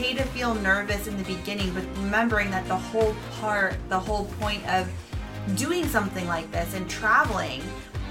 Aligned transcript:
okay 0.00 0.14
to 0.14 0.22
feel 0.28 0.54
nervous 0.54 1.06
in 1.06 1.16
the 1.18 1.24
beginning, 1.24 1.74
but 1.74 1.84
remembering 2.02 2.50
that 2.50 2.66
the 2.68 2.76
whole 2.76 3.14
part, 3.38 3.76
the 3.90 3.98
whole 3.98 4.24
point 4.40 4.66
of 4.66 4.90
doing 5.56 5.86
something 5.86 6.26
like 6.26 6.50
this 6.50 6.72
and 6.74 6.88
traveling 6.88 7.62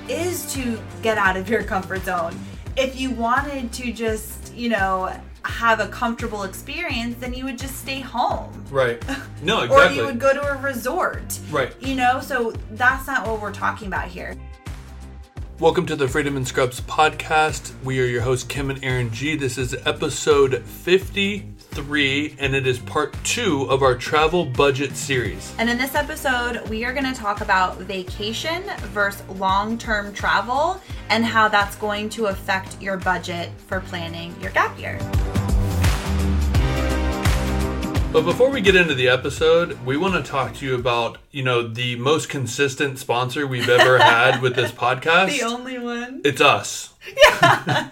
is 0.07 0.53
to 0.53 0.79
get 1.01 1.17
out 1.17 1.35
of 1.35 1.49
your 1.49 1.63
comfort 1.63 2.03
zone. 2.03 2.37
If 2.77 2.99
you 2.99 3.09
wanted 3.09 3.73
to 3.73 3.91
just, 3.91 4.53
you 4.53 4.69
know, 4.69 5.19
have 5.43 5.79
a 5.79 5.87
comfortable 5.87 6.43
experience, 6.43 7.15
then 7.19 7.33
you 7.33 7.43
would 7.45 7.57
just 7.57 7.79
stay 7.79 8.01
home. 8.01 8.65
Right. 8.69 9.03
No, 9.41 9.61
exactly. 9.61 9.99
Or 9.99 10.01
you 10.01 10.05
would 10.05 10.19
go 10.19 10.33
to 10.33 10.41
a 10.41 10.61
resort. 10.61 11.39
Right. 11.49 11.73
You 11.81 11.95
know, 11.95 12.19
so 12.19 12.51
that's 12.71 13.07
not 13.07 13.25
what 13.25 13.41
we're 13.41 13.53
talking 13.53 13.87
about 13.87 14.09
here. 14.09 14.35
Welcome 15.59 15.85
to 15.85 15.95
the 15.95 16.09
Freedom 16.09 16.35
in 16.35 16.43
Scrubs 16.43 16.81
podcast. 16.81 17.73
We 17.83 18.01
are 18.01 18.05
your 18.05 18.21
hosts, 18.21 18.45
Kim 18.45 18.69
and 18.69 18.83
Aaron 18.83 19.11
G. 19.11 19.37
This 19.37 19.57
is 19.57 19.73
episode 19.85 20.63
53, 21.73 22.35
and 22.39 22.55
it 22.55 22.65
is 22.65 22.79
part 22.79 23.15
two 23.23 23.63
of 23.69 23.83
our 23.83 23.95
travel 23.95 24.43
budget 24.43 24.95
series. 24.95 25.53
And 25.59 25.69
in 25.69 25.77
this 25.77 25.93
episode, 25.93 26.67
we 26.67 26.83
are 26.83 26.93
going 26.93 27.05
to 27.05 27.13
talk 27.13 27.41
about 27.41 27.77
vacation 27.77 28.63
versus 28.87 29.27
long 29.37 29.77
term 29.77 30.11
travel 30.13 30.81
and 31.09 31.23
how 31.23 31.47
that's 31.47 31.75
going 31.75 32.09
to 32.09 32.27
affect 32.27 32.81
your 32.81 32.97
budget 32.97 33.49
for 33.67 33.81
planning 33.81 34.35
your 34.41 34.51
gap 34.51 34.77
year. 34.79 34.97
But 38.11 38.23
before 38.23 38.49
we 38.49 38.61
get 38.61 38.75
into 38.75 38.95
the 38.95 39.07
episode, 39.07 39.79
we 39.85 39.95
want 39.95 40.15
to 40.15 40.23
talk 40.31 40.55
to 40.55 40.65
you 40.65 40.73
about, 40.73 41.19
you 41.29 41.43
know, 41.43 41.67
the 41.67 41.95
most 41.97 42.27
consistent 42.27 42.97
sponsor 42.97 43.45
we've 43.45 43.69
ever 43.69 43.99
had 43.99 44.41
with 44.41 44.55
this 44.55 44.71
podcast. 44.71 45.37
The 45.37 45.45
only 45.45 45.77
one. 45.77 46.21
it's 46.25 46.41
us. 46.41 46.93
Yeah, 47.41 47.89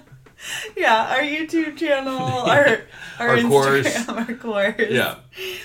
our 0.86 1.22
YouTube 1.22 1.78
channel, 1.78 2.18
our, 2.22 2.82
our, 3.20 3.30
Our 3.30 3.42
course. 3.44 3.88
Instagram, 3.88 4.28
our 4.30 4.36
course. 4.36 4.90
Yeah. 4.90 5.16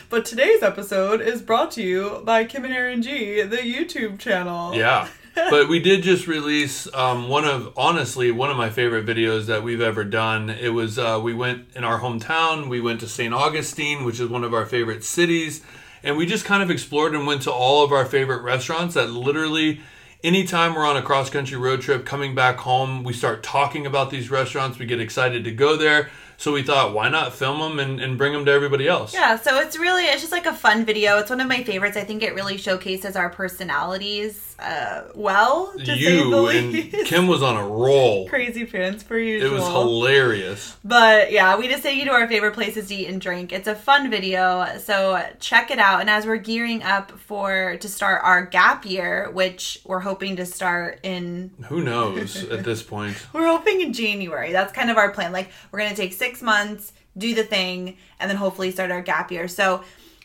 But 0.09 0.25
today's 0.25 0.63
episode 0.63 1.21
is 1.21 1.43
brought 1.43 1.71
to 1.73 1.83
you 1.83 2.23
by 2.25 2.45
Kim 2.45 2.65
and 2.65 2.75
Aaron 2.75 3.03
G, 3.03 3.43
the 3.43 3.59
YouTube 3.59 4.19
channel. 4.19 4.75
Yeah. 4.75 5.09
but 5.35 5.69
we 5.69 5.81
did 5.81 6.03
just 6.03 6.27
release 6.27 6.87
um, 6.95 7.29
one 7.29 7.45
of 7.47 7.73
honestly 7.77 8.31
one 8.31 8.51
of 8.51 8.57
my 8.59 8.69
favorite 8.69 9.07
videos 9.07 9.47
that 9.47 9.63
we've 9.63 9.81
ever 9.81 10.05
done. 10.05 10.51
It 10.51 10.71
was 10.71 10.99
uh, 10.99 11.21
we 11.23 11.33
went 11.33 11.69
in 11.75 11.85
our 11.85 12.01
hometown. 12.01 12.69
We 12.69 12.81
went 12.81 13.01
to 13.01 13.09
St. 13.09 13.33
Augustine, 13.33 14.05
which 14.05 14.21
is 14.21 14.29
one 14.29 14.45
of 14.45 14.53
our 14.53 14.67
favorite 14.67 15.05
cities, 15.05 15.63
and 16.03 16.17
we 16.19 16.27
just 16.27 16.45
kind 16.45 16.63
of 16.63 16.71
explored 16.71 17.15
and 17.15 17.27
went 17.27 17.43
to 17.43 17.53
all 17.53 17.83
of 17.83 17.93
our 17.93 18.05
favorite 18.05 18.43
restaurants. 18.43 18.95
That 18.95 19.09
literally, 19.11 19.81
anytime 20.25 20.75
we're 20.75 20.87
on 20.87 20.97
a 20.97 21.03
cross 21.03 21.31
country 21.31 21.57
road 21.57 21.81
trip, 21.81 22.05
coming 22.05 22.35
back 22.35 22.59
home, 22.59 23.03
we 23.05 23.13
start 23.13 23.43
talking 23.43 23.87
about 23.87 24.11
these 24.11 24.31
restaurants. 24.31 24.79
We 24.79 24.87
get 24.87 25.01
excited 25.01 25.45
to 25.45 25.53
go 25.53 25.77
there. 25.77 26.11
So 26.37 26.53
we 26.53 26.63
thought, 26.63 26.93
why 26.93 27.09
not 27.09 27.33
film 27.33 27.61
them 27.61 27.79
and, 27.79 28.01
and 28.01 28.19
bring 28.19 28.33
them 28.33 28.45
to 28.47 28.51
everybody 28.51 28.89
else? 28.89 29.15
Yeah, 29.15 29.37
so 29.37 29.61
it's 29.61 29.79
really 29.79 30.05
it's 30.05 30.23
just 30.23 30.33
like 30.33 30.47
a 30.47 30.55
fun 30.55 30.85
video. 30.85 31.19
It's 31.19 31.31
one 31.31 31.41
of 31.41 31.47
my 31.47 31.63
favorites. 31.63 31.97
I 31.97 32.03
think 32.03 32.23
it 32.23 32.35
really 32.35 32.57
showcases 32.57 33.15
our 33.15 33.31
personalities 33.31 34.52
uh, 34.63 35.09
well. 35.15 35.73
To 35.79 35.85
say 35.85 35.93
the 35.93 35.99
you 35.99 36.49
and. 36.49 37.07
Kim 37.07 37.27
was 37.27 37.43
on 37.43 37.57
a 37.57 37.67
roll. 37.67 38.29
crazy 38.29 38.65
fans 38.65 39.03
you. 39.11 39.45
It 39.45 39.51
was 39.51 39.67
hilarious. 39.67 40.77
But 40.85 41.33
yeah, 41.33 41.57
we 41.59 41.69
just 41.69 41.83
take 41.83 41.99
you 41.99 42.05
to 42.07 42.13
our 42.13 42.29
favorite 42.29 42.55
places 42.55 42.89
to 42.89 42.95
eat 42.95 43.09
and 43.09 43.21
drink. 43.21 43.53
It's 43.53 43.69
a 43.69 43.75
fun 43.75 44.11
video, 44.11 44.79
so 44.79 45.23
check 45.41 45.71
it 45.71 45.79
out. 45.79 46.01
And 46.01 46.11
as 46.11 46.27
we're 46.27 46.37
gearing 46.37 46.83
up 46.83 47.13
for 47.13 47.77
to 47.79 47.89
start 47.89 48.23
our 48.25 48.47
gap 48.47 48.85
year, 48.87 49.31
which 49.33 49.81
we're 49.85 50.01
hoping 50.01 50.37
to 50.37 50.47
start 50.47 51.01
in 51.03 51.51
Who 51.69 51.83
knows 51.83 52.45
at 52.45 52.65
this 52.65 52.83
point? 52.83 53.17
we're 53.33 53.47
hoping 53.47 53.81
in 53.81 53.93
January. 53.93 54.53
That's 54.53 54.73
kind 54.73 54.91
of 54.91 54.97
our 54.97 55.11
plan. 55.11 55.33
Like 55.33 55.51
we're 55.71 55.81
gonna 55.81 55.97
take 55.97 56.13
six 56.13 56.43
months, 56.43 56.93
do 57.17 57.35
the 57.35 57.45
thing, 57.45 57.97
and 58.21 58.31
then 58.31 58.37
hopefully 58.37 58.71
start 58.71 58.91
our 58.91 59.03
gap 59.03 59.31
year. 59.31 59.49
So 59.49 59.83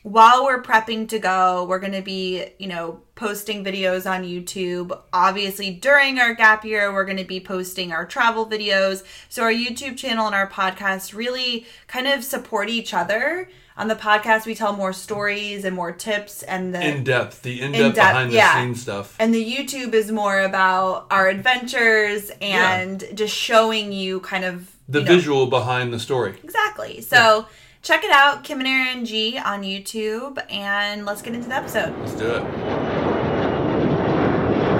while 0.07 0.45
we're 0.45 0.61
prepping 0.61 1.09
to 1.09 1.19
go, 1.19 1.65
we're 1.65 1.79
gonna 1.79 2.01
be, 2.01 2.45
you 2.59 2.67
know, 2.67 3.01
posting 3.15 3.63
videos 3.63 4.09
on 4.09 4.23
YouTube. 4.23 4.97
Obviously, 5.11 5.71
during 5.71 6.19
our 6.19 6.33
gap 6.33 6.63
year, 6.63 6.93
we're 6.93 7.05
gonna 7.05 7.25
be 7.25 7.39
posting 7.39 7.91
our 7.91 8.05
travel 8.05 8.45
videos. 8.45 9.03
So 9.29 9.43
our 9.43 9.51
YouTube 9.51 9.97
channel 9.97 10.25
and 10.27 10.35
our 10.35 10.49
podcast 10.49 11.13
really 11.13 11.65
kind 11.87 12.07
of 12.07 12.23
support 12.23 12.69
each 12.69 12.93
other. 12.93 13.49
On 13.75 13.87
the 13.87 13.95
podcast, 13.95 14.47
we 14.47 14.55
tell 14.55 14.73
more 14.75 14.91
stories 14.91 15.63
and 15.63 15.75
more 15.75 15.91
tips, 15.91 16.41
and 16.41 16.73
the 16.73 16.81
In 16.83 17.03
depth, 17.03 17.43
the 17.43 17.61
in 17.61 17.73
depth 17.73 17.83
In-depth, 17.83 17.95
behind 17.95 18.31
the 18.31 18.35
yeah. 18.35 18.55
scenes 18.55 18.81
stuff. 18.81 19.15
and 19.19 19.33
the 19.35 19.45
YouTube 19.55 19.93
is 19.93 20.11
more 20.11 20.39
about 20.41 21.05
our 21.11 21.27
adventures 21.29 22.31
and 22.41 23.03
just 23.13 23.35
showing 23.35 23.91
you 23.91 24.19
kind 24.21 24.45
of 24.45 24.71
The 24.89 24.99
you 24.99 25.05
know- 25.05 25.11
visual 25.15 25.45
behind 25.47 25.93
the 25.93 25.99
story. 25.99 26.39
Exactly. 26.43 27.01
So 27.01 27.45
check 27.87 28.03
it 28.03 28.11
out, 28.11 28.43
Kim 28.43 28.59
and 28.59 28.67
Aaron 28.67 29.05
G 29.05 29.37
on 29.37 29.63
YouTube, 29.63 30.43
and 30.51 31.05
let's 31.05 31.21
get 31.21 31.33
into 31.33 31.47
the 31.47 31.55
episode. 31.55 31.97
Let's 31.99 32.15
do 32.15 32.31
it. 32.31 32.41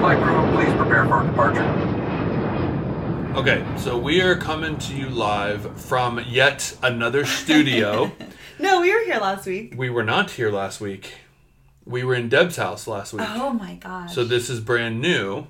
Flight 0.00 0.22
crew, 0.22 0.52
please 0.54 0.74
prepare 0.76 1.06
for 1.06 1.22
departure. 1.22 1.64
Okay, 3.34 3.64
so 3.78 3.96
we 3.96 4.20
are 4.20 4.36
coming 4.36 4.76
to 4.76 4.94
you 4.94 5.08
live 5.08 5.80
from 5.80 6.22
yet 6.28 6.76
another 6.82 7.24
studio. 7.24 8.12
No, 8.60 8.80
we 8.80 8.92
were 8.92 9.04
here 9.04 9.20
last 9.20 9.46
week. 9.46 9.74
we 9.76 9.88
were 9.88 10.02
not 10.02 10.32
here 10.32 10.50
last 10.50 10.80
week. 10.80 11.12
We 11.86 12.02
were 12.02 12.16
in 12.16 12.28
Deb's 12.28 12.56
house 12.56 12.88
last 12.88 13.12
week. 13.12 13.24
Oh 13.24 13.52
my 13.52 13.74
gosh. 13.76 14.12
So 14.12 14.24
this 14.24 14.50
is 14.50 14.58
brand 14.58 15.00
new. 15.00 15.46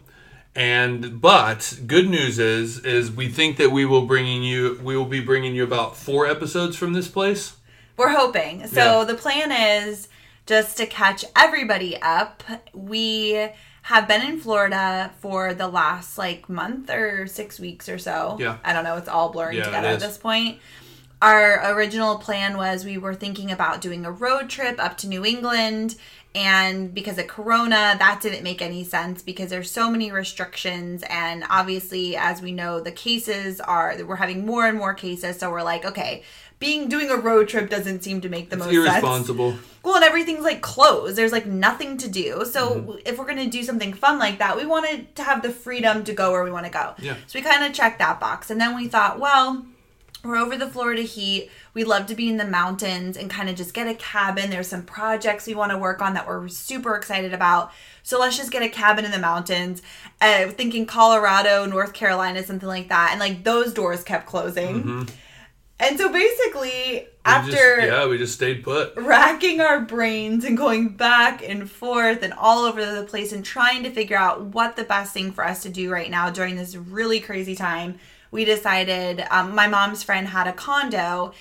And 0.59 1.21
but 1.21 1.79
good 1.87 2.09
news 2.11 2.41
is 2.41 2.81
is 2.81 3.13
we 3.13 3.29
think 3.29 3.59
that 3.59 3.71
we 3.71 3.85
will 3.87 4.07
bringing 4.07 4.43
you 4.43 4.81
we 4.83 4.97
will 4.97 5.05
be 5.05 5.21
bringing 5.21 5.55
you 5.55 5.63
about 5.63 5.97
4 5.97 6.27
episodes 6.27 6.77
from 6.77 6.95
this 6.95 7.07
place. 7.07 7.57
We're 7.97 8.09
hoping. 8.17 8.67
So 8.67 8.99
Yeah. 9.01 9.05
the 9.05 9.15
plan 9.15 9.53
is 9.53 10.09
just 10.47 10.77
to 10.79 10.87
catch 10.87 11.25
everybody 11.37 11.97
up. 12.03 12.43
We 12.75 13.51
have 13.83 14.09
been 14.09 14.23
in 14.23 14.41
Florida 14.41 15.13
for 15.21 15.55
the 15.55 15.69
last 15.69 16.19
like 16.19 16.49
month 16.49 16.91
or 16.91 17.29
six 17.29 17.61
weeks 17.61 17.89
or 17.89 17.99
so. 17.99 18.37
Yeah. 18.41 18.57
I 18.65 18.73
don't 18.73 18.83
know. 18.83 18.97
It's 18.97 19.09
all 19.09 19.29
blurring 19.31 19.59
Yeah, 19.59 19.65
together 19.67 19.89
at 19.89 20.01
this 20.01 20.19
point. 20.19 20.59
Our 21.23 21.73
original 21.73 22.19
plan 22.19 22.57
was 22.57 22.85
we 22.85 22.99
were 22.99 23.15
thinking 23.15 23.51
about 23.53 23.81
doing 23.81 24.05
a 24.05 24.11
road 24.11 24.49
trip 24.49 24.83
up 24.83 24.97
to 24.99 25.09
New 25.09 25.25
England. 25.25 25.95
And 26.39 26.95
because 26.95 27.19
of 27.19 27.27
Corona, 27.27 27.97
that 27.99 28.21
didn't 28.23 28.45
make 28.45 28.63
any 28.63 28.85
sense 28.85 29.23
because 29.23 29.51
there's 29.51 29.71
so 29.71 29.91
many 29.91 30.13
restrictions. 30.13 31.03
And 31.11 31.43
obviously, 31.51 32.17
as 32.17 32.41
we 32.41 32.53
know, 32.53 32.79
the 32.81 32.93
cases 32.93 33.61
are, 33.61 33.97
we're 34.07 34.17
having 34.17 34.47
more 34.47 34.65
and 34.67 34.79
more 34.79 34.95
cases. 34.95 35.39
So 35.39 35.51
we're 35.51 35.65
like, 35.65 35.85
okay, 35.85 36.23
being 36.61 36.89
doing 36.89 37.11
a 37.11 37.17
road 37.17 37.49
trip 37.49 37.69
doesn't 37.71 38.03
seem 38.05 38.21
to 38.21 38.29
make 38.29 38.51
the 38.51 38.57
It's 38.57 38.67
most 38.67 38.75
sense. 38.75 38.87
irresponsible. 38.89 39.55
Well, 39.83 39.97
and 39.97 40.05
everything's 40.05 40.45
like 40.45 40.61
closed. 40.61 41.17
There's 41.17 41.33
like 41.33 41.47
nothing 41.47 41.97
to 41.99 42.09
do. 42.09 42.45
So 42.45 42.61
Mm-hmm. 42.71 42.93
if 43.07 43.19
we're 43.19 43.27
gonna 43.27 43.47
do 43.51 43.63
something 43.65 43.93
fun 43.93 44.19
like 44.19 44.39
that, 44.39 44.57
we 44.57 44.65
wanted 44.67 45.15
to 45.17 45.23
have 45.25 45.43
the 45.43 45.51
freedom 45.51 46.05
to 46.05 46.13
go 46.13 46.31
where 46.33 46.45
we 46.45 46.51
want 46.53 46.67
to 46.67 46.73
go. 46.73 46.95
Yeah. 46.99 47.15
So 47.27 47.39
we 47.39 47.43
kind 47.43 47.65
of 47.65 47.73
checked 47.73 47.99
that 48.01 48.21
box, 48.21 48.51
and 48.51 48.61
then 48.61 48.77
we 48.77 48.87
thought, 48.89 49.19
well. 49.19 49.67
We're 50.25 50.37
over 50.37 50.57
the 50.57 50.67
Florida 50.67 51.03
heat. 51.03 51.51
We 51.75 51.85
love 51.85 52.07
to 52.07 52.15
be 52.15 52.29
in 52.29 52.39
the 52.39 52.45
mountains 52.45 53.17
and 53.17 53.31
kind 53.31 53.49
of 53.49 53.57
just 53.57 53.73
get 53.73 53.87
a 53.87 53.95
cabin. 53.95 54.51
There's 54.51 54.67
some 54.67 54.83
projects 54.83 55.47
we 55.47 55.55
want 55.55 55.71
to 55.71 55.79
work 55.79 56.03
on 56.03 56.15
that 56.15 56.27
we're 56.27 56.49
super 56.49 56.97
excited 56.97 57.33
about. 57.33 57.73
So 58.03 58.19
let's 58.19 58.37
just 58.37 58.51
get 58.51 58.63
a 58.63 58.69
cabin 58.69 59.05
in 59.05 59.11
the 59.13 59.19
mountains. 59.19 59.81
Uh, 60.21 60.49
thinking 60.49 60.87
Colorado, 60.87 61.67
North 61.67 61.93
Carolina, 61.93 62.43
something 62.43 62.69
like 62.69 62.89
that. 62.89 63.11
And 63.13 63.21
like 63.21 63.45
those 63.45 63.73
doors 63.73 64.03
kept 64.03 64.27
closing. 64.27 65.09
And 65.81 65.97
so 65.97 66.13
basically, 66.13 67.07
Mm-hmm. 67.29 67.47
We 67.47 67.53
after 67.53 67.77
just, 67.77 67.87
yeah, 67.89 68.07
we 68.07 68.19
just 68.19 68.35
stayed 68.35 68.65
put. 68.65 68.97
racking 68.97 69.61
our 69.61 69.81
brains 69.81 70.45
and 70.45 70.57
going 70.57 70.91
back 70.91 71.47
and 71.47 71.71
forth 71.71 72.23
and 72.23 72.33
all 72.33 72.65
over 72.65 72.85
the 72.85 73.05
place 73.05 73.33
and 73.33 73.45
trying 73.45 73.83
to 73.83 73.91
figure 73.91 74.17
out 74.17 74.47
what 74.47 74.77
the 74.77 74.85
best 74.85 75.13
thing 75.13 75.33
for 75.33 75.45
us 75.45 75.63
to 75.65 75.69
do 75.69 75.91
right 75.91 76.11
now 76.11 76.31
during 76.31 76.57
this 76.57 76.75
really 76.75 77.21
crazy 77.21 77.55
time, 77.55 77.99
we 78.31 78.45
decided 78.45 79.25
um, 79.31 79.55
my 79.55 79.67
mom's 79.69 80.03
friend 80.03 80.29
had 80.29 80.47
a 80.47 80.53
condo 80.53 81.33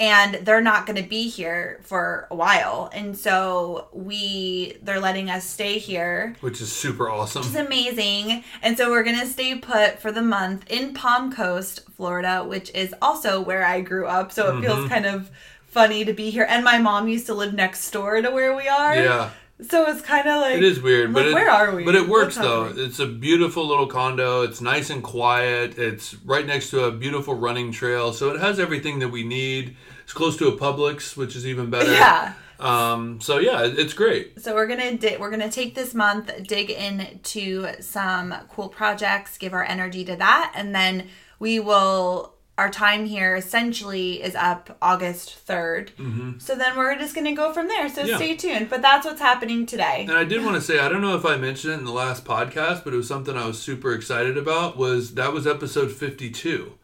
and 0.00 0.34
they're 0.44 0.60
not 0.60 0.86
going 0.86 1.00
to 1.00 1.08
be 1.08 1.28
here 1.28 1.78
for 1.84 2.26
a 2.30 2.34
while 2.34 2.90
and 2.92 3.16
so 3.16 3.86
we 3.92 4.76
they're 4.82 4.98
letting 4.98 5.30
us 5.30 5.44
stay 5.48 5.78
here 5.78 6.34
which 6.40 6.60
is 6.60 6.72
super 6.72 7.08
awesome. 7.08 7.42
it's 7.44 7.54
amazing. 7.54 8.42
And 8.62 8.76
so 8.76 8.90
we're 8.90 9.04
going 9.04 9.20
to 9.20 9.26
stay 9.26 9.56
put 9.56 10.00
for 10.00 10.10
the 10.10 10.20
month 10.22 10.68
in 10.68 10.94
Palm 10.94 11.32
Coast, 11.32 11.80
Florida, 11.96 12.42
which 12.44 12.70
is 12.74 12.92
also 13.00 13.40
where 13.40 13.64
I 13.64 13.80
grew 13.82 14.06
up. 14.06 14.32
So 14.32 14.48
it 14.48 14.52
Mm-hmm. 14.54 14.62
feels 14.64 14.88
kind 14.88 15.06
of 15.06 15.30
funny 15.66 16.04
to 16.04 16.12
be 16.12 16.30
here. 16.30 16.46
And 16.48 16.64
my 16.64 16.78
mom 16.78 17.06
used 17.08 17.26
to 17.26 17.34
live 17.34 17.54
next 17.54 17.88
door 17.92 18.20
to 18.20 18.30
where 18.30 18.54
we 18.56 18.66
are. 18.68 18.96
Yeah, 18.96 19.30
So 19.60 19.88
it's 19.88 20.02
kind 20.02 20.26
of 20.26 20.40
like 20.40 20.56
it 20.56 20.64
is 20.64 20.82
weird, 20.82 21.14
but 21.14 21.26
it, 21.26 21.34
where 21.34 21.48
are 21.48 21.74
we? 21.74 21.84
But 21.84 21.94
it 21.94 22.08
works 22.08 22.34
though. 22.36 22.72
It's 22.74 22.98
a 22.98 23.06
beautiful 23.06 23.66
little 23.66 23.86
condo. 23.86 24.42
It's 24.42 24.60
nice 24.60 24.90
and 24.90 25.02
quiet. 25.02 25.78
It's 25.78 26.14
right 26.24 26.44
next 26.44 26.70
to 26.70 26.84
a 26.84 26.90
beautiful 26.90 27.34
running 27.34 27.70
trail, 27.70 28.12
so 28.12 28.30
it 28.34 28.40
has 28.40 28.58
everything 28.58 28.98
that 28.98 29.10
we 29.10 29.22
need. 29.22 29.76
It's 30.02 30.12
close 30.12 30.36
to 30.38 30.48
a 30.48 30.56
Publix, 30.56 31.16
which 31.16 31.36
is 31.36 31.46
even 31.46 31.70
better. 31.70 31.92
Yeah. 31.92 32.34
Um. 32.58 33.20
So 33.20 33.38
yeah, 33.38 33.62
it's 33.64 33.94
great. 33.94 34.40
So 34.40 34.54
we're 34.54 34.66
gonna 34.66 34.96
di- 34.96 35.18
we're 35.18 35.30
gonna 35.30 35.50
take 35.50 35.74
this 35.76 35.94
month, 35.94 36.32
dig 36.46 36.70
into 36.70 37.80
some 37.80 38.34
cool 38.50 38.68
projects, 38.68 39.38
give 39.38 39.52
our 39.52 39.64
energy 39.64 40.04
to 40.04 40.16
that, 40.16 40.52
and 40.56 40.74
then 40.74 41.08
we 41.38 41.60
will 41.60 42.33
our 42.56 42.70
time 42.70 43.04
here 43.06 43.34
essentially 43.34 44.22
is 44.22 44.34
up 44.36 44.76
August 44.80 45.44
3rd. 45.46 46.40
So 46.40 46.54
then 46.54 46.76
we're 46.76 46.96
just 46.96 47.14
going 47.14 47.24
to 47.26 47.32
go 47.32 47.52
from 47.52 47.66
there. 47.68 47.88
So 47.88 48.02
Mm-hmm. 48.02 48.10
Yeah. 48.10 48.16
stay 48.16 48.36
tuned. 48.36 48.70
But 48.70 48.80
that's 48.82 49.04
what's 49.04 49.20
happening 49.20 49.66
today. 49.66 50.04
And 50.08 50.16
I 50.16 50.24
did 50.24 50.44
want 50.44 50.54
to 50.56 50.60
say, 50.60 50.78
I 50.78 50.88
don't 50.88 51.00
know 51.00 51.16
if 51.16 51.24
I 51.26 51.36
mentioned 51.36 51.72
it 51.74 51.78
in 51.78 51.84
the 51.84 51.90
last 51.92 52.24
podcast, 52.24 52.84
but 52.84 52.92
it 52.92 52.96
was 52.96 53.08
something 53.08 53.36
I 53.36 53.46
was 53.46 53.60
super 53.60 53.92
excited 53.92 54.36
about. 54.38 54.76
Was 54.76 55.14
that 55.14 55.32
was 55.32 55.46
episode 55.46 55.90
fifty-two, 55.90 56.74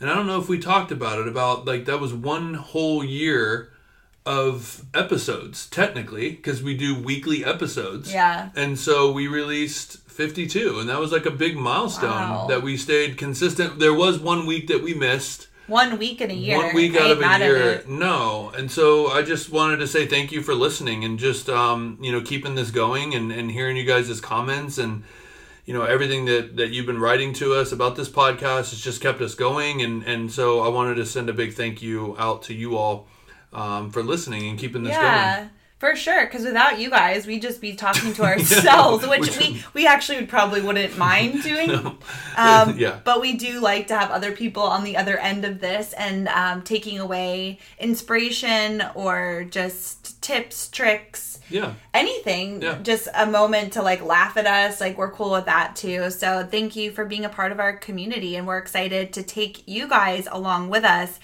and 0.00 0.08
I 0.10 0.14
don't 0.14 0.26
know 0.26 0.40
if 0.40 0.48
we 0.48 0.58
talked 0.58 0.90
about 0.92 1.18
it. 1.18 1.28
About 1.28 1.66
like 1.66 1.84
that 1.84 2.00
was 2.00 2.14
one 2.14 2.54
whole 2.54 3.04
year 3.04 3.70
of 4.24 4.84
episodes, 4.94 5.66
technically, 5.68 6.30
because 6.30 6.62
we 6.62 6.76
do 6.76 6.98
weekly 6.98 7.44
episodes. 7.44 8.12
Yeah. 8.12 8.50
And 8.56 8.78
so 8.78 9.10
we 9.12 9.26
released 9.26 10.07
fifty-two, 10.18 10.78
and 10.80 10.88
that 10.90 10.98
was 11.00 11.12
like 11.12 11.24
a 11.26 11.30
big 11.30 11.56
milestone 11.56 12.10
Wow. 12.10 12.46
that 12.48 12.60
we 12.62 12.76
stayed 12.76 13.16
consistent. 13.16 13.78
There 13.78 13.94
was 13.94 14.18
one 14.18 14.46
week 14.46 14.66
that 14.66 14.82
we 14.82 14.92
missed. 14.92 15.46
One 15.68 15.96
week 15.98 16.20
in 16.20 16.30
a 16.30 16.34
year. 16.34 16.56
One 16.58 16.74
week 16.74 16.96
out 16.96 17.10
of 17.10 17.20
a 17.22 17.38
year, 17.38 17.56
it. 17.74 17.88
no. 17.88 18.50
And 18.56 18.70
so 18.70 19.08
I 19.08 19.22
just 19.22 19.50
wanted 19.50 19.76
to 19.78 19.86
say 19.86 20.06
thank 20.06 20.32
you 20.32 20.42
for 20.42 20.54
listening 20.54 21.04
and 21.04 21.18
just 21.18 21.48
um, 21.48 21.98
you 22.00 22.10
know 22.10 22.20
keeping 22.20 22.54
this 22.56 22.70
going 22.70 23.14
and, 23.14 23.30
and 23.30 23.50
hearing 23.50 23.76
you 23.76 23.84
guys' 23.84 24.20
comments 24.20 24.76
and 24.78 25.04
you 25.66 25.74
know 25.74 25.82
everything 25.84 26.24
that 26.24 26.56
that 26.56 26.70
you've 26.70 26.86
been 26.86 26.98
writing 27.00 27.32
to 27.34 27.54
us 27.54 27.70
about 27.70 27.94
this 27.96 28.08
podcast 28.08 28.70
has 28.70 28.80
just 28.80 29.00
kept 29.00 29.20
us 29.20 29.34
going 29.34 29.82
and 29.82 30.02
and 30.04 30.32
so 30.32 30.60
I 30.60 30.68
wanted 30.68 30.94
to 30.96 31.06
send 31.06 31.28
a 31.28 31.34
big 31.34 31.52
thank 31.52 31.80
you 31.82 32.16
out 32.18 32.42
to 32.44 32.54
you 32.54 32.76
all 32.76 33.06
um, 33.52 33.90
for 33.90 34.02
listening 34.02 34.48
and 34.48 34.58
keeping 34.58 34.82
this 34.82 34.94
Yeah. 34.94 35.36
going. 35.36 35.50
For 35.78 35.94
sure, 35.94 36.26
because 36.26 36.44
without 36.44 36.80
you 36.80 36.90
guys, 36.90 37.24
we'd 37.24 37.40
just 37.40 37.60
be 37.60 37.74
talking 37.74 38.12
to 38.14 38.24
ourselves, 38.30 39.06
which, 39.06 39.20
which- 39.20 39.38
we 39.38 39.64
we 39.74 39.86
actually 39.86 40.18
would 40.18 40.28
probably 40.28 40.60
wouldn't 40.60 40.98
mind 40.98 41.42
doing. 41.50 41.70
Um, 42.36 42.76
Yeah. 42.78 43.00
But 43.04 43.20
we 43.20 43.34
do 43.34 43.60
like 43.60 43.88
to 43.88 43.98
have 43.98 44.10
other 44.12 44.30
people 44.32 44.62
on 44.62 44.84
the 44.84 44.96
other 44.96 45.18
end 45.18 45.44
of 45.44 45.60
this 45.60 45.92
and 45.92 46.28
um, 46.28 46.62
taking 46.62 46.98
away 47.00 47.58
inspiration 47.80 48.82
or 48.94 49.44
just 49.50 50.20
tips, 50.22 50.68
tricks, 50.68 51.40
Yeah. 51.50 51.74
anything. 51.94 52.62
Yeah. 52.62 52.78
Just 52.82 53.08
a 53.14 53.26
moment 53.26 53.72
to 53.74 53.82
like 53.82 54.02
laugh 54.04 54.36
at 54.36 54.46
us. 54.46 54.80
Like 54.80 54.96
we're 54.98 55.10
cool 55.10 55.32
with 55.32 55.46
that 55.46 55.74
too. 55.76 56.10
So 56.10 56.46
thank 56.48 56.76
you 56.76 56.90
for 56.92 57.04
being 57.04 57.24
a 57.24 57.28
part 57.28 57.50
of 57.52 57.58
our 57.60 57.76
community, 57.76 58.36
and 58.36 58.46
we're 58.46 58.58
excited 58.58 59.12
to 59.14 59.22
take 59.22 59.66
you 59.66 59.88
guys 59.88 60.28
along 60.30 60.68
with 60.70 60.84
us. 60.84 61.18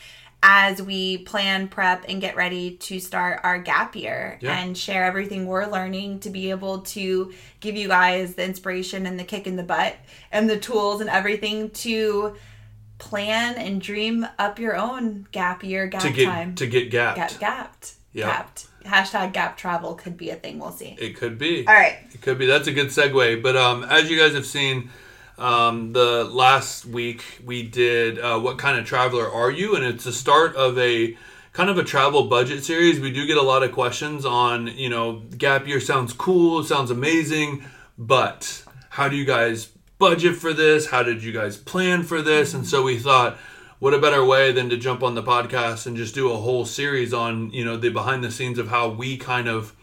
As 0.47 0.83
we 0.83 1.19
plan, 1.19 1.69
prep, 1.69 2.05
and 2.07 2.21
get 2.21 2.37
ready 2.37 2.73
to 2.77 3.01
start 3.01 3.41
our 3.45 3.59
gap 3.59 3.97
year 3.97 4.39
Yeah. 4.43 4.59
and 4.59 4.77
share 4.77 5.05
everything 5.07 5.47
we're 5.47 5.65
learning 5.65 6.21
to 6.21 6.29
be 6.29 6.51
able 6.51 6.81
to 6.81 7.33
give 7.61 7.77
you 7.77 7.89
guys 7.89 8.35
the 8.35 8.45
inspiration 8.45 9.07
and 9.07 9.19
the 9.19 9.25
kick 9.25 9.47
in 9.47 9.57
the 9.57 9.63
butt 9.63 9.97
and 10.31 10.51
the 10.51 10.59
tools 10.59 11.01
and 11.01 11.09
everything 11.09 11.71
to 11.71 12.37
plan 12.99 13.55
and 13.55 13.81
dream 13.81 14.27
up 14.39 14.59
your 14.59 14.77
own 14.77 15.27
gap 15.33 15.65
year, 15.65 15.87
gap 15.87 16.03
To 16.03 16.11
get 16.11 16.27
time. 16.27 16.55
to 16.57 16.67
get 16.67 16.91
gapped. 16.91 17.17
Gap, 17.17 17.31
gapped. 17.41 17.93
Yeah. 18.13 18.27
Gapped. 18.27 18.67
Hashtag 18.85 19.33
gap 19.33 19.57
travel 19.57 19.95
could 19.95 20.19
be 20.19 20.29
a 20.29 20.37
thing. 20.37 20.59
We'll 20.59 20.73
see. 20.73 20.95
It 21.01 21.17
could 21.17 21.39
be. 21.39 21.67
All 21.67 21.73
right. 21.73 21.97
It 22.13 22.21
could 22.21 22.37
be. 22.37 22.45
That's 22.45 22.69
a 22.69 22.73
good 22.73 22.89
segue. 22.89 23.43
But 23.43 23.57
um, 23.57 23.83
as 23.85 24.11
you 24.11 24.19
guys 24.19 24.35
have 24.35 24.45
seen, 24.45 24.91
um, 25.39 25.93
the 25.93 26.25
last 26.25 26.87
week 26.87 27.25
we 27.45 27.63
did 27.63 28.19
uh, 28.19 28.39
what 28.39 28.59
kind 28.59 28.79
of 28.79 28.87
traveler 28.87 29.31
are 29.31 29.51
you, 29.51 29.75
and 29.75 29.85
it's 29.85 30.05
the 30.05 30.13
start 30.13 30.55
of 30.57 30.79
a 30.79 31.17
kind 31.53 31.71
of 31.71 31.79
a 31.79 31.85
travel 31.85 32.25
budget 32.25 32.65
series. 32.65 33.01
We 33.01 33.11
do 33.11 33.27
get 33.27 33.37
a 33.37 33.43
lot 33.43 33.63
of 33.63 33.73
questions 33.73 34.25
on 34.25 34.69
you 34.69 34.89
know 34.89 35.23
gap 35.37 35.67
year 35.67 35.81
sounds 35.81 36.13
cool, 36.13 36.63
sounds 36.63 36.91
amazing, 36.91 37.65
but 37.99 38.65
how 38.91 39.09
do 39.09 39.17
you 39.17 39.25
guys 39.25 39.71
budget 39.99 40.37
for 40.37 40.53
this? 40.53 40.87
How 40.87 41.03
did 41.03 41.23
you 41.23 41.33
guys 41.33 41.57
plan 41.57 42.03
for 42.05 42.23
this? 42.23 42.55
And 42.55 42.67
so 42.67 42.83
we 42.83 42.99
thought. 42.99 43.39
What 43.81 43.93
a 43.93 43.99
better 43.99 44.25
way 44.25 44.51
than 44.51 44.71
to 44.71 44.79
jump 44.79 45.03
on 45.03 45.15
the 45.15 45.23
podcast 45.23 45.87
and 45.87 45.95
just 45.95 46.15
do 46.15 46.33
a 46.33 46.37
whole 46.37 46.65
series 46.65 47.13
on, 47.13 47.51
you 47.51 47.67
know, 47.67 47.77
the 47.77 47.91
behind 47.91 48.25
the 48.25 48.31
scenes 48.31 48.59
of 48.59 48.69
how 48.69 48.89
we 48.89 49.19
kind 49.19 49.47
of 49.47 49.75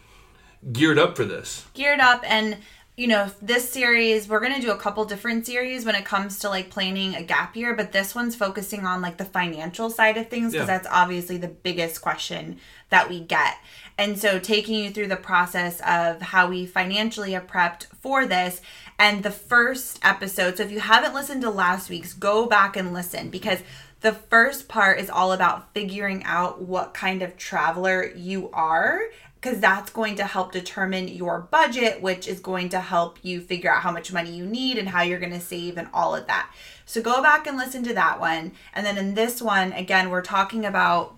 geared 0.72 0.98
up 0.98 1.14
for 1.16 1.24
this. 1.24 1.66
geared 1.74 2.00
up 2.00 2.22
and 2.26 2.56
you 2.96 3.06
know 3.06 3.30
this 3.40 3.70
series 3.70 4.28
we're 4.28 4.40
going 4.40 4.54
to 4.54 4.60
do 4.60 4.70
a 4.70 4.76
couple 4.76 5.04
different 5.06 5.46
series 5.46 5.84
when 5.86 5.94
it 5.94 6.04
comes 6.04 6.38
to 6.38 6.48
like 6.48 6.68
planning 6.68 7.14
a 7.14 7.22
gap 7.22 7.56
year 7.56 7.74
but 7.74 7.92
this 7.92 8.14
one's 8.14 8.36
focusing 8.36 8.84
on 8.84 9.00
like 9.00 9.16
the 9.16 9.24
financial 9.24 9.88
side 9.88 10.16
of 10.18 10.28
things 10.28 10.52
because 10.52 10.68
Yeah. 10.68 10.78
that's 10.78 10.88
obviously 10.90 11.38
the 11.38 11.48
biggest 11.48 12.02
question 12.02 12.58
that 12.90 13.08
we 13.08 13.20
get 13.20 13.56
and 13.96 14.18
so 14.18 14.38
taking 14.38 14.74
you 14.84 14.90
through 14.90 15.08
the 15.08 15.16
process 15.16 15.80
of 15.80 16.20
how 16.20 16.48
we 16.48 16.66
financially 16.66 17.32
have 17.32 17.46
prepped 17.46 17.86
for 18.00 18.26
this 18.26 18.60
and 18.98 19.22
the 19.22 19.30
first 19.30 19.98
episode 20.02 20.58
so 20.58 20.62
if 20.62 20.70
you 20.70 20.80
haven't 20.80 21.14
listened 21.14 21.40
to 21.42 21.50
last 21.50 21.88
week's 21.88 22.12
go 22.12 22.44
back 22.46 22.76
and 22.76 22.92
listen 22.92 23.30
because 23.30 23.60
the 24.02 24.12
first 24.12 24.68
part 24.68 24.98
is 24.98 25.08
all 25.08 25.32
about 25.32 25.72
figuring 25.72 26.22
out 26.24 26.60
what 26.60 26.92
kind 26.92 27.22
of 27.22 27.36
traveler 27.38 28.12
you 28.14 28.50
are 28.52 29.00
because 29.42 29.58
that's 29.58 29.90
going 29.90 30.14
to 30.14 30.24
help 30.24 30.52
determine 30.52 31.08
your 31.08 31.40
budget, 31.40 32.00
which 32.00 32.28
is 32.28 32.38
going 32.38 32.68
to 32.68 32.78
help 32.78 33.18
you 33.22 33.40
figure 33.40 33.72
out 33.72 33.82
how 33.82 33.90
much 33.90 34.12
money 34.12 34.30
you 34.30 34.46
need 34.46 34.78
and 34.78 34.88
how 34.88 35.02
you're 35.02 35.18
going 35.18 35.32
to 35.32 35.40
save 35.40 35.76
and 35.76 35.88
all 35.92 36.14
of 36.14 36.28
that. 36.28 36.48
So 36.86 37.02
go 37.02 37.20
back 37.20 37.48
and 37.48 37.56
listen 37.56 37.82
to 37.84 37.94
that 37.94 38.20
one. 38.20 38.52
And 38.72 38.86
then 38.86 38.96
in 38.96 39.14
this 39.14 39.42
one, 39.42 39.72
again, 39.72 40.10
we're 40.10 40.22
talking 40.22 40.64
about 40.64 41.16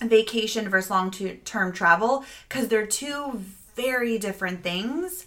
vacation 0.00 0.70
versus 0.70 0.90
long 0.90 1.10
term 1.10 1.72
travel 1.72 2.24
because 2.48 2.68
they're 2.68 2.86
two 2.86 3.42
very 3.76 4.16
different 4.18 4.62
things. 4.62 5.26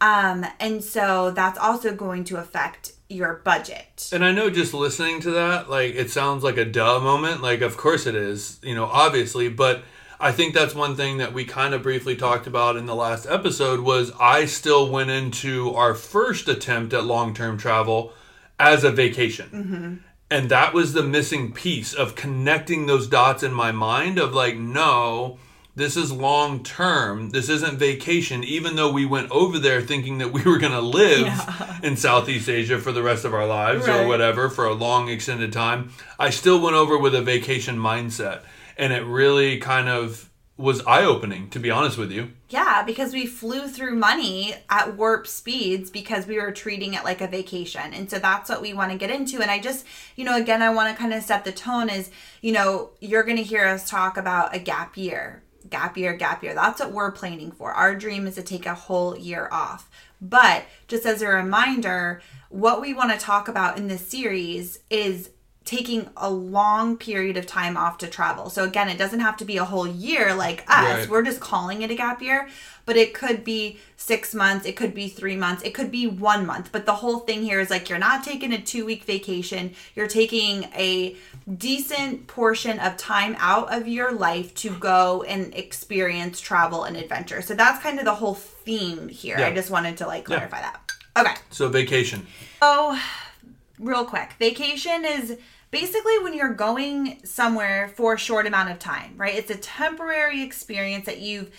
Um, 0.00 0.46
and 0.60 0.84
so 0.84 1.32
that's 1.32 1.58
also 1.58 1.92
going 1.92 2.22
to 2.24 2.36
affect 2.36 2.92
your 3.08 3.40
budget. 3.44 4.10
And 4.12 4.24
I 4.24 4.30
know 4.30 4.48
just 4.48 4.72
listening 4.72 5.20
to 5.22 5.32
that, 5.32 5.68
like 5.68 5.96
it 5.96 6.10
sounds 6.10 6.44
like 6.44 6.56
a 6.56 6.64
duh 6.64 7.00
moment. 7.00 7.42
Like, 7.42 7.62
of 7.62 7.76
course 7.76 8.06
it 8.06 8.14
is, 8.14 8.60
you 8.62 8.76
know, 8.76 8.84
obviously. 8.84 9.48
But 9.48 9.82
I 10.22 10.32
think 10.32 10.52
that's 10.54 10.74
one 10.74 10.96
thing 10.96 11.16
that 11.18 11.32
we 11.32 11.44
kind 11.46 11.72
of 11.72 11.82
briefly 11.82 12.14
talked 12.14 12.46
about 12.46 12.76
in 12.76 12.84
the 12.86 12.94
last 12.94 13.26
episode 13.26 13.80
was 13.80 14.12
I 14.20 14.44
still 14.44 14.90
went 14.90 15.08
into 15.10 15.74
our 15.74 15.94
first 15.94 16.46
attempt 16.46 16.92
at 16.92 17.04
long 17.04 17.32
term 17.34 17.56
travel 17.56 18.12
as 18.58 18.84
a 18.84 18.90
vacation. 18.90 19.48
Mm-hmm. 19.48 19.94
And 20.30 20.50
that 20.50 20.74
was 20.74 20.92
the 20.92 21.02
missing 21.02 21.52
piece 21.52 21.92
of 21.94 22.14
connecting 22.14 22.86
those 22.86 23.06
dots 23.08 23.42
in 23.42 23.52
my 23.54 23.72
mind 23.72 24.18
of 24.18 24.32
like, 24.34 24.56
no, 24.56 25.38
this 25.74 25.96
is 25.96 26.12
long 26.12 26.62
term. 26.62 27.30
This 27.30 27.48
isn't 27.48 27.78
vacation, 27.78 28.44
even 28.44 28.76
though 28.76 28.92
we 28.92 29.06
went 29.06 29.30
over 29.30 29.58
there 29.58 29.80
thinking 29.80 30.18
that 30.18 30.32
we 30.32 30.42
were 30.42 30.58
going 30.58 30.72
to 30.72 30.80
live 30.80 31.20
Yeah. 31.26 31.78
in 31.82 31.96
Southeast 31.96 32.48
Asia 32.48 32.78
for 32.78 32.92
the 32.92 33.02
rest 33.02 33.24
of 33.24 33.32
our 33.32 33.46
lives 33.46 33.88
Right. 33.88 34.00
or 34.04 34.06
whatever 34.06 34.50
for 34.50 34.66
a 34.66 34.74
long 34.74 35.08
extended 35.08 35.52
time. 35.52 35.92
I 36.18 36.28
still 36.30 36.60
went 36.60 36.76
over 36.76 36.98
with 36.98 37.14
a 37.14 37.22
vacation 37.22 37.76
mindset. 37.78 38.40
And 38.80 38.92
it 38.92 39.04
really 39.04 39.58
kind 39.58 39.88
of 39.88 40.30
was 40.56 40.84
eye 40.86 41.04
opening, 41.04 41.48
to 41.50 41.58
be 41.58 41.70
honest 41.70 41.96
with 41.96 42.10
you. 42.10 42.30
Yeah, 42.48 42.82
because 42.82 43.12
we 43.12 43.26
flew 43.26 43.68
through 43.68 43.94
money 43.96 44.54
at 44.68 44.96
warp 44.96 45.26
speeds 45.26 45.90
because 45.90 46.26
we 46.26 46.38
were 46.38 46.50
treating 46.50 46.94
it 46.94 47.04
like 47.04 47.20
a 47.20 47.26
vacation. 47.26 47.94
And 47.94 48.10
so 48.10 48.18
that's 48.18 48.48
what 48.48 48.62
we 48.62 48.74
want 48.74 48.90
to 48.90 48.98
get 48.98 49.10
into. 49.10 49.40
And 49.40 49.50
I 49.50 49.58
just, 49.58 49.86
you 50.16 50.24
know, 50.24 50.36
again, 50.36 50.62
I 50.62 50.70
want 50.70 50.94
to 50.94 51.00
kind 51.00 51.14
of 51.14 51.22
set 51.22 51.44
the 51.44 51.52
tone 51.52 51.88
is, 51.88 52.10
you 52.40 52.52
know, 52.52 52.90
you're 53.00 53.22
going 53.22 53.36
to 53.36 53.42
hear 53.42 53.66
us 53.66 53.88
talk 53.88 54.16
about 54.16 54.54
a 54.54 54.58
gap 54.58 54.96
year, 54.96 55.42
gap 55.68 55.96
year, 55.96 56.14
gap 56.14 56.42
year. 56.42 56.54
That's 56.54 56.80
what 56.80 56.92
we're 56.92 57.12
planning 57.12 57.52
for. 57.52 57.72
Our 57.72 57.94
dream 57.94 58.26
is 58.26 58.34
to 58.36 58.42
take 58.42 58.66
a 58.66 58.74
whole 58.74 59.16
year 59.16 59.48
off. 59.52 59.90
But 60.20 60.64
just 60.88 61.06
as 61.06 61.22
a 61.22 61.28
reminder, 61.28 62.20
what 62.50 62.80
we 62.80 62.92
want 62.92 63.12
to 63.12 63.18
talk 63.18 63.48
about 63.48 63.78
in 63.78 63.88
this 63.88 64.06
series 64.06 64.80
is 64.90 65.30
taking 65.70 66.10
a 66.16 66.28
long 66.28 66.96
period 66.96 67.36
of 67.36 67.46
time 67.46 67.76
off 67.76 67.96
to 67.96 68.08
travel. 68.08 68.50
So 68.50 68.64
again, 68.64 68.88
it 68.88 68.98
doesn't 68.98 69.20
have 69.20 69.36
to 69.36 69.44
be 69.44 69.56
a 69.56 69.64
whole 69.64 69.86
year 69.86 70.34
like 70.34 70.64
us. 70.68 70.98
Right. 71.02 71.08
We're 71.08 71.22
just 71.22 71.38
calling 71.38 71.82
it 71.82 71.92
a 71.92 71.94
gap 71.94 72.20
year, 72.20 72.48
but 72.86 72.96
it 72.96 73.14
could 73.14 73.44
be 73.44 73.78
6 73.96 74.34
months, 74.34 74.66
it 74.66 74.74
could 74.74 74.94
be 74.94 75.06
3 75.06 75.36
months, 75.36 75.62
it 75.62 75.72
could 75.72 75.92
be 75.92 76.08
1 76.08 76.44
month. 76.44 76.70
But 76.72 76.86
the 76.86 76.94
whole 76.94 77.20
thing 77.20 77.44
here 77.44 77.60
is 77.60 77.70
like 77.70 77.88
you're 77.88 78.00
not 78.00 78.24
taking 78.24 78.52
a 78.52 78.56
2-week 78.56 79.04
vacation, 79.04 79.74
you're 79.94 80.08
taking 80.08 80.64
a 80.74 81.14
decent 81.56 82.26
portion 82.26 82.80
of 82.80 82.96
time 82.96 83.36
out 83.38 83.72
of 83.72 83.86
your 83.86 84.10
life 84.10 84.52
to 84.56 84.70
go 84.70 85.22
and 85.22 85.54
experience 85.54 86.40
travel 86.40 86.82
and 86.82 86.96
adventure. 86.96 87.42
So 87.42 87.54
that's 87.54 87.80
kind 87.80 88.00
of 88.00 88.04
the 88.04 88.16
whole 88.16 88.34
theme 88.34 89.08
here. 89.08 89.38
Yeah. 89.38 89.46
I 89.46 89.54
just 89.54 89.70
wanted 89.70 89.98
to 89.98 90.08
like 90.08 90.24
clarify 90.24 90.62
that. 90.62 90.80
Okay. 91.16 91.34
So, 91.50 91.68
vacation. 91.68 92.26
Oh, 92.60 93.00
real 93.78 94.04
quick. 94.04 94.32
Vacation 94.40 95.04
is 95.04 95.38
basically 95.70 96.18
when 96.20 96.34
you're 96.34 96.52
going 96.54 97.20
somewhere 97.24 97.92
for 97.96 98.14
a 98.14 98.18
short 98.18 98.46
amount 98.46 98.70
of 98.70 98.78
time, 98.78 99.14
right? 99.16 99.34
It's 99.34 99.50
a 99.50 99.56
temporary 99.56 100.42
experience 100.42 101.06
that 101.06 101.20
you've 101.20 101.50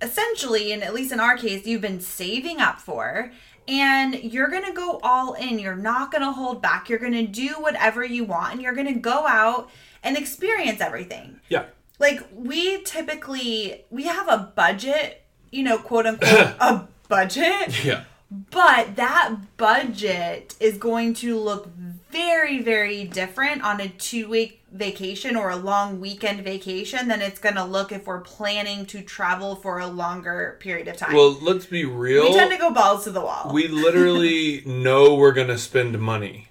essentially, 0.00 0.72
and 0.72 0.82
at 0.82 0.94
least 0.94 1.12
in 1.12 1.20
our 1.20 1.36
case, 1.36 1.66
you've 1.66 1.80
been 1.80 2.00
saving 2.00 2.60
up 2.60 2.78
for. 2.80 3.32
And 3.66 4.14
you're 4.14 4.48
gonna 4.48 4.72
go 4.72 4.98
all 5.02 5.34
in. 5.34 5.58
You're 5.58 5.76
not 5.76 6.10
gonna 6.10 6.32
hold 6.32 6.62
back. 6.62 6.88
You're 6.88 6.98
gonna 6.98 7.26
do 7.26 7.48
whatever 7.58 8.02
you 8.02 8.24
want, 8.24 8.54
and 8.54 8.62
you're 8.62 8.74
gonna 8.74 8.94
go 8.94 9.26
out 9.26 9.68
and 10.02 10.16
experience 10.16 10.80
everything 10.80 11.40
Yeah. 11.48 11.64
like 11.98 12.20
we 12.32 12.80
typically 12.82 13.84
we 13.90 14.04
have 14.04 14.28
a 14.28 14.52
budget 14.54 15.24
you 15.50 15.64
know 15.64 15.76
quote 15.76 16.06
unquote 16.06 16.30
a 16.60 16.86
budget 17.08 17.84
Yeah. 17.84 18.04
But 18.30 18.96
that 18.96 19.34
budget 19.56 20.54
is 20.60 20.76
going 20.78 21.14
to 21.14 21.36
look 21.38 21.68
very, 22.10 22.62
very 22.62 23.04
different 23.04 23.62
on 23.62 23.80
a 23.80 23.88
two 23.88 24.28
week 24.28 24.62
vacation 24.72 25.36
or 25.36 25.50
a 25.50 25.56
long 25.56 26.00
weekend 26.00 26.42
vacation 26.42 27.08
than 27.08 27.22
it's 27.22 27.38
going 27.38 27.54
to 27.54 27.64
look 27.64 27.92
if 27.92 28.06
we're 28.06 28.20
planning 28.20 28.86
to 28.86 29.02
travel 29.02 29.56
for 29.56 29.78
a 29.78 29.86
longer 29.86 30.56
period 30.60 30.88
of 30.88 30.96
time. 30.96 31.14
Well, 31.14 31.38
let's 31.40 31.66
be 31.66 31.84
real. 31.84 32.24
we 32.24 32.34
tend 32.34 32.50
to 32.52 32.58
go 32.58 32.70
balls 32.70 33.04
to 33.04 33.10
the 33.10 33.20
wall. 33.20 33.50
we 33.52 33.68
literally 33.68 34.62
know 34.66 35.14
we're 35.14 35.32
gonna 35.32 35.58
spend 35.58 35.98
money. 35.98 36.48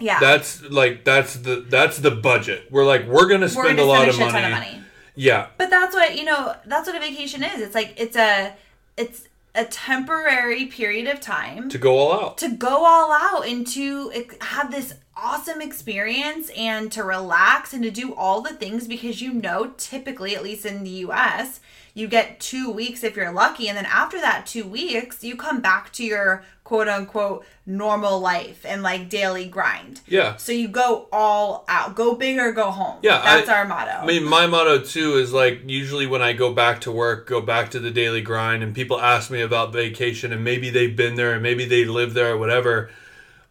yeah. 0.00 0.20
That's 0.20 0.62
like 0.62 1.04
that's 1.04 1.34
the 1.36 1.64
that's 1.68 1.98
the 1.98 2.10
budget. 2.10 2.68
We're 2.70 2.84
like 2.84 3.06
we're 3.06 3.28
gonna 3.28 3.48
spend 3.48 3.78
a 3.78 3.84
lot 3.84 4.08
of 4.08 4.18
money. 4.18 4.44
of 4.44 4.50
money. 4.50 4.80
Yeah, 5.16 5.46
But 5.58 5.70
that's 5.70 5.94
what, 5.94 6.16
you 6.16 6.24
know, 6.24 6.56
that's 6.66 6.88
what 6.88 6.96
a 6.96 7.00
vacation 7.00 7.44
is. 7.44 7.60
It's 7.60 7.74
like, 7.74 7.94
it's 7.96 8.16
a, 8.16 8.52
it's 8.96 9.28
a 9.54 9.64
temporary 9.64 10.66
period 10.66 11.06
of 11.06 11.20
time 11.20 11.68
to 11.68 11.78
go 11.78 11.96
all 11.96 12.12
out. 12.12 12.38
to 12.38 12.48
go 12.48 12.84
all 12.84 13.12
out 13.12 13.46
and 13.46 13.66
to 13.66 14.10
have 14.40 14.70
this 14.70 14.94
awesome 15.16 15.60
experience 15.60 16.50
and 16.56 16.90
to 16.90 17.04
relax 17.04 17.72
and 17.72 17.82
to 17.84 17.90
do 17.90 18.12
all 18.14 18.40
the 18.40 18.52
things 18.52 18.88
because 18.88 19.22
you 19.22 19.32
know 19.32 19.72
typically 19.76 20.34
at 20.34 20.42
least 20.42 20.66
in 20.66 20.82
the 20.82 20.90
US 20.90 21.60
you 21.94 22.08
get 22.08 22.40
2 22.40 22.70
weeks 22.70 23.04
if 23.04 23.14
you're 23.14 23.32
lucky 23.32 23.68
and 23.68 23.76
then 23.78 23.86
after 23.86 24.20
that 24.20 24.44
2 24.44 24.66
weeks 24.66 25.22
you 25.22 25.36
come 25.36 25.60
back 25.60 25.92
to 25.92 26.04
your 26.04 26.44
quote 26.64 26.88
unquote 26.88 27.44
normal 27.66 28.18
life 28.18 28.64
and 28.66 28.82
like 28.82 29.08
daily 29.10 29.46
grind. 29.46 30.00
Yeah. 30.06 30.36
So 30.36 30.50
you 30.52 30.66
go 30.68 31.08
all 31.12 31.64
out. 31.68 31.94
Go 31.94 32.14
big 32.14 32.38
or 32.38 32.52
go 32.52 32.70
home. 32.70 32.98
Yeah, 33.02 33.20
That's 33.22 33.48
I- 33.48 33.58
our 33.58 33.64
motto. 33.68 33.90
I 33.90 34.06
mean, 34.06 34.24
my 34.24 34.46
motto 34.46 34.80
too 34.80 35.16
is 35.18 35.32
like 35.32 35.60
usually 35.66 36.06
when 36.06 36.22
I 36.22 36.32
go 36.32 36.52
back 36.52 36.80
to 36.82 36.90
work, 36.92 37.26
go 37.28 37.40
back 37.40 37.70
to 37.72 37.78
the 37.78 37.90
daily 37.90 38.22
grind, 38.22 38.62
and 38.62 38.74
people 38.74 39.00
ask 39.00 39.30
me 39.30 39.42
about 39.42 39.72
vacation, 39.72 40.32
and 40.32 40.42
maybe 40.42 40.70
they've 40.70 40.96
been 40.96 41.14
there, 41.16 41.34
and 41.34 41.42
maybe 41.42 41.64
they 41.66 41.84
live 41.84 42.14
there, 42.14 42.32
or 42.32 42.38
whatever. 42.38 42.90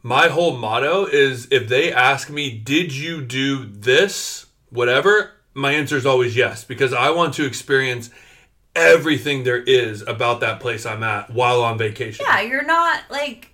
My 0.02 0.28
whole 0.28 0.58
motto 0.58 1.06
is 1.06 1.48
if 1.50 1.70
they 1.70 1.94
ask 1.94 2.30
me, 2.30 2.52
"Did 2.52 2.94
you 2.94 3.22
do 3.22 3.64
this?" 3.66 4.48
Whatever, 4.70 5.32
my 5.54 5.72
answer 5.74 5.96
is 5.98 6.06
always 6.06 6.36
yes 6.36 6.64
because 6.64 6.94
I 6.94 7.12
want 7.12 7.36
to 7.36 7.46
experience 7.46 8.10
everything 8.76 9.44
there 9.44 9.62
is 9.62 10.02
about 10.02 10.40
that 10.42 10.60
place 10.60 10.86
I'm 10.86 11.04
at 11.04 11.30
while 11.32 11.62
on 11.64 11.78
vacation. 11.78 12.26
Yeah, 12.28 12.42
you're 12.42 12.66
not 12.66 13.04
like 13.10 13.52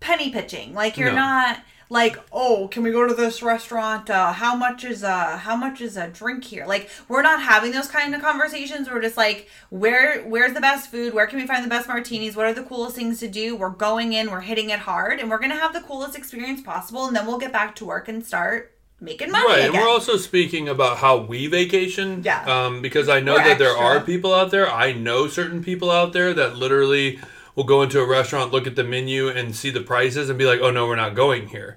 penny 0.00 0.30
pitching. 0.30 0.74
Like 0.74 0.96
you're 0.96 1.10
No. 1.10 1.16
not 1.16 1.60
like, 1.88 2.18
oh, 2.32 2.66
can 2.68 2.82
we 2.82 2.90
go 2.90 3.06
to 3.06 3.14
this 3.14 3.42
restaurant? 3.42 4.10
Uh, 4.10 4.32
how 4.32 4.56
much 4.56 4.84
is 4.84 5.04
a 5.04 5.36
how 5.36 5.54
much 5.54 5.80
is 5.80 5.96
a 5.96 6.08
drink 6.08 6.42
here? 6.44 6.66
Like 6.66 6.90
we're 7.08 7.22
not 7.22 7.40
having 7.42 7.70
those 7.72 7.86
kind 7.88 8.14
of 8.14 8.20
conversations. 8.22 8.90
We're 8.90 9.02
just 9.02 9.16
like, 9.16 9.48
where 9.70 10.22
where's 10.24 10.52
the 10.54 10.60
best 10.60 10.90
food? 10.90 11.14
Where 11.14 11.26
can 11.28 11.38
we 11.38 11.46
find 11.46 11.64
the 11.64 11.68
best 11.68 11.86
martinis? 11.86 12.34
What 12.34 12.46
are 12.46 12.52
the 12.54 12.64
coolest 12.64 12.96
things 12.96 13.20
to 13.20 13.28
do? 13.28 13.54
We're 13.54 13.70
going 13.70 14.12
in, 14.14 14.30
we're 14.32 14.40
hitting 14.40 14.70
it 14.70 14.80
hard, 14.80 15.20
and 15.20 15.30
we're 15.30 15.38
gonna 15.38 15.54
have 15.56 15.72
the 15.72 15.80
coolest 15.80 16.16
experience 16.16 16.60
possible, 16.60 17.06
and 17.06 17.14
then 17.14 17.26
we'll 17.26 17.38
get 17.38 17.52
back 17.52 17.76
to 17.76 17.84
work 17.84 18.08
and 18.08 18.24
start 18.26 18.75
making 19.00 19.30
money 19.30 19.46
Right, 19.46 19.58
again. 19.60 19.74
and 19.74 19.78
we're 19.82 19.88
also 19.88 20.16
speaking 20.16 20.68
about 20.68 20.98
how 20.98 21.18
we 21.18 21.46
vacation. 21.46 22.22
Yeah. 22.24 22.42
Um, 22.44 22.82
because 22.82 23.08
I 23.08 23.20
know 23.20 23.34
We're 23.34 23.44
that 23.44 23.58
there 23.58 23.76
are 23.76 24.00
people 24.00 24.34
out 24.34 24.50
there. 24.50 24.70
I 24.70 24.92
know 24.92 25.28
certain 25.28 25.62
people 25.62 25.90
out 25.90 26.12
there 26.12 26.32
that 26.34 26.56
literally 26.56 27.18
will 27.54 27.64
go 27.64 27.82
into 27.82 28.00
a 28.00 28.06
restaurant, 28.06 28.52
look 28.52 28.66
at 28.66 28.76
the 28.76 28.84
menu, 28.84 29.28
and 29.28 29.54
see 29.54 29.70
the 29.70 29.80
prices, 29.80 30.28
and 30.28 30.38
be 30.38 30.44
like, 30.46 30.60
"Oh 30.60 30.70
no, 30.70 30.86
we're 30.86 30.96
not 30.96 31.14
going 31.14 31.48
here." 31.48 31.76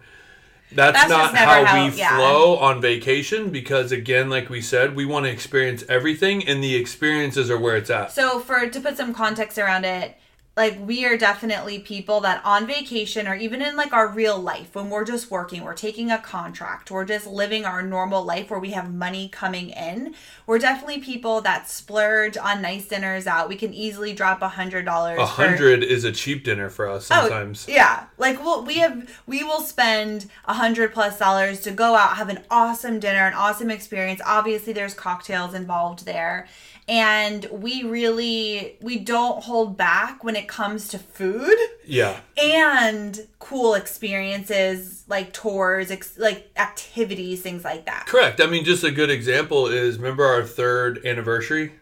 That's, 0.71 0.95
That's 0.95 1.09
not 1.09 1.33
how, 1.35 1.65
how- 1.65 1.87
we 1.87 1.93
yeah. 1.97 2.15
flow 2.15 2.57
on 2.57 2.79
vacation 2.79 3.49
because, 3.49 3.91
again, 3.91 4.29
like 4.29 4.49
we 4.51 4.61
said, 4.61 4.95
we 4.95 5.03
want 5.03 5.25
to 5.25 5.31
experience 5.31 5.83
everything, 5.89 6.47
and 6.47 6.63
the 6.63 6.75
experiences 6.75 7.49
are 7.49 7.57
where 7.57 7.75
it's 7.75 7.89
at. 7.89 8.11
So 8.11 8.39
for 8.39 8.67
to 8.69 8.79
put 8.79 8.95
some 8.95 9.11
context 9.13 9.57
around 9.57 9.83
it, 9.85 10.18
like 10.59 10.77
we 10.85 11.05
are 11.05 11.15
definitely 11.15 11.79
people 11.79 12.19
that 12.19 12.41
on 12.43 12.67
vacation 12.67 13.29
or 13.29 13.33
even 13.33 13.61
in 13.61 13.77
like 13.77 13.93
our 13.93 14.09
real 14.09 14.37
life 14.37 14.75
when 14.75 14.89
we're 14.89 15.05
just 15.05 15.31
working, 15.31 15.63
we're 15.63 15.73
taking 15.73 16.11
a 16.11 16.17
contract, 16.17 16.91
we're 16.91 17.05
just 17.05 17.25
living 17.25 17.63
our 17.63 17.81
normal 17.81 18.25
life 18.25 18.49
where 18.49 18.59
we 18.59 18.71
have 18.71 18.93
money 18.93 19.29
coming 19.29 19.69
in. 19.69 20.13
We're 20.45 20.59
definitely 20.59 20.99
people 20.99 21.39
that 21.41 21.69
splurge 21.69 22.35
on 22.35 22.61
nice 22.61 22.89
dinners 22.89 23.25
out. 23.25 23.47
We 23.47 23.55
can 23.55 23.73
easily 23.73 24.11
drop 24.11 24.41
a 24.41 24.49
hundred 24.49 24.83
dollars. 24.83 25.17
A 25.17 25.25
hundred 25.25 25.81
is 25.81 26.03
a 26.03 26.11
cheap 26.11 26.43
dinner 26.43 26.69
for 26.69 26.89
us 26.89 27.09
oh, 27.09 27.21
sometimes. 27.21 27.65
Oh, 27.69 27.71
yeah. 27.71 28.07
Like 28.17 28.43
we'll 28.43 28.65
we 28.65 28.79
have 28.79 29.09
we 29.25 29.45
will 29.45 29.61
spend 29.61 30.25
a 30.43 30.55
hundred 30.55 30.91
plus 30.91 31.17
dollars 31.17 31.61
to 31.61 31.71
go 31.71 31.95
out, 31.95 32.17
have 32.17 32.27
an 32.27 32.43
awesome 32.51 32.99
dinner, 32.99 33.25
an 33.25 33.33
awesome 33.33 33.71
experience. 33.71 34.19
Obviously 34.25 34.73
there's 34.73 34.93
cocktails 34.93 35.53
involved 35.53 36.03
there. 36.03 36.49
And 36.89 37.45
we 37.51 37.83
really 37.83 38.77
we 38.81 38.97
don't 38.97 39.43
hold 39.43 39.77
back 39.77 40.23
when 40.23 40.35
it 40.35 40.47
comes 40.47 40.87
to 40.87 40.97
food 40.97 41.55
yeah. 41.85 42.19
and 42.41 43.27
cool 43.37 43.75
experiences 43.75 45.03
like 45.07 45.31
tours, 45.31 45.91
ex- 45.91 46.17
like 46.17 46.49
activities, 46.57 47.43
things 47.43 47.63
like 47.63 47.85
that. 47.85 48.07
Correct. 48.07 48.41
I 48.41 48.47
mean, 48.47 48.65
just 48.65 48.83
a 48.83 48.91
good 48.91 49.11
example 49.11 49.67
is 49.67 49.97
remember 49.97 50.25
our 50.25 50.43
third 50.43 51.05
anniversary? 51.05 51.73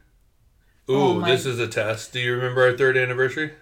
Ooh, 0.89 0.95
Oh 0.95 1.21
this 1.21 1.45
is 1.45 1.57
a 1.59 1.67
test. 1.67 2.11
Do 2.11 2.19
you 2.19 2.35
remember 2.35 2.63
our 2.63 2.75
third 2.77 2.97
anniversary? 2.97 3.53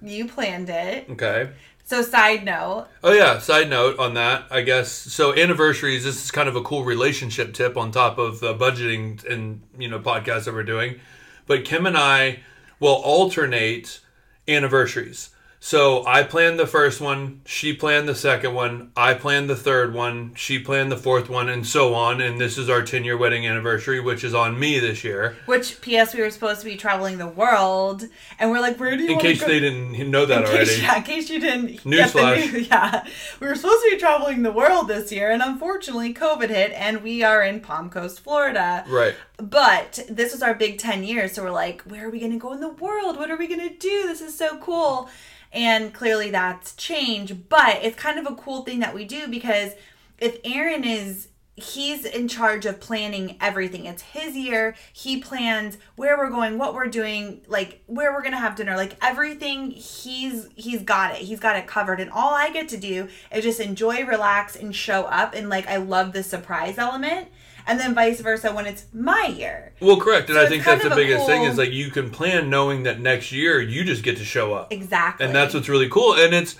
You 0.00 0.28
planned 0.28 0.70
it. 0.70 1.08
Okay. 1.10 1.50
So 1.86 2.00
side 2.00 2.44
note, 2.44 2.88
Oh 3.02 3.12
yeah. 3.12 3.38
Side 3.38 3.68
note 3.68 3.98
on 3.98 4.14
that, 4.14 4.46
I 4.50 4.62
guess. 4.62 4.90
So 4.90 5.34
anniversaries. 5.34 6.04
This 6.04 6.24
is 6.24 6.30
kind 6.30 6.48
of 6.48 6.56
a 6.56 6.62
cool 6.62 6.82
relationship 6.82 7.52
tip 7.52 7.76
on 7.76 7.90
top 7.92 8.16
of 8.16 8.40
the 8.40 8.54
budgeting 8.54 9.22
and 9.30 9.60
you 9.78 9.88
know 9.88 9.98
podcast 10.00 10.44
that 10.44 10.54
we're 10.54 10.62
doing. 10.62 10.98
But 11.46 11.66
Kim 11.66 11.84
and 11.84 11.96
I 11.96 12.40
will 12.80 12.94
alternate 12.94 14.00
anniversaries. 14.48 15.30
So 15.66 16.04
I 16.06 16.24
planned 16.24 16.58
the 16.58 16.66
first 16.66 17.00
one, 17.00 17.40
she 17.46 17.72
planned 17.72 18.06
the 18.06 18.14
second 18.14 18.52
one, 18.52 18.92
I 18.94 19.14
planned 19.14 19.48
the 19.48 19.56
third 19.56 19.94
one, 19.94 20.34
she 20.34 20.58
planned 20.58 20.92
the 20.92 20.96
fourth 20.98 21.30
one, 21.30 21.48
and 21.48 21.66
so 21.66 21.94
on. 21.94 22.20
And 22.20 22.38
this 22.38 22.58
is 22.58 22.68
our 22.68 22.82
10 22.82 23.02
year 23.02 23.16
wedding 23.16 23.46
anniversary, 23.46 23.98
which 23.98 24.24
is 24.24 24.34
on 24.34 24.60
me 24.60 24.78
this 24.78 25.02
year. 25.02 25.38
which 25.46 25.80
PS 25.80 26.12
we 26.12 26.20
were 26.20 26.28
supposed 26.28 26.60
to 26.60 26.66
be 26.66 26.76
traveling 26.76 27.16
the 27.16 27.26
world, 27.26 28.04
and 28.38 28.50
we're 28.50 28.60
like, 28.60 28.78
where 28.78 28.94
do 28.94 29.04
you 29.04 29.14
In 29.14 29.18
case 29.18 29.40
go? 29.40 29.46
they 29.46 29.58
didn't 29.58 30.10
know 30.10 30.26
that 30.26 30.42
in 30.42 30.48
already. 30.50 30.66
case, 30.66 30.82
yeah, 30.82 30.96
in 30.98 31.02
case 31.02 31.30
you 31.30 31.40
didn't 31.40 31.82
Newsflash. 31.82 32.52
news- 32.52 32.68
yeah, 32.70 33.06
we 33.40 33.46
were 33.46 33.54
supposed 33.54 33.82
to 33.84 33.90
be 33.92 33.96
traveling 33.96 34.42
the 34.42 34.52
world 34.52 34.88
this 34.88 35.10
year, 35.10 35.30
and 35.30 35.40
unfortunately, 35.40 36.12
COVID 36.12 36.50
hit, 36.50 36.72
and 36.72 37.02
we 37.02 37.22
are 37.22 37.42
in 37.42 37.60
Palm 37.60 37.88
Coast, 37.88 38.20
Florida. 38.20 38.84
Right. 38.86 39.14
But 39.38 40.04
this 40.10 40.32
was 40.32 40.42
our 40.42 40.52
big 40.54 40.78
10 40.78 41.04
years, 41.04 41.32
so 41.32 41.42
we're 41.42 41.52
like, 41.52 41.80
where 41.84 42.06
are 42.06 42.10
we 42.10 42.20
going 42.20 42.32
to 42.32 42.38
go 42.38 42.52
in 42.52 42.60
the 42.60 42.68
world? 42.68 43.16
What 43.16 43.30
are 43.30 43.36
we 43.38 43.46
going 43.46 43.66
to 43.66 43.74
do? 43.74 44.02
This 44.06 44.20
is 44.20 44.36
so 44.36 44.58
cool. 44.58 45.08
And 45.54 45.94
clearly 45.94 46.30
that's 46.30 46.74
changed, 46.74 47.48
but 47.48 47.78
it's 47.82 47.96
kind 47.96 48.18
of 48.18 48.26
a 48.26 48.34
cool 48.34 48.62
thing 48.62 48.80
that 48.80 48.94
we 48.94 49.04
do 49.04 49.28
because 49.28 49.72
if 50.18 50.38
Aaron 50.44 50.84
is 50.84 51.28
he's 51.56 52.04
in 52.04 52.26
charge 52.26 52.66
of 52.66 52.80
planning 52.80 53.36
everything. 53.40 53.86
It's 53.86 54.02
his 54.02 54.36
year. 54.36 54.74
He 54.92 55.20
plans 55.20 55.78
where 55.94 56.18
we're 56.18 56.30
going, 56.30 56.58
what 56.58 56.74
we're 56.74 56.88
doing, 56.88 57.42
like 57.46 57.82
where 57.86 58.12
we're 58.12 58.22
going 58.22 58.32
to 58.32 58.38
have 58.38 58.56
dinner, 58.56 58.76
like 58.76 58.96
everything 59.02 59.70
he's 59.70 60.48
he's 60.56 60.82
got 60.82 61.12
it. 61.12 61.18
He's 61.18 61.40
got 61.40 61.56
it 61.56 61.66
covered 61.66 62.00
and 62.00 62.10
all 62.10 62.34
I 62.34 62.50
get 62.50 62.68
to 62.70 62.76
do 62.76 63.08
is 63.32 63.44
just 63.44 63.60
enjoy, 63.60 64.04
relax 64.04 64.56
and 64.56 64.74
show 64.74 65.04
up 65.04 65.34
and 65.34 65.48
like 65.48 65.68
I 65.68 65.76
love 65.76 66.12
the 66.12 66.22
surprise 66.22 66.78
element. 66.78 67.28
And 67.66 67.80
then 67.80 67.94
vice 67.94 68.20
versa 68.20 68.52
when 68.52 68.66
it's 68.66 68.86
my 68.92 69.26
year. 69.26 69.72
Well, 69.80 69.98
correct. 69.98 70.28
And 70.28 70.36
So 70.36 70.44
I 70.44 70.48
think 70.48 70.64
that's 70.64 70.82
the 70.82 70.90
biggest 70.94 71.26
thing 71.26 71.44
is 71.44 71.56
like 71.56 71.72
you 71.72 71.90
can 71.90 72.10
plan 72.10 72.50
knowing 72.50 72.82
that 72.82 73.00
next 73.00 73.32
year 73.32 73.60
you 73.60 73.84
just 73.84 74.02
get 74.02 74.18
to 74.18 74.24
show 74.24 74.52
up. 74.54 74.72
Exactly. 74.72 75.24
And 75.24 75.34
that's 75.34 75.54
what's 75.54 75.68
really 75.68 75.88
cool. 75.88 76.14
And 76.14 76.34
it's 76.34 76.56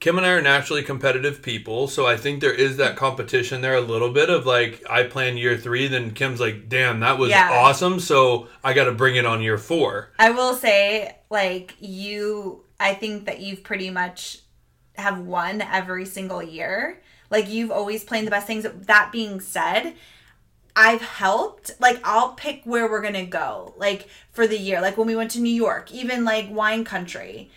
Kim 0.00 0.16
and 0.16 0.24
I 0.24 0.30
are 0.30 0.40
naturally 0.40 0.84
competitive 0.84 1.42
people, 1.42 1.88
so 1.88 2.06
I 2.06 2.16
think 2.16 2.40
there 2.40 2.52
is 2.54 2.76
that 2.76 2.94
competition 2.94 3.62
there 3.62 3.74
a 3.74 3.80
little 3.80 4.12
bit 4.12 4.30
of 4.30 4.46
like 4.46 4.80
I 4.88 5.02
plan 5.02 5.36
year 5.36 5.56
three, 5.56 5.88
then 5.88 6.12
Kim's 6.12 6.38
like, 6.38 6.68
damn, 6.68 7.00
that 7.00 7.18
was 7.18 7.30
Yeah. 7.30 7.50
awesome, 7.52 7.98
so 7.98 8.46
I 8.62 8.74
got 8.74 8.84
to 8.84 8.92
bring 8.92 9.16
it 9.16 9.26
on 9.26 9.42
year 9.42 9.58
four. 9.58 10.12
I 10.16 10.30
will 10.30 10.54
say, 10.54 11.16
like, 11.30 11.74
you, 11.80 12.62
I 12.78 12.94
think 12.94 13.24
that 13.26 13.40
you've 13.40 13.64
pretty 13.64 13.90
much 13.90 14.38
have 14.94 15.18
won 15.18 15.62
every 15.62 16.04
single 16.06 16.44
year. 16.44 17.02
Like, 17.28 17.48
you've 17.50 17.72
always 17.72 18.04
planned 18.04 18.28
the 18.28 18.30
best 18.30 18.46
things. 18.46 18.66
That 18.86 19.10
being 19.10 19.40
said, 19.40 19.94
I've 20.78 21.02
helped. 21.02 21.72
Like, 21.80 22.00
I'll 22.04 22.32
pick 22.34 22.62
where 22.64 22.88
we're 22.88 23.02
to 23.14 23.24
go, 23.26 23.74
like, 23.76 24.06
for 24.32 24.46
the 24.46 24.56
year. 24.58 24.80
Like, 24.80 24.96
when 24.96 25.08
we 25.08 25.16
went 25.16 25.32
to 25.32 25.40
New 25.40 25.52
York, 25.66 25.90
even 25.92 26.24
like 26.24 26.46
wine 26.50 26.84
country. 26.84 27.50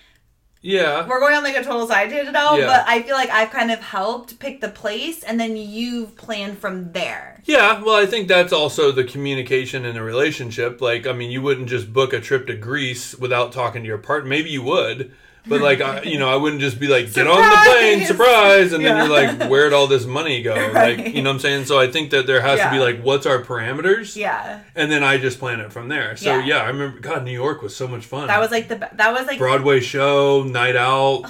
Yeah, 0.64 1.08
We're 1.08 1.20
going 1.20 1.34
on 1.34 1.44
like 1.44 1.56
a 1.56 1.64
total 1.64 1.88
side 1.88 2.12
tangent 2.12 2.34
now, 2.34 2.56
Yeah. 2.56 2.68
but 2.68 2.84
I 2.88 3.02
feel 3.02 3.16
like 3.16 3.32
I've 3.32 3.50
kind 3.50 3.72
of 3.72 3.80
helped 3.80 4.38
pick 4.38 4.62
the 4.62 4.70
place 4.70 5.24
and 5.24 5.40
then 5.40 5.58
you've 5.58 6.16
planned 6.16 6.60
from 6.60 6.92
there. 6.94 7.42
yeah. 7.46 7.82
Well, 7.82 7.96
I 7.96 8.06
think 8.06 8.28
that's 8.28 8.54
also 8.54 8.92
the 8.92 9.04
communication 9.04 9.86
in 9.86 9.98
a 9.98 10.04
relationship. 10.04 10.80
Like, 10.80 11.08
I 11.08 11.14
mean, 11.14 11.32
you 11.32 11.42
wouldn't 11.42 11.68
just 11.68 11.92
book 11.92 12.14
a 12.14 12.20
trip 12.22 12.46
to 12.46 12.56
Greece 12.56 13.16
without 13.16 13.52
talking 13.52 13.82
to 13.82 13.88
your 13.88 13.98
partner. 13.98 14.30
Maybe 14.30 14.52
you 14.52 14.62
would, 14.62 15.12
But 15.46 15.62
like, 15.62 15.82
I, 15.82 16.04
you 16.04 16.20
know, 16.20 16.30
I 16.30 16.36
wouldn't 16.36 16.62
just 16.62 16.80
be 16.80 16.88
like, 16.88 17.12
get 17.14 17.26
on 17.26 17.38
the 17.42 17.72
plane, 17.72 18.06
Surprise! 18.06 18.08
surprise, 18.08 18.74
and 18.74 18.86
then 18.86 18.98
you're 18.98 19.10
like, 19.10 19.50
where'd 19.50 19.74
all 19.74 19.88
this 19.88 20.06
money 20.06 20.44
go? 20.44 20.54
Right. 20.72 20.98
Like, 21.00 21.16
you 21.16 21.24
know 21.24 21.30
what 21.32 21.36
I'm 21.36 21.40
saying? 21.40 21.66
So 21.66 21.80
I 21.80 21.88
think 21.92 22.12
that 22.12 22.28
there 22.28 22.42
has 22.42 22.60
to 22.60 22.70
be 22.70 22.78
like, 22.80 23.02
what's 23.02 23.26
our 23.26 23.42
parameters? 23.42 24.16
Yeah. 24.16 24.62
And 24.76 24.92
then 24.92 25.04
I 25.04 25.18
just 25.18 25.40
plan 25.40 25.60
it 25.60 25.74
from 25.74 25.88
there. 25.88 26.16
So 26.16 26.38
Yeah. 26.38 26.46
yeah, 26.46 26.58
I 26.60 26.68
remember. 26.68 27.00
God, 27.00 27.24
New 27.26 27.32
York 27.32 27.62
was 27.64 27.76
so 27.76 27.88
much 27.88 28.06
fun. 28.06 28.28
That 28.28 28.40
was 28.40 28.52
like 28.52 28.68
the 28.68 28.76
that 28.94 29.14
was 29.14 29.26
like 29.28 29.40
Broadway 29.40 29.80
show, 29.80 30.44
night 30.44 30.76
out. 30.76 31.24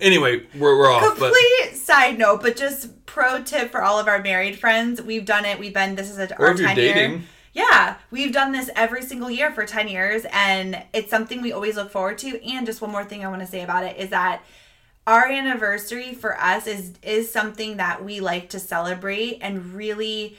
Anyway, 0.00 0.46
we're, 0.54 0.78
we're 0.78 0.90
off. 0.90 1.02
But 1.18 1.32
complete 1.34 1.76
side 1.76 2.18
note, 2.18 2.42
but 2.42 2.56
just 2.56 3.04
pro 3.06 3.42
tip 3.42 3.70
for 3.70 3.82
all 3.82 3.98
of 3.98 4.06
our 4.08 4.22
married 4.22 4.58
friends. 4.58 5.00
We've 5.02 5.24
done 5.24 5.44
it. 5.44 5.58
We've 5.58 5.74
been 5.74 5.94
this 5.94 6.10
is 6.10 6.18
a, 6.18 6.34
or 6.38 6.46
our 6.46 6.52
if 6.52 6.58
you're 6.60 6.68
10 6.68 6.76
year. 6.78 7.20
Yeah, 7.52 7.96
we've 8.10 8.32
done 8.32 8.52
this 8.52 8.70
every 8.76 9.02
single 9.02 9.30
year 9.30 9.50
for 9.50 9.66
10 9.66 9.88
years, 9.88 10.24
and 10.30 10.82
it's 10.92 11.10
something 11.10 11.42
we 11.42 11.52
always 11.52 11.76
look 11.76 11.90
forward 11.90 12.18
to. 12.18 12.40
And 12.48 12.64
just 12.64 12.80
one 12.80 12.92
more 12.92 13.04
thing 13.04 13.24
I 13.24 13.28
want 13.28 13.40
to 13.40 13.46
say 13.46 13.62
about 13.62 13.84
it 13.84 13.96
is 13.96 14.10
that 14.10 14.42
our 15.06 15.26
anniversary 15.26 16.14
for 16.14 16.38
us 16.38 16.66
is 16.66 16.92
is 17.02 17.32
something 17.32 17.78
that 17.78 18.04
we 18.04 18.20
like 18.20 18.50
to 18.50 18.60
celebrate 18.60 19.38
and 19.40 19.74
really 19.74 20.36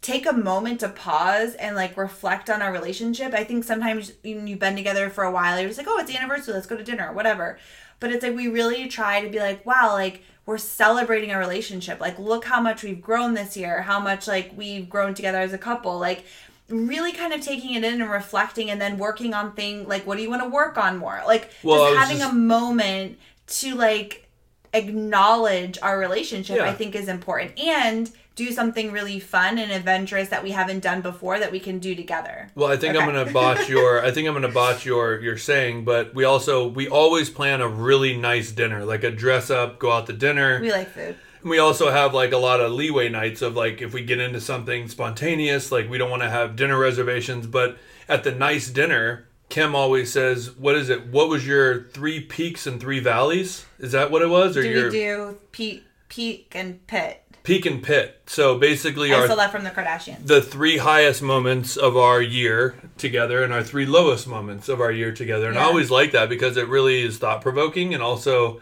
take 0.00 0.26
a 0.26 0.32
moment 0.32 0.80
to 0.80 0.88
pause 0.88 1.54
and 1.54 1.74
like 1.74 1.96
reflect 1.96 2.48
on 2.48 2.62
our 2.62 2.72
relationship. 2.72 3.34
I 3.34 3.44
think 3.44 3.64
sometimes 3.64 4.12
when 4.22 4.46
you've 4.46 4.58
been 4.60 4.76
together 4.76 5.10
for 5.10 5.24
a 5.24 5.30
while, 5.30 5.58
you're 5.58 5.68
just 5.68 5.78
like, 5.78 5.88
oh, 5.88 5.98
it's 5.98 6.10
the 6.10 6.16
anniversary, 6.16 6.54
let's 6.54 6.66
go 6.66 6.76
to 6.76 6.84
dinner 6.84 7.08
or 7.10 7.12
whatever. 7.12 7.58
But 8.00 8.12
it's 8.12 8.22
like 8.22 8.36
we 8.36 8.46
really 8.48 8.86
try 8.88 9.20
to 9.20 9.28
be 9.28 9.40
like, 9.40 9.66
wow, 9.66 9.92
like 9.94 10.22
we're 10.46 10.56
celebrating 10.58 11.32
a 11.32 11.38
relationship. 11.38 12.00
Like, 12.00 12.18
look 12.18 12.44
how 12.44 12.60
much 12.60 12.82
we've 12.82 13.02
grown 13.02 13.34
this 13.34 13.56
year, 13.56 13.82
how 13.82 13.98
much 14.00 14.28
like 14.28 14.52
we've 14.56 14.88
grown 14.88 15.14
together 15.14 15.38
as 15.40 15.52
a 15.52 15.58
couple. 15.58 15.98
Like, 15.98 16.24
really 16.70 17.12
kind 17.12 17.32
of 17.32 17.40
taking 17.40 17.74
it 17.74 17.82
in 17.82 18.00
and 18.00 18.10
reflecting 18.10 18.70
and 18.70 18.80
then 18.80 18.98
working 18.98 19.32
on 19.32 19.52
thing 19.54 19.88
like 19.88 20.06
what 20.06 20.16
do 20.18 20.22
you 20.22 20.28
want 20.28 20.42
to 20.42 20.48
work 20.50 20.76
on 20.76 20.98
more? 20.98 21.20
Like 21.26 21.50
Well, 21.62 21.86
just 21.94 21.98
having 21.98 22.18
just- 22.18 22.30
a 22.30 22.34
moment 22.34 23.18
to 23.46 23.74
like 23.74 24.28
acknowledge 24.74 25.78
our 25.82 25.98
relationship 25.98 26.56
Yeah. 26.58 26.64
I 26.68 26.74
think 26.74 26.94
is 26.94 27.08
important 27.08 27.58
and 27.58 28.10
do 28.38 28.52
something 28.52 28.92
really 28.92 29.18
fun 29.18 29.58
and 29.58 29.72
adventurous 29.72 30.28
that 30.28 30.44
we 30.44 30.52
haven't 30.52 30.78
done 30.80 31.00
before 31.00 31.40
that 31.40 31.50
we 31.50 31.58
can 31.58 31.80
do 31.80 31.94
together. 31.96 32.48
well, 32.54 32.68
I 32.70 32.76
think 32.76 32.96
I'm 32.96 33.04
gonna 33.04 33.30
botch 33.32 33.68
your. 33.74 34.04
I 34.04 34.12
think 34.12 34.28
I'm 34.28 34.34
gonna 34.34 34.48
botch 34.48 34.86
your 34.86 35.20
your 35.20 35.36
saying. 35.36 35.84
But 35.84 36.14
we 36.14 36.24
also 36.24 36.68
we 36.68 36.88
always 36.88 37.28
plan 37.28 37.60
a 37.60 37.68
really 37.68 38.16
nice 38.16 38.52
dinner, 38.52 38.84
like 38.84 39.02
a 39.02 39.10
dress 39.10 39.50
up, 39.50 39.78
go 39.80 39.90
out 39.90 40.06
to 40.06 40.12
dinner. 40.12 40.60
We 40.60 40.70
like 40.70 40.88
food. 40.88 41.16
And 41.42 41.50
we 41.50 41.58
also 41.58 41.90
have 41.90 42.14
like 42.14 42.32
a 42.32 42.38
lot 42.38 42.60
of 42.60 42.70
leeway 42.72 43.08
nights 43.08 43.42
of 43.42 43.56
like 43.56 43.82
if 43.82 43.92
we 43.92 44.02
get 44.04 44.20
into 44.20 44.40
something 44.40 44.88
spontaneous, 44.88 45.72
like 45.72 45.90
we 45.90 45.98
don't 45.98 46.10
want 46.10 46.22
to 46.22 46.30
have 46.30 46.54
dinner 46.54 46.78
reservations, 46.78 47.46
but 47.46 47.76
at 48.08 48.22
the 48.24 48.32
nice 48.32 48.70
dinner, 48.70 49.28
Kim 49.48 49.74
always 49.74 50.12
says, 50.12 50.56
"What 50.56 50.76
is 50.76 50.88
it? 50.90 51.08
What 51.08 51.28
was 51.28 51.44
your 51.46 51.88
three 51.90 52.20
peaks 52.20 52.66
and 52.66 52.80
three 52.80 53.00
valleys? 53.00 53.66
Is 53.78 53.92
that 53.92 54.10
what 54.12 54.22
it 54.22 54.28
was, 54.28 54.56
or 54.56 54.62
Do 54.62 54.68
your 54.68 54.84
we 54.90 54.90
do 54.90 55.38
peak, 55.52 55.84
peak 56.08 56.52
and 56.54 56.86
pit? 56.86 57.24
Peak 57.48 57.66
and 57.66 57.82
pit?" 57.82 58.20
So 58.26 58.56
basically, 58.58 59.12
I 59.12 59.20
our 59.20 59.26
that 59.36 59.50
from 59.50 59.64
the 59.64 59.70
Kardashians. 59.70 60.26
the 60.26 60.40
three 60.40 60.76
highest 60.76 61.22
moments 61.22 61.76
of 61.76 61.96
our 61.96 62.22
year 62.22 62.76
together 62.96 63.42
and 63.42 63.52
our 63.52 63.62
three 63.62 63.86
lowest 63.86 64.26
moments 64.28 64.68
of 64.68 64.80
our 64.80 64.92
year 64.92 65.12
together. 65.12 65.48
And 65.48 65.58
I 65.58 65.62
always 65.64 65.90
like 65.90 66.12
that 66.12 66.28
because 66.28 66.56
it 66.56 66.68
really 66.68 67.02
is 67.02 67.18
thought 67.18 67.42
provoking 67.42 67.94
and 67.94 68.02
also, 68.02 68.60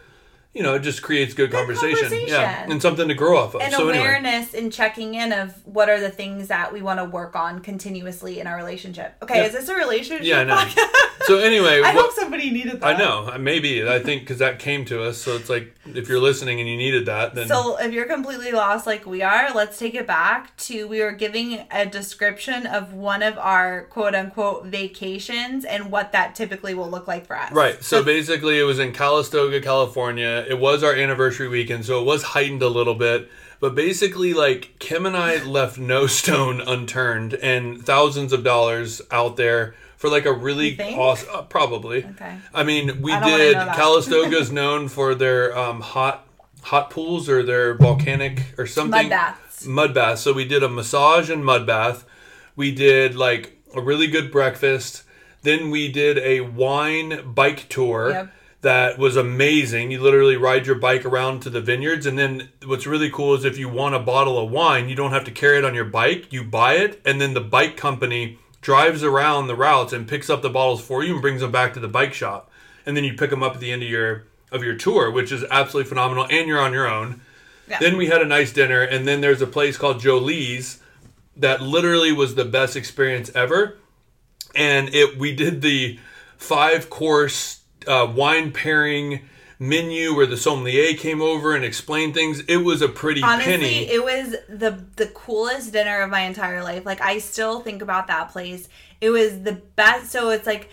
you 0.57 0.63
know, 0.63 0.75
it 0.75 0.81
just 0.81 1.03
creates 1.03 1.35
good, 1.35 1.53
conversation. 1.53 2.11
Yeah. 2.27 2.65
And 2.67 2.81
something 2.81 3.09
to 3.09 3.15
grow 3.15 3.37
off 3.37 3.55
of. 3.55 3.61
and 3.61 3.73
so 3.75 3.89
anyway. 3.91 3.99
awareness 3.99 4.55
and 4.55 4.73
checking 4.73 5.15
in 5.15 5.31
of 5.33 5.53
what 5.67 5.91
are 5.91 6.01
the 6.01 6.09
things 6.09 6.49
that 6.49 6.73
we 6.73 6.81
want 6.81 6.99
to 6.99 7.05
work 7.05 7.37
on 7.37 7.61
continuously 7.61 8.41
in 8.41 8.47
our 8.47 8.57
relationship. 8.57 9.17
Okay, 9.23 9.37
Yeah. 9.37 9.45
is 9.45 9.53
this 9.53 9.69
a 9.69 9.75
relationship? 9.77 10.25
Yeah, 10.27 10.41
I 10.41 10.45
know. 10.45 10.65
So 11.27 11.39
anyway, 11.41 11.83
I 11.85 11.95
what- 11.95 12.07
hope 12.07 12.13
somebody 12.15 12.51
needed 12.51 12.81
that. 12.81 12.97
I 12.97 12.99
know, 12.99 13.29
uh, 13.35 13.39
maybe 13.39 13.87
I 13.87 13.99
think 13.99 14.23
because 14.23 14.39
that 14.39 14.59
came 14.59 14.87
to 14.87 15.03
us, 15.03 15.19
so 15.19 15.37
it's 15.37 15.51
like 15.51 15.75
if 15.95 16.09
you're 16.09 16.21
listening 16.21 16.59
and 16.59 16.69
you 16.69 16.77
needed 16.79 17.05
that, 17.07 17.35
then 17.35 17.49
So 17.49 17.77
if 17.79 17.93
you're 17.93 18.07
completely 18.07 18.53
lost 18.53 18.87
like 18.87 19.05
we 19.05 19.21
are, 19.23 19.53
let's 19.55 19.79
take 19.79 19.95
it 19.95 20.07
back 20.07 20.57
to 20.69 20.89
we 20.89 21.01
were 21.03 21.13
giving 21.13 21.67
a 21.71 21.85
description 21.85 22.67
of 22.67 22.95
one 22.95 23.23
of 23.23 23.37
our 23.37 23.83
quote 23.91 24.15
unquote 24.15 24.65
vacations 24.67 25.67
and 25.67 25.91
what 25.93 26.13
that 26.13 26.35
typically 26.35 26.73
will 26.75 26.89
look 26.89 27.07
like 27.07 27.27
for 27.27 27.37
us. 27.37 27.53
Right. 27.53 27.83
So 27.85 28.03
basically, 28.03 28.59
it 28.59 28.63
was 28.65 28.79
in 28.79 28.93
Calistoga, 28.93 29.61
California. 29.61 30.46
It 30.49 30.59
was 30.59 30.83
our 30.83 30.95
anniversary 30.95 31.49
weekend, 31.49 31.85
so 31.85 32.01
it 32.01 32.05
was 32.05 32.23
heightened 32.23 32.63
a 32.63 32.69
little 32.69 32.95
bit. 32.95 33.29
But 33.61 33.75
basically, 33.75 34.35
like 34.35 34.79
Kim 34.79 35.07
and 35.07 35.17
I 35.17 35.43
left 35.45 35.79
no 35.79 36.07
stone 36.21 36.61
unturned, 36.61 37.35
and 37.35 37.85
thousands 37.85 38.33
of 38.33 38.45
dollars 38.45 39.01
out 39.11 39.37
there 39.37 39.75
for 39.97 40.11
like 40.11 40.27
a 40.27 40.33
really 40.33 40.79
awesome. 40.95 41.29
Uh, 41.33 41.43
probably. 41.43 42.05
Okay. 42.05 42.37
I 42.55 42.63
mean, 42.65 43.01
we 43.03 43.13
I 43.13 43.25
did. 43.25 43.57
know 43.57 43.65
that. 43.67 43.77
Calistoga's 43.77 44.53
known 44.61 44.89
for 44.89 45.15
their 45.15 45.57
um, 45.57 45.81
hot 45.81 46.27
hot 46.63 46.91
pools 46.91 47.29
or 47.29 47.43
their 47.43 47.75
volcanic 47.75 48.43
or 48.59 48.67
something 48.67 48.91
Mud 48.91 49.09
baths. 49.11 49.67
mud 49.67 49.95
bath. 49.95 50.19
So 50.19 50.33
we 50.33 50.45
did 50.45 50.63
a 50.63 50.69
massage 50.69 51.31
and 51.31 51.45
mud 51.45 51.67
bath. 51.67 52.05
We 52.57 52.73
did 52.73 53.15
like 53.15 53.57
a 53.75 53.81
really 53.81 54.07
good 54.09 54.31
breakfast. 54.33 55.03
Then 55.43 55.71
we 55.71 55.91
did 55.93 56.19
a 56.19 56.41
wine 56.41 57.33
bike 57.33 57.69
tour 57.69 58.11
Yep. 58.11 58.33
That 58.67 58.99
was 58.99 59.15
amazing. 59.15 59.93
You 59.93 60.01
literally 60.01 60.37
ride 60.37 60.67
your 60.67 60.75
bike 60.75 61.05
around 61.05 61.39
to 61.43 61.51
the 61.51 61.61
vineyards. 61.61 62.05
And 62.05 62.19
then 62.19 62.49
what's 62.65 62.85
really 62.85 63.09
cool 63.09 63.33
is 63.35 63.45
if 63.45 63.59
you 63.59 63.69
want 63.69 63.95
a 63.95 64.01
bottle 64.01 64.41
of 64.41 64.51
wine, 64.51 64.89
you 64.89 64.97
don't 64.97 65.13
have 65.13 65.23
to 65.27 65.31
carry 65.31 65.59
it 65.59 65.65
on 65.65 65.73
your 65.73 65.85
bike. 65.85 66.33
You 66.33 66.43
buy 66.43 66.75
it, 66.75 67.01
and 67.05 67.21
then 67.21 67.33
the 67.33 67.41
bike 67.41 67.77
company 67.77 68.41
drives 68.61 69.05
around 69.05 69.47
the 69.47 69.55
routes 69.55 69.93
and 69.93 70.09
picks 70.09 70.29
up 70.29 70.43
the 70.43 70.51
bottles 70.51 70.81
for 70.81 71.05
you 71.05 71.13
and 71.13 71.23
brings 71.23 71.43
them 71.43 71.53
back 71.53 71.75
to 71.75 71.81
the 71.81 71.87
bike 71.87 72.13
shop. 72.13 72.51
And 72.85 72.97
then 72.97 73.05
you 73.05 73.15
pick 73.15 73.31
them 73.31 73.45
up 73.45 73.55
at 73.55 73.61
the 73.61 73.71
end 73.71 73.85
of 73.85 73.89
your 73.89 74.27
of 74.51 74.65
your 74.65 74.75
tour, 74.75 75.13
which 75.13 75.31
is 75.31 75.45
absolutely 75.49 75.89
phenomenal. 75.89 76.27
And 76.29 76.49
you're 76.49 76.59
on 76.59 76.73
your 76.73 76.89
own. 76.89 77.21
Yeah. 77.69 77.79
Then 77.79 77.97
we 77.97 78.09
had 78.09 78.21
a 78.21 78.27
nice 78.27 78.53
dinner, 78.53 78.83
and 78.83 79.07
then 79.07 79.21
there's 79.21 79.43
a 79.43 79.47
place 79.47 79.77
called 79.77 80.01
JoLe's 80.01 80.81
that 81.37 81.63
literally 81.63 82.11
was 82.11 82.35
the 82.35 82.45
best 82.45 82.75
experience 82.75 83.31
ever. 83.33 83.79
And 84.57 84.93
it 84.93 85.17
we 85.17 85.37
did 85.37 85.63
the 85.63 86.01
five 86.37 86.91
course 86.91 87.61
uh, 87.87 88.11
wine 88.15 88.53
pairing 88.53 89.21
menu 89.59 90.15
where 90.15 90.27
the 90.27 90.37
sommelier 90.37 90.95
came 90.95 91.23
over 91.23 91.55
and 91.55 91.65
explained 91.65 92.13
things. 92.15 92.41
It 92.41 92.59
was 92.59 92.83
a 92.83 92.89
pretty 92.89 93.23
Honestly, 93.23 93.53
penny. 93.53 93.91
it 93.91 94.05
was 94.05 94.37
the 94.49 94.85
the 94.97 95.07
coolest 95.07 95.73
dinner 95.73 96.01
of 96.03 96.11
my 96.11 96.21
entire 96.21 96.63
life. 96.63 96.85
Like 96.85 97.01
I 97.01 97.19
still 97.19 97.61
think 97.61 97.81
about 97.83 98.07
that 98.09 98.31
place. 98.31 98.69
It 99.01 99.11
was 99.11 99.43
the 99.43 99.53
best. 99.53 100.11
So 100.13 100.31
it's 100.31 100.47
like 100.47 100.69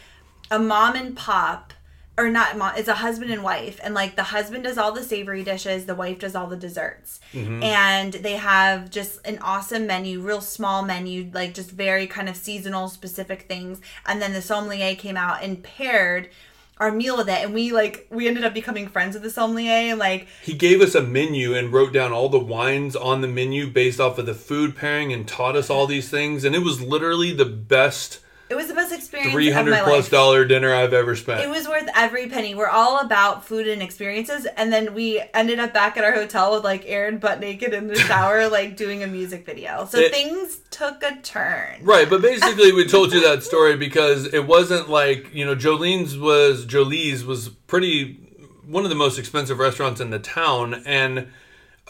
a 0.51 0.59
mom 0.59 0.95
and 0.95 1.15
pop 1.15 1.73
or 2.15 2.29
not 2.29 2.55
mom 2.57 2.73
it's 2.75 2.87
a 2.89 2.93
husband 2.93 3.31
and 3.31 3.41
wife 3.41 3.79
and 3.83 3.95
like 3.95 4.15
the 4.15 4.21
husband 4.23 4.63
does 4.65 4.77
all 4.77 4.91
the 4.91 5.01
savory 5.01 5.43
dishes 5.43 5.85
the 5.87 5.95
wife 5.95 6.19
does 6.19 6.35
all 6.35 6.45
the 6.45 6.55
desserts 6.55 7.19
Mm-hmm. 7.33 7.63
and 7.63 8.13
they 8.13 8.33
have 8.35 8.91
just 8.91 9.25
an 9.25 9.39
awesome 9.41 9.87
menu 9.87 10.19
real 10.21 10.39
small 10.41 10.83
menu 10.83 11.31
like 11.33 11.55
just 11.55 11.71
very 11.71 12.05
kind 12.05 12.29
of 12.29 12.35
seasonal 12.35 12.87
specific 12.87 13.43
things 13.47 13.81
and 14.05 14.21
then 14.21 14.33
the 14.33 14.43
sommelier 14.43 14.93
came 14.93 15.17
out 15.17 15.41
and 15.41 15.63
paired 15.63 16.29
our 16.77 16.91
meal 16.91 17.17
with 17.17 17.29
it 17.29 17.43
and 17.43 17.53
we 17.53 17.71
like 17.71 18.07
we 18.09 18.27
ended 18.27 18.43
up 18.43 18.53
becoming 18.53 18.87
friends 18.87 19.13
with 19.13 19.23
the 19.23 19.29
sommelier 19.29 19.91
and 19.91 19.99
like 19.99 20.27
he 20.41 20.53
gave 20.53 20.81
us 20.81 20.95
a 20.95 21.01
menu 21.01 21.55
and 21.55 21.71
wrote 21.71 21.93
down 21.93 22.11
all 22.11 22.29
the 22.29 22.39
wines 22.39 22.95
on 22.95 23.21
the 23.21 23.27
menu 23.27 23.67
based 23.67 23.99
off 23.99 24.17
of 24.17 24.25
the 24.25 24.33
food 24.33 24.75
pairing 24.75 25.13
and 25.13 25.27
taught 25.27 25.55
us 25.55 25.69
all 25.69 25.87
these 25.87 26.09
things. 26.09 26.43
And 26.43 26.55
it 26.55 26.63
was 26.63 26.81
literally 26.81 27.31
the 27.31 27.45
best 27.45 28.19
it 28.49 28.55
was 28.55 28.67
the 28.67 28.73
best 28.73 28.93
experience 28.93 29.31
three 29.31 29.49
hundred 29.49 29.79
plus 29.83 30.03
life. 30.03 30.09
dollar 30.11 30.45
dinner 30.45 30.73
I've 30.73 30.93
ever 30.93 31.15
spent. 31.15 31.41
It 31.41 31.49
was 31.49 31.67
worth 31.67 31.89
every 31.95 32.27
penny. 32.27 32.53
We're 32.53 32.67
all 32.67 32.99
about 32.99 33.45
food 33.45 33.67
and 33.67 33.81
experiences, 33.81 34.45
and 34.57 34.71
then 34.71 34.93
we 34.93 35.23
ended 35.33 35.59
up 35.59 35.73
back 35.73 35.97
at 35.97 36.03
our 36.03 36.11
hotel 36.13 36.53
with 36.53 36.63
like 36.63 36.83
Aaron 36.85 37.17
butt 37.17 37.39
naked 37.39 37.73
in 37.73 37.87
the 37.87 37.95
shower, 37.95 38.47
like 38.49 38.75
doing 38.77 39.01
a 39.03 39.07
music 39.07 39.45
video. 39.45 39.85
So 39.85 39.99
It- 39.99 40.11
things 40.11 40.59
took 40.71 41.01
a 41.03 41.15
turn. 41.21 41.79
Right, 41.83 42.09
but 42.09 42.21
basically 42.21 42.71
we 42.73 42.85
told 42.87 43.13
you 43.13 43.21
that 43.21 43.43
story 43.51 43.77
because 43.77 44.33
it 44.33 44.45
wasn't 44.45 44.89
like, 44.89 45.33
you 45.33 45.45
know, 45.45 45.55
Jolene's 45.55 46.17
was 46.17 46.65
JoLe's 46.65 47.23
was 47.25 47.49
pretty 47.49 48.19
one 48.67 48.83
of 48.83 48.89
the 48.89 48.95
most 48.95 49.19
expensive 49.19 49.59
restaurants 49.59 49.99
in 49.99 50.09
the 50.09 50.19
town 50.19 50.81
and 50.85 51.27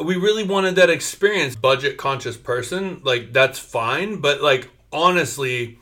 we 0.04 0.16
really 0.16 0.44
wanted 0.44 0.76
that 0.76 0.90
experience 0.90 1.56
budget 1.56 1.98
conscious 1.98 2.36
person, 2.36 3.00
like 3.04 3.32
that's 3.32 3.60
fine, 3.60 4.20
but 4.22 4.42
like 4.42 4.70
honestly 4.92 5.78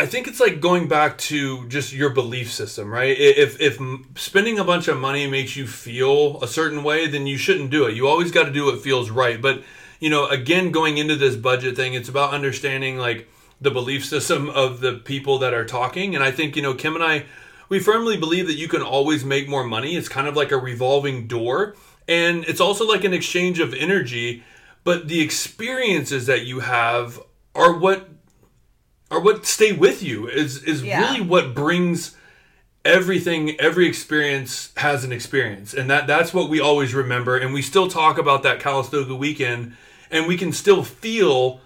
I 0.00 0.06
think 0.06 0.26
it's 0.28 0.40
like 0.40 0.62
going 0.62 0.88
back 0.88 1.18
to 1.18 1.68
just 1.68 1.92
your 1.92 2.08
belief 2.08 2.50
system, 2.50 2.90
right? 2.90 3.14
If 3.18 3.60
if 3.60 3.78
spending 4.14 4.58
a 4.58 4.64
bunch 4.64 4.88
of 4.88 4.96
money 4.98 5.26
makes 5.26 5.56
you 5.56 5.66
feel 5.66 6.42
a 6.42 6.48
certain 6.48 6.82
way, 6.82 7.06
then 7.06 7.26
you 7.26 7.36
shouldn't 7.36 7.68
do 7.68 7.84
it. 7.84 7.94
You 7.94 8.08
always 8.08 8.32
got 8.32 8.44
to 8.44 8.50
do 8.50 8.64
what 8.64 8.80
feels 8.80 9.10
right. 9.10 9.42
But 9.42 9.62
you 9.98 10.08
know, 10.08 10.26
again, 10.26 10.70
going 10.70 10.96
into 10.96 11.16
this 11.16 11.36
budget 11.36 11.76
thing, 11.76 11.92
it's 11.92 12.08
about 12.08 12.32
understanding 12.32 12.96
like 12.96 13.28
the 13.60 13.70
belief 13.70 14.06
system 14.06 14.48
of 14.48 14.80
the 14.80 14.94
people 14.94 15.36
that 15.40 15.52
are 15.52 15.66
talking. 15.66 16.14
And 16.14 16.24
I 16.24 16.30
think 16.30 16.56
you 16.56 16.62
know, 16.62 16.72
Kim 16.72 16.94
and 16.94 17.04
I, 17.04 17.26
we 17.68 17.78
firmly 17.78 18.16
believe 18.16 18.46
that 18.46 18.56
you 18.56 18.68
can 18.68 18.80
always 18.80 19.22
make 19.22 19.50
more 19.50 19.64
money. 19.64 19.96
It's 19.96 20.08
kind 20.08 20.26
of 20.26 20.34
like 20.34 20.50
a 20.50 20.56
revolving 20.56 21.26
door, 21.26 21.76
and 22.08 22.46
it's 22.46 22.60
also 22.60 22.86
like 22.86 23.04
an 23.04 23.12
exchange 23.12 23.60
of 23.60 23.74
energy. 23.74 24.44
But 24.82 25.08
the 25.08 25.20
experiences 25.20 26.24
that 26.24 26.46
you 26.46 26.60
have 26.60 27.20
are 27.54 27.76
what 27.76 28.09
are 29.10 29.20
what 29.20 29.46
stay 29.46 29.72
with 29.72 30.02
you 30.02 30.28
is 30.28 30.62
is 30.62 30.82
Yeah. 30.82 31.00
really 31.00 31.20
what 31.20 31.54
brings 31.54 32.16
everything 32.84 33.58
every 33.60 33.86
experience 33.86 34.70
has 34.76 35.04
an 35.04 35.12
experience. 35.12 35.74
And 35.74 35.90
that 35.90 36.06
that's 36.06 36.32
what 36.32 36.48
we 36.48 36.60
always 36.60 36.94
remember. 36.94 37.36
And 37.36 37.52
we 37.52 37.62
still 37.62 37.88
talk 37.88 38.16
about 38.18 38.42
that 38.44 38.60
calistoga 38.60 39.14
weekend 39.14 39.76
and 40.10 40.26
we 40.26 40.36
can 40.36 40.52
still 40.52 40.82
feel 40.82 41.60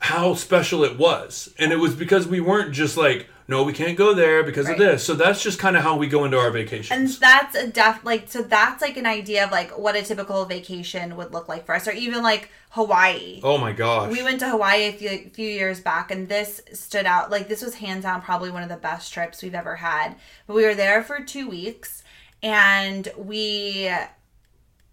how 0.00 0.34
special 0.34 0.84
it 0.84 0.98
was. 0.98 1.52
And 1.58 1.72
it 1.72 1.76
was 1.76 1.94
because 1.94 2.28
we 2.28 2.40
weren't 2.40 2.72
just 2.72 2.96
like 2.96 3.28
no 3.46 3.62
we 3.62 3.72
can't 3.72 3.96
go 3.96 4.14
there 4.14 4.42
because 4.42 4.66
Right. 4.66 4.72
of 4.72 4.78
this 4.78 5.04
so 5.04 5.14
that's 5.14 5.42
just 5.42 5.58
kind 5.58 5.76
of 5.76 5.82
how 5.82 5.96
we 5.96 6.06
go 6.06 6.24
into 6.24 6.38
our 6.38 6.50
vacation. 6.50 6.96
And 6.96 7.08
that's 7.08 7.54
a 7.54 7.66
def 7.66 8.04
like 8.04 8.28
so 8.30 8.42
that's 8.42 8.80
like 8.82 8.96
an 8.96 9.06
idea 9.06 9.44
of 9.44 9.50
like 9.50 9.76
what 9.78 9.96
a 9.96 10.02
typical 10.02 10.44
vacation 10.44 11.16
would 11.16 11.32
look 11.32 11.48
like 11.48 11.66
for 11.66 11.74
us, 11.74 11.86
or 11.88 11.92
even 11.92 12.22
like 12.22 12.48
Hawaii. 12.70 13.40
oh 13.44 13.58
my 13.58 13.72
gosh 13.72 14.10
We 14.10 14.22
went 14.22 14.40
to 14.40 14.48
Hawaii 14.48 14.84
a 14.88 14.92
few, 14.92 15.30
few 15.32 15.48
years 15.48 15.80
back, 15.80 16.10
and 16.10 16.28
this 16.28 16.60
stood 16.72 17.06
out. 17.06 17.30
Like 17.30 17.48
this 17.48 17.62
was 17.62 17.74
hands 17.76 18.02
down 18.04 18.20
probably 18.22 18.50
one 18.50 18.62
of 18.62 18.68
the 18.68 18.76
best 18.76 19.12
trips 19.12 19.42
we've 19.42 19.54
ever 19.54 19.76
had. 19.76 20.16
But 20.46 20.56
we 20.56 20.64
were 20.64 20.74
there 20.74 21.02
for 21.04 21.20
two 21.20 21.48
weeks, 21.48 22.02
and 22.42 23.08
we 23.16 23.90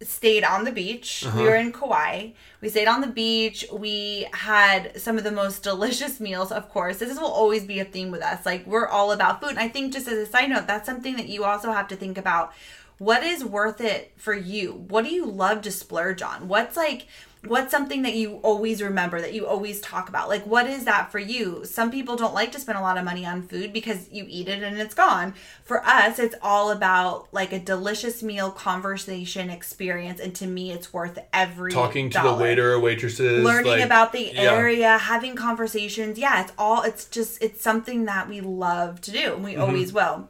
stayed 0.04 0.44
on 0.44 0.64
the 0.64 0.72
beach. 0.72 1.24
We 1.24 1.30
uh-huh. 1.30 1.42
were 1.44 1.56
in 1.56 1.72
Kauai. 1.72 2.32
We 2.62 2.70
stayed 2.70 2.88
on 2.88 3.02
the 3.02 3.08
beach. 3.08 3.66
We 3.72 4.28
had 4.34 5.00
some 5.00 5.18
of 5.18 5.24
the 5.24 5.32
most 5.32 5.64
delicious 5.64 6.20
meals, 6.20 6.52
of 6.52 6.70
course. 6.70 6.98
This 6.98 7.20
will 7.20 7.32
always 7.32 7.66
be 7.66 7.80
a 7.80 7.86
theme 7.86 8.12
with 8.12 8.22
us. 8.22 8.46
Like, 8.46 8.66
we're 8.66 8.88
all 8.88 9.12
about 9.12 9.42
food. 9.42 9.52
And 9.52 9.60
I 9.60 9.68
think, 9.68 9.94
just 9.94 10.08
as 10.08 10.18
a 10.18 10.26
side 10.26 10.50
note, 10.50 10.68
that's 10.68 10.86
something 10.86 11.16
that 11.16 11.30
you 11.30 11.44
also 11.44 11.72
have 11.72 11.88
to 11.90 11.96
think 11.96 12.18
about. 12.18 12.54
What 12.98 13.24
is 13.24 13.44
worth 13.44 13.82
it 13.82 14.14
for 14.16 14.34
you? 14.34 14.74
What 14.74 15.06
do 15.06 15.14
you 15.14 15.26
love 15.26 15.62
to 15.64 15.72
splurge 15.72 16.22
on? 16.22 16.48
What's 16.48 16.78
like, 16.78 17.08
what's 17.48 17.72
something 17.72 18.04
that 18.04 18.14
you 18.14 18.36
always 18.44 18.84
remember 18.84 19.20
that 19.20 19.34
you 19.34 19.48
always 19.48 19.82
talk 19.82 20.08
about 20.10 20.30
like 20.30 20.46
what 20.46 20.68
is 20.68 20.86
that 20.86 21.12
for 21.12 21.18
you 21.18 21.66
some 21.66 21.90
people 21.90 22.16
don't 22.16 22.36
like 22.36 22.52
to 22.52 22.60
spend 22.60 22.78
a 22.78 22.82
lot 22.82 23.00
of 23.00 23.04
money 23.04 23.26
on 23.26 23.42
food 23.42 23.74
because 23.74 24.08
you 24.12 24.24
eat 24.30 24.48
it 24.48 24.62
and 24.62 24.80
it's 24.80 24.94
gone 24.94 25.34
for 25.64 25.84
us 25.84 26.20
it's 26.20 26.36
all 26.44 26.70
about 26.70 27.28
like 27.34 27.52
a 27.52 27.58
delicious 27.58 28.22
meal 28.22 28.52
conversation 28.52 29.50
experience 29.50 30.20
and 30.20 30.36
to 30.36 30.46
me 30.46 30.72
it's 30.72 30.94
worth 30.94 31.18
every 31.34 31.72
talking 31.72 32.12
to 32.12 32.20
dollar. 32.20 32.38
the 32.38 32.44
waiter 32.44 32.74
or 32.74 32.80
waitresses 32.80 33.44
learning 33.44 33.72
like- 33.72 33.84
about 33.86 34.12
the 34.14 34.32
yeah. 34.34 34.42
area 34.42 34.98
having 35.00 35.36
conversations 35.36 36.20
yeah 36.20 36.42
it's 36.44 36.54
all 36.60 36.84
it's 36.84 37.06
just 37.06 37.42
it's 37.42 37.60
something 37.62 38.06
that 38.06 38.30
we 38.30 38.40
love 38.40 39.02
to 39.02 39.10
do 39.12 39.34
and 39.34 39.44
we 39.44 39.54
Mm-hmm. 39.54 39.62
always 39.64 39.92
will 39.92 40.30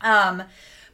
um 0.00 0.42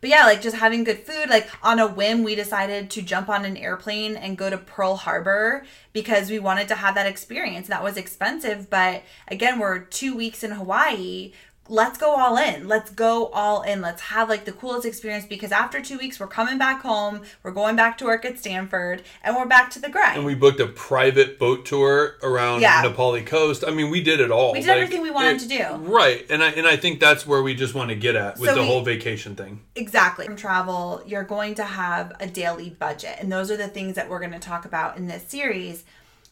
but 0.02 0.10
yeah, 0.10 0.24
like 0.24 0.42
just 0.42 0.56
having 0.56 0.82
good 0.82 0.98
food. 0.98 1.30
Like 1.30 1.48
on 1.62 1.78
a 1.78 1.86
whim, 1.86 2.24
we 2.24 2.34
decided 2.34 2.90
to 2.90 3.02
jump 3.02 3.28
on 3.28 3.44
an 3.44 3.56
airplane 3.56 4.16
and 4.16 4.36
go 4.36 4.50
to 4.50 4.58
Pearl 4.58 4.96
Harbor 4.96 5.64
because 5.92 6.28
we 6.28 6.40
wanted 6.40 6.66
to 6.68 6.74
have 6.74 6.96
that 6.96 7.06
experience. 7.06 7.68
That 7.68 7.84
was 7.84 7.96
expensive, 7.96 8.68
but 8.68 9.04
again, 9.28 9.60
we're 9.60 9.78
two 9.78 10.16
weeks 10.16 10.42
in 10.42 10.50
Hawaii. 10.50 11.32
Let's 11.68 11.96
go 11.96 12.16
all 12.16 12.36
in. 12.36 12.66
Let's 12.66 12.90
go 12.90 13.26
all 13.28 13.62
in. 13.62 13.80
Let's 13.80 14.02
have 14.02 14.28
like 14.28 14.44
the 14.44 14.52
coolest 14.52 14.84
experience 14.84 15.24
because 15.26 15.52
after 15.52 15.80
two 15.80 15.96
weeks, 15.96 16.18
we're 16.18 16.26
coming 16.26 16.58
back 16.58 16.82
home. 16.82 17.22
We're 17.44 17.52
going 17.52 17.76
back 17.76 17.96
to 17.98 18.04
work 18.04 18.24
at 18.24 18.38
Stanford 18.38 19.02
and 19.22 19.36
we're 19.36 19.46
back 19.46 19.70
to 19.70 19.78
the 19.80 19.88
grind. 19.88 20.16
and 20.16 20.26
we 20.26 20.34
booked 20.34 20.58
a 20.58 20.66
private 20.66 21.38
boat 21.38 21.64
tour 21.64 22.16
around 22.22 22.62
Yeah. 22.62 22.82
Napali 22.82 23.24
coast. 23.24 23.62
I 23.66 23.70
mean, 23.70 23.90
we 23.90 24.02
did 24.02 24.20
it 24.20 24.30
all. 24.32 24.52
We 24.52 24.60
did 24.60 24.70
everything 24.70 25.02
we 25.02 25.12
wanted 25.12 25.38
to 25.40 25.48
do. 25.48 25.64
Right, 25.76 26.26
and 26.28 26.42
I 26.42 26.50
and 26.50 26.66
I 26.66 26.76
think 26.76 26.98
that's 26.98 27.26
where 27.26 27.42
we 27.42 27.54
just 27.54 27.74
want 27.74 27.90
to 27.90 27.96
get 27.96 28.16
at 28.16 28.38
with 28.38 28.50
So 28.50 28.56
the 28.56 28.62
we- 28.62 28.66
whole 28.66 28.82
vacation 28.82 29.36
thing. 29.36 29.60
Exactly. 29.76 30.26
From 30.26 30.36
travel, 30.36 31.00
you're 31.06 31.22
going 31.22 31.54
to 31.54 31.64
have 31.64 32.12
a 32.18 32.26
daily 32.26 32.70
budget. 32.70 33.16
And 33.20 33.30
those 33.30 33.50
are 33.52 33.56
the 33.56 33.68
things 33.68 33.94
that 33.94 34.10
we're 34.10 34.18
going 34.20 34.32
to 34.32 34.38
talk 34.40 34.64
about 34.64 34.96
in 34.96 35.06
this 35.06 35.22
series. 35.28 35.84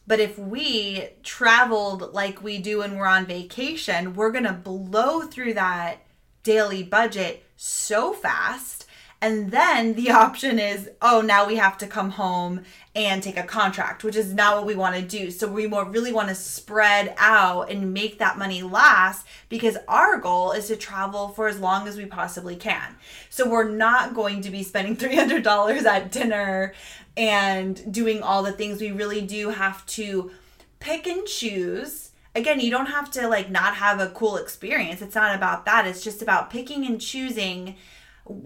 But 0.07 0.19
if 0.19 0.37
we 0.37 1.09
traveled 1.23 2.13
like 2.13 2.43
we 2.43 2.57
do 2.57 2.79
when 2.79 2.97
we're 2.97 3.05
on 3.05 3.25
vacation, 3.25 4.15
we're 4.15 4.31
going 4.31 4.45
to 4.45 4.53
blow 4.53 5.21
through 5.21 5.53
that 5.53 5.99
daily 6.43 6.83
budget 6.83 7.43
so 7.55 8.13
fast. 8.13 8.87
And 9.23 9.51
then 9.51 9.93
the 9.93 10.09
option 10.11 10.57
is, 10.57 10.89
oh, 11.01 11.21
now 11.21 11.45
we 11.45 11.57
have 11.57 11.77
to 11.77 11.87
come 11.87 12.11
home 12.11 12.63
and 12.93 13.23
take 13.23 13.37
a 13.37 13.43
contract, 13.43 14.03
which 14.03 14.15
is 14.15 14.33
not 14.33 14.57
what 14.57 14.65
we 14.65 14.75
want 14.75 14.95
to 14.95 15.01
do. 15.01 15.31
So 15.31 15.47
we 15.47 15.67
more 15.67 15.85
really 15.85 16.11
want 16.11 16.29
to 16.29 16.35
spread 16.35 17.13
out 17.17 17.69
and 17.69 17.93
make 17.93 18.17
that 18.19 18.37
money 18.37 18.63
last 18.63 19.25
because 19.47 19.77
our 19.87 20.17
goal 20.17 20.51
is 20.51 20.67
to 20.67 20.75
travel 20.75 21.29
for 21.29 21.47
as 21.47 21.59
long 21.59 21.87
as 21.87 21.97
we 21.97 22.05
possibly 22.05 22.55
can. 22.55 22.97
So 23.29 23.47
we're 23.47 23.69
not 23.69 24.13
going 24.13 24.41
to 24.41 24.49
be 24.49 24.63
spending 24.63 24.97
$300 24.97 25.85
at 25.85 26.11
dinner 26.11 26.73
and 27.17 27.91
doing 27.91 28.21
all 28.21 28.43
the 28.43 28.51
things 28.51 28.81
we 28.81 28.91
really 28.91 29.21
do 29.21 29.49
have 29.49 29.85
to 29.85 30.31
pick 30.79 31.07
and 31.07 31.25
choose. 31.27 32.11
Again 32.33 32.59
you 32.59 32.71
don't 32.71 32.87
have 32.87 33.11
to 33.11 33.27
like 33.27 33.49
not 33.49 33.75
have 33.75 33.99
a 33.99 34.09
cool 34.09 34.37
experience. 34.37 35.01
It's 35.01 35.15
not 35.15 35.35
about 35.35 35.65
that. 35.65 35.85
It's 35.85 36.03
just 36.03 36.21
about 36.21 36.49
picking 36.49 36.85
and 36.85 36.99
choosing 36.99 37.75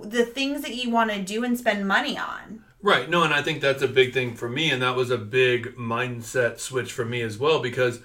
the 0.02 0.26
things 0.26 0.62
that 0.62 0.76
you 0.76 0.90
want 0.90 1.12
to 1.12 1.22
do 1.22 1.44
and 1.44 1.58
spend 1.58 1.88
money 1.88 2.18
on. 2.18 2.64
Right. 2.82 3.10
No, 3.10 3.24
and 3.24 3.34
I 3.34 3.42
think 3.42 3.62
that's 3.62 3.82
a 3.82 3.88
big 3.88 4.14
thing 4.14 4.36
for 4.36 4.48
me, 4.48 4.70
and 4.70 4.82
that 4.84 4.96
was 4.96 5.10
a 5.10 5.18
big 5.18 5.76
mindset 5.76 6.60
switch 6.60 6.92
for 6.92 7.04
me 7.04 7.22
as 7.22 7.38
well 7.38 7.60
because 7.60 8.00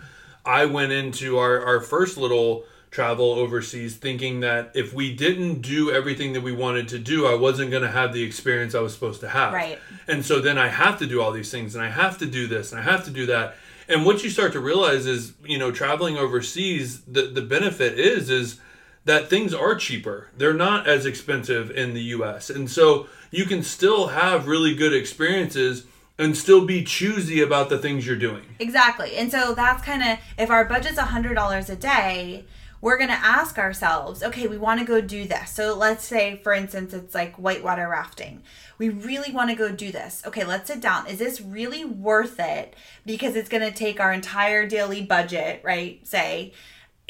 I 0.45 0.65
went 0.65 0.93
into 0.93 1.39
our 1.39 1.65
our 1.65 1.81
first 1.81 2.17
little 2.17 2.65
travel 2.91 3.33
overseas 3.33 3.97
thinking 3.97 4.41
that 4.41 4.73
if 4.75 4.93
we 4.93 5.15
didn't 5.15 5.61
do 5.61 5.93
everything 5.93 6.33
that 6.33 6.41
we 6.41 6.53
wanted 6.53 6.89
to 6.89 6.99
do, 6.99 7.27
I 7.27 7.35
wasn't 7.35 7.71
going 7.71 7.85
to 7.85 7.91
have 7.91 8.13
the 8.13 8.23
experience 8.23 8.75
I 8.75 8.81
was 8.81 8.93
supposed 8.93 9.21
to 9.21 9.29
have. 9.29 9.53
Right. 9.53 9.79
And 10.09 10.25
so 10.25 10.41
then 10.41 10.59
I 10.59 10.69
have 10.69 10.99
to 10.99 11.07
do 11.07 11.23
all 11.23 11.31
these 11.31 11.51
things, 11.51 11.75
and 11.75 11.85
I 11.85 11.91
have 11.91 12.19
to 12.19 12.27
do 12.27 12.47
this, 12.47 12.73
and 12.73 12.81
I 12.81 12.85
have 12.85 13.05
to 13.05 13.11
do 13.11 13.27
that. 13.27 13.55
And 13.89 14.05
what 14.05 14.23
you 14.23 14.31
start 14.31 14.53
to 14.53 14.61
realize 14.61 15.07
is, 15.07 15.35
you 15.45 15.59
know, 15.59 15.71
traveling 15.71 16.17
overseas, 16.17 17.03
the 17.03 17.23
the 17.23 17.43
benefit 17.43 17.99
is 17.99 18.31
is 18.31 18.61
that 19.05 19.29
things 19.29 19.55
are 19.55 19.75
cheaper. 19.75 20.29
They're 20.37 20.53
not 20.55 20.87
as 20.87 21.07
expensive 21.07 21.71
in 21.71 21.95
the 21.95 22.03
US. 22.03 22.51
And 22.51 22.71
so 22.71 23.09
you 23.31 23.45
can 23.45 23.63
still 23.63 24.09
have 24.09 24.47
really 24.47 24.75
good 24.75 24.93
experiences 24.93 25.87
and 26.19 26.37
still 26.37 26.67
be 26.67 26.85
choosy 26.85 27.41
about 27.41 27.71
the 27.71 27.79
things 27.79 28.07
you're 28.07 28.15
doing. 28.15 28.45
Exactly. 28.59 29.17
And 29.17 29.31
so 29.31 29.55
that's 29.55 29.83
kind 29.83 30.03
of 30.03 30.19
if 30.37 30.51
our 30.51 30.67
budget's 30.67 30.99
a 30.99 31.05
$100 31.05 31.71
a 31.71 31.77
day, 31.77 32.45
we're 32.81 32.97
going 32.97 33.11
to 33.11 33.15
ask 33.15 33.59
ourselves, 33.59 34.23
okay, 34.23 34.47
we 34.47 34.57
want 34.57 34.81
to 34.81 34.87
go 34.87 35.01
do 35.01 35.27
this. 35.27 35.51
So 35.51 35.77
let's 35.77 36.05
say, 36.05 36.37
for 36.43 36.53
instance, 36.53 36.95
it's 36.95 37.15
like 37.15 37.37
whitewater 37.37 37.89
rafting. 37.89 38.43
We 38.79 38.89
really 38.89 39.33
want 39.33 39.51
to 39.51 39.57
go 39.57 39.71
do 39.71 39.93
this. 39.93 40.23
Okay, 40.27 40.45
let's 40.45 40.69
sit 40.69 40.81
down. 40.81 41.07
Is 41.07 41.19
this 41.19 41.41
really 41.41 41.85
worth 41.85 42.41
it? 42.41 42.75
Because 43.05 43.37
it's 43.37 43.51
going 43.51 43.69
to 43.69 43.77
take 43.77 44.01
our 44.01 44.13
entire 44.13 44.67
daily 44.67 45.03
budget, 45.03 45.61
right? 45.63 46.07
Say, 46.07 46.53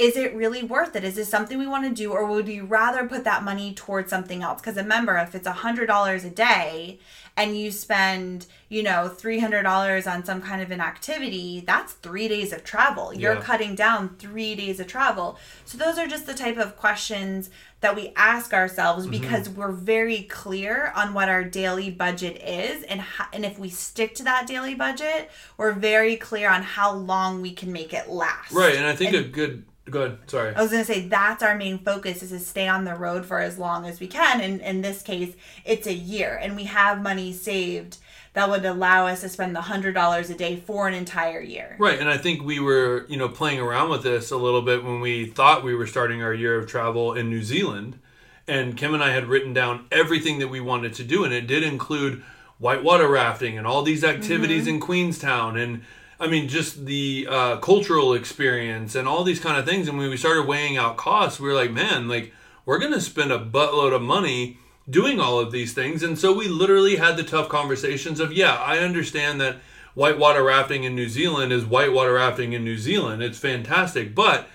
is 0.01 0.17
it 0.17 0.35
really 0.35 0.63
worth 0.63 0.97
it? 0.97 1.05
Is 1.05 1.17
this 1.17 1.29
something 1.29 1.59
we 1.59 1.67
want 1.67 1.85
to 1.85 1.95
do, 1.95 2.11
or 2.11 2.25
would 2.25 2.49
you 2.49 2.65
rather 2.65 3.07
put 3.07 3.25
that 3.25 3.45
money 3.45 3.75
towards 3.75 4.09
something 4.09 4.43
else? 4.43 4.63
Because 4.63 4.77
remember, 4.77 5.19
if 5.19 5.35
it's 5.35 5.47
a 5.47 5.53
hundred 5.53 5.87
dollars 5.87 6.25
a 6.25 6.31
day 6.31 6.99
and 7.37 7.57
you 7.57 7.71
spend, 7.71 8.47
you 8.71 8.83
know, 8.83 9.09
three 9.09 9.41
hundred 9.41 9.65
dollars 9.65 10.07
on 10.07 10.25
some 10.25 10.41
kind 10.41 10.63
of 10.63 10.71
an 10.71 10.81
activity, 10.81 11.63
that's 11.67 11.93
three 11.93 12.29
days 12.29 12.51
of 12.51 12.65
travel. 12.65 13.13
You're 13.13 13.35
Yeah. 13.35 13.43
cutting 13.43 13.75
down 13.75 14.17
three 14.19 14.55
days 14.55 14.81
of 14.81 14.87
travel. 14.87 15.39
So 15.67 15.77
those 15.77 15.99
are 15.99 16.07
just 16.07 16.25
the 16.27 16.35
type 16.35 16.57
of 16.57 16.77
questions 16.79 17.51
that 17.83 17.95
we 17.95 18.13
ask 18.17 18.55
ourselves 18.55 19.07
mm-hmm. 19.07 19.21
because 19.21 19.51
we're 19.51 19.71
very 19.71 20.23
clear 20.23 20.93
on 20.97 21.13
what 21.13 21.29
our 21.29 21.45
daily 21.45 21.91
budget 21.91 22.43
is 22.43 22.85
and 22.85 23.03
and 23.33 23.45
if 23.45 23.59
we 23.59 23.69
stick 23.69 24.15
to 24.15 24.23
that 24.25 24.47
daily 24.47 24.75
budget, 24.75 25.31
we're 25.59 25.73
very 25.73 26.17
clear 26.17 26.49
on 26.49 26.63
how 26.63 26.91
long 26.95 27.43
we 27.43 27.53
can 27.53 27.71
make 27.71 27.93
it 27.93 28.09
last. 28.09 28.53
Right. 28.53 28.77
And 28.77 28.87
I 28.87 28.97
think 28.97 29.15
a 29.15 29.23
good 29.23 29.65
go 29.91 30.03
ahead. 30.03 30.19
Sorry. 30.27 30.55
I 30.55 30.63
was 30.63 30.71
gonna 30.71 30.85
say 30.85 31.09
that's 31.09 31.43
our 31.43 31.57
main 31.57 31.79
focus 31.79 32.23
is 32.23 32.31
to 32.31 32.39
stay 32.39 32.69
on 32.69 32.85
the 32.85 32.95
road 32.95 33.27
for 33.27 33.41
as 33.41 33.59
long 33.59 33.87
as 33.87 34.01
we 34.01 34.07
can. 34.07 34.41
And 34.41 34.61
in 34.61 34.83
this 34.83 35.03
case, 35.03 35.35
it's 35.65 35.87
a 35.87 35.95
year, 35.95 36.39
and 36.41 36.57
we 36.57 36.65
have 36.65 37.03
money 37.03 37.33
saved 37.33 37.99
that 38.33 38.49
would 38.49 38.65
allow 38.65 39.07
us 39.07 39.23
to 39.23 39.29
spend 39.29 39.57
the 39.57 39.63
hundred 39.63 39.95
dollars 39.95 40.31
a 40.31 40.35
day 40.35 40.57
for 40.57 40.87
an 40.87 40.95
entire 40.95 41.41
year. 41.41 41.77
Right, 41.79 41.99
and 41.99 42.09
I 42.09 42.17
think 42.17 42.43
we 42.43 42.61
were, 42.61 43.07
you 43.09 43.17
know, 43.17 43.29
playing 43.29 43.61
around 43.61 43.91
with 43.91 44.03
this 44.03 44.31
a 44.31 44.37
little 44.37 44.63
bit 44.63 44.85
when 44.85 45.01
we 45.01 45.27
thought 45.27 45.65
we 45.65 45.75
were 45.75 45.87
starting 45.87 46.23
our 46.23 46.33
year 46.33 46.57
of 46.57 46.69
travel 46.69 47.13
in 47.13 47.29
New 47.29 47.43
Zealand. 47.43 47.99
And 48.47 48.77
Kim 48.77 48.95
and 48.95 49.03
I 49.03 49.11
had 49.11 49.27
written 49.27 49.53
down 49.53 49.87
everything 49.93 50.39
that 50.41 50.49
we 50.49 50.61
wanted 50.61 50.95
to 50.95 51.05
do, 51.05 51.25
and 51.25 51.33
it 51.33 51.47
did 51.47 51.63
include 51.63 52.23
whitewater 52.59 53.09
rafting 53.09 53.57
and 53.57 53.67
all 53.67 53.83
these 53.83 54.05
activities 54.05 54.63
mm-hmm. 54.63 54.75
in 54.77 54.81
Queenstown, 54.81 55.57
and 55.57 55.83
I 56.21 56.27
mean, 56.27 56.49
just 56.49 56.85
the 56.87 57.27
uh, 57.31 57.57
cultural 57.57 58.13
experience 58.13 58.95
and 58.95 59.09
all 59.09 59.25
these 59.25 59.41
kind 59.41 59.57
of 59.59 59.65
things. 59.65 59.89
And 59.89 59.97
when 59.99 60.11
we 60.11 60.17
started 60.17 60.47
weighing 60.47 60.77
out 60.77 60.97
costs, 60.99 61.41
we 61.41 61.49
were 61.49 61.55
like, 61.55 61.73
man, 61.73 62.09
like 62.09 62.33
we're 62.67 62.79
gonna 62.79 63.01
spend 63.01 63.33
a 63.33 63.39
buttload 63.39 63.95
of 63.95 64.03
money 64.03 64.59
doing 64.89 65.19
all 65.21 65.39
of 65.39 65.51
these 65.51 65.73
things. 65.73 66.03
And 66.03 66.19
so 66.19 66.33
we 66.33 66.47
literally 66.49 66.97
had 66.97 67.17
the 67.17 67.23
tough 67.23 67.49
conversations 67.49 68.21
of, 68.21 68.33
yeah, 68.33 68.55
I 68.57 68.79
understand 68.79 69.41
that 69.41 69.57
whitewater 69.95 70.43
rafting 70.43 70.85
in 70.85 70.95
New 70.95 71.09
Zealand 71.09 71.53
is 71.53 71.65
whitewater 71.65 72.15
rafting 72.15 72.53
in 72.53 72.65
New 72.65 72.77
Zealand. 72.79 73.23
It's 73.23 73.39
fantastic, 73.39 74.15
but 74.15 74.47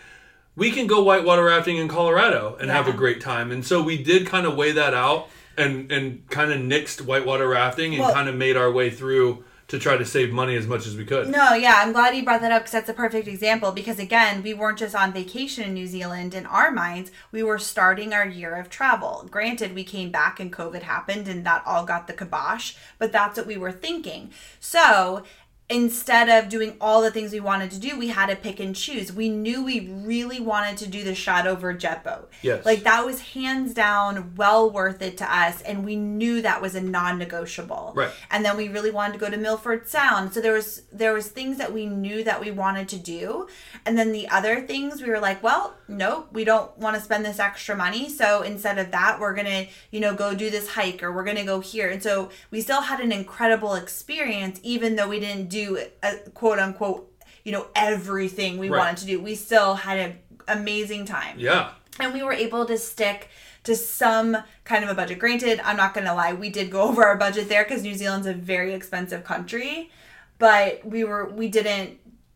we 0.56 0.72
can 0.72 0.88
go 0.88 1.04
whitewater 1.04 1.44
rafting 1.44 1.78
in 1.78 1.88
Colorado 1.88 2.58
and 2.62 2.70
have 2.70 2.88
a 2.88 2.94
great 2.94 3.22
time. 3.22 3.52
And 3.52 3.66
so 3.66 3.82
we 3.82 4.02
did 4.02 4.28
kind 4.28 4.46
of 4.46 4.56
weigh 4.56 4.72
that 4.74 4.94
out 4.94 5.30
and 5.58 5.92
and 5.92 6.30
kind 6.30 6.52
of 6.52 6.60
nixed 6.60 7.02
whitewater 7.02 7.48
rafting 7.48 7.94
and 7.94 8.04
Well- 8.04 8.14
kind 8.14 8.30
of 8.30 8.36
made 8.36 8.56
our 8.56 8.72
way 8.72 8.90
through 8.90 9.44
to 9.68 9.80
try 9.80 9.98
to 9.98 10.06
save 10.06 10.32
money 10.32 10.56
as 10.56 10.68
much 10.68 10.86
as 10.86 10.96
we 10.96 11.06
could. 11.06 11.28
No, 11.28 11.54
yeah, 11.54 11.76
I'm 11.78 11.92
glad 11.92 12.16
you 12.16 12.24
brought 12.24 12.42
that 12.42 12.52
up 12.52 12.64
because 12.64 12.74
that's 12.74 12.90
a 12.90 12.94
perfect 12.94 13.28
example. 13.28 13.72
Because 13.72 13.98
again, 13.98 14.44
we 14.44 14.54
weren't 14.54 14.78
just 14.78 14.96
on 14.96 15.12
vacation 15.12 15.64
in 15.64 15.74
New 15.74 15.88
Zealand. 15.88 16.34
In 16.36 16.46
our 16.46 16.72
minds, 16.72 17.12
we 17.32 17.42
were 17.42 17.58
starting 17.58 18.14
our 18.14 18.28
year 18.28 18.56
of 18.56 18.70
travel. 18.70 19.28
Granted, 19.32 19.74
we 19.74 19.84
came 19.84 20.12
back 20.12 20.40
and 20.40 20.54
COVID 20.54 20.84
happened 20.84 21.28
and 21.28 21.46
that 21.46 21.64
all 21.66 21.84
got 21.84 22.06
the 22.08 22.14
kibosh, 22.14 22.76
but 23.00 23.12
that's 23.12 23.38
what 23.38 23.48
we 23.48 23.58
were 23.58 23.72
thinking. 23.72 24.30
So, 24.60 25.24
instead 25.68 26.30
of 26.30 26.48
doing 26.48 26.78
all 26.80 27.02
the 27.02 27.10
things 27.10 27.32
we 27.32 27.40
wanted 27.40 27.72
to 27.72 27.80
do, 27.80 27.98
we 27.98 28.10
had 28.10 28.28
to 28.28 28.36
pick 28.36 28.60
and 28.60 28.76
choose. 28.76 29.12
We 29.12 29.30
knew 29.30 29.64
we 29.64 29.90
really 29.90 30.40
wanted 30.40 30.78
to 30.78 30.88
do 30.88 31.04
the 31.04 31.12
Shotover 31.12 31.78
Jet 31.78 32.04
boat. 32.04 32.32
Yes. 32.44 32.64
Like 32.64 32.84
that 32.84 33.04
was 33.04 33.20
hands 33.34 33.74
down 33.74 34.36
well 34.36 34.70
worth 34.70 35.02
it 35.02 35.18
to 35.18 35.36
us, 35.36 35.64
and 35.64 35.84
we 35.84 35.96
knew 35.96 36.44
that 36.44 36.62
was 36.62 36.76
a 36.76 36.82
non-negotiable. 36.82 37.94
Right. 37.96 38.12
And 38.30 38.46
then 38.46 38.58
we 38.58 38.68
really 38.68 38.92
wanted 38.92 39.14
to 39.14 39.20
go 39.20 39.30
to 39.30 39.38
Milford 39.38 39.88
Sound. 39.88 40.34
So 40.34 40.42
there 40.42 40.54
was 40.54 40.84
there 40.92 41.14
was 41.14 41.30
things 41.30 41.58
that 41.58 41.74
we 41.74 41.88
knew 41.88 42.24
that 42.24 42.40
we 42.40 42.52
wanted 42.52 42.88
to 42.90 42.98
do, 42.98 43.48
and 43.86 43.98
then 43.98 44.12
the 44.12 44.30
other 44.30 44.62
things 44.62 45.02
we 45.02 45.10
were 45.10 45.20
like, 45.20 45.42
well, 45.42 45.76
nope, 45.88 46.28
we 46.32 46.44
don't 46.44 46.78
want 46.78 46.96
to 46.96 47.02
spend 47.02 47.26
this 47.26 47.40
extra 47.40 47.76
money. 47.76 48.08
So 48.08 48.44
instead 48.44 48.78
of 48.78 48.92
that, 48.92 49.20
we're 49.20 49.34
gonna 49.34 49.66
you 49.90 50.00
know 50.00 50.14
go 50.14 50.36
do 50.36 50.52
this 50.52 50.70
hike 50.70 51.02
or 51.02 51.12
we're 51.12 51.24
gonna 51.24 51.44
go 51.44 51.60
here. 51.60 51.90
And 51.90 52.04
so 52.04 52.30
we 52.52 52.62
still 52.62 52.82
had 52.82 53.00
an 53.00 53.12
incredible 53.12 53.74
experience, 53.74 54.60
even 54.62 54.96
though 54.96 55.08
we 55.08 55.20
didn't 55.20 55.55
do 55.56 55.66
a 56.04 56.12
quote 56.34 56.60
unquote 56.60 57.02
you 57.46 57.52
know 57.52 57.66
everything 57.76 58.58
we 58.58 58.70
Right. 58.70 58.80
wanted 58.80 58.98
to 58.98 59.06
do. 59.06 59.16
We 59.22 59.36
still 59.36 59.76
had 59.76 59.98
an 60.06 60.12
amazing 60.48 61.06
time 61.06 61.36
Yeah. 61.40 61.70
and 62.00 62.14
we 62.14 62.22
were 62.24 62.34
able 62.34 62.66
to 62.66 62.78
stick 62.78 63.30
to 63.64 63.76
some 63.76 64.38
kind 64.64 64.84
of 64.84 64.90
a 64.92 64.94
budget. 64.94 65.18
Granted, 65.20 65.60
I'm 65.64 65.78
not 65.78 65.94
going 65.96 66.06
to 66.06 66.14
lie, 66.14 66.34
we 66.34 66.50
did 66.50 66.70
go 66.72 66.82
over 66.90 67.04
our 67.04 67.18
budget 67.18 67.50
there 67.50 67.64
because 67.64 67.82
New 67.84 67.96
Zealand's 67.96 68.28
a 68.28 68.34
very 68.34 68.74
expensive 68.74 69.24
country, 69.24 69.90
but 70.38 70.86
we 70.86 71.04
were 71.04 71.26
we 71.30 71.48
didn't 71.48 71.90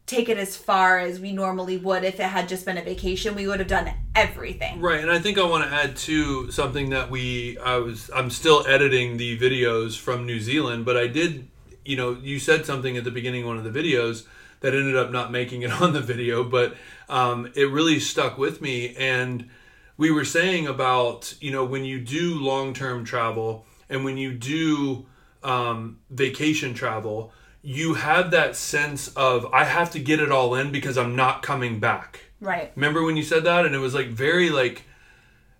take 0.05 0.27
it 0.27 0.39
as 0.39 0.57
far 0.57 0.97
as 0.97 1.19
we 1.19 1.31
normally 1.31 1.77
would 1.77 2.03
if 2.03 2.19
it 2.19 2.23
had 2.37 2.49
just 2.49 2.65
been 2.65 2.77
a 2.79 2.81
vacation. 2.93 3.35
We 3.35 3.45
would 3.47 3.59
have 3.59 3.67
done 3.77 3.91
everything. 4.15 4.81
Right, 4.81 5.01
and 5.01 5.11
I 5.11 5.19
think 5.19 5.37
I 5.37 5.43
want 5.43 5.63
to 5.65 5.71
add 5.81 5.95
to 6.09 6.49
something 6.51 6.89
that 6.95 7.11
we 7.11 7.57
I 7.59 7.77
was 7.77 8.09
I'm 8.15 8.29
still 8.31 8.65
editing 8.67 9.17
the 9.17 9.37
videos 9.37 9.97
from 10.05 10.25
New 10.25 10.39
Zealand, 10.39 10.83
but 10.85 10.97
I 10.97 11.07
did 11.07 11.47
you 11.89 11.95
know 11.95 12.15
you 12.21 12.37
said 12.37 12.67
something 12.67 12.95
at 12.97 13.03
the 13.03 13.11
beginning 13.11 13.41
of 13.41 13.47
one 13.47 13.57
of 13.57 13.63
the 13.63 13.71
videos 13.71 14.25
that 14.61 14.75
ended 14.75 14.95
up 14.95 15.11
not 15.11 15.31
making 15.31 15.63
it 15.63 15.71
on 15.81 15.93
the 15.93 16.01
video, 16.01 16.43
but 16.43 16.75
um, 17.09 17.51
it 17.55 17.69
really 17.71 17.99
stuck 17.99 18.37
with 18.37 18.61
me. 18.61 18.95
And 18.95 19.49
we 19.97 20.11
were 20.11 20.25
saying 20.25 20.67
about 20.67 21.33
you 21.41 21.51
know 21.51 21.65
when 21.65 21.83
you 21.83 21.99
do 21.99 22.35
long 22.35 22.73
term 22.75 23.03
travel 23.03 23.65
and 23.89 24.05
when 24.05 24.17
you 24.17 24.33
do 24.33 25.07
um, 25.41 25.99
vacation 26.11 26.75
travel, 26.75 27.33
you 27.63 27.95
have 27.95 28.29
that 28.31 28.55
sense 28.55 29.07
of 29.15 29.47
I 29.51 29.63
have 29.63 29.89
to 29.91 29.99
get 29.99 30.19
it 30.19 30.31
all 30.31 30.53
in 30.53 30.71
because 30.71 30.95
I'm 30.95 31.15
not 31.15 31.41
coming 31.41 31.79
back. 31.79 32.25
Right. 32.39 32.71
Remember 32.75 33.03
when 33.03 33.17
you 33.17 33.23
said 33.23 33.43
that? 33.45 33.65
And 33.65 33.73
it 33.73 33.79
was 33.79 33.95
like 33.95 34.09
very 34.09 34.51
like 34.51 34.83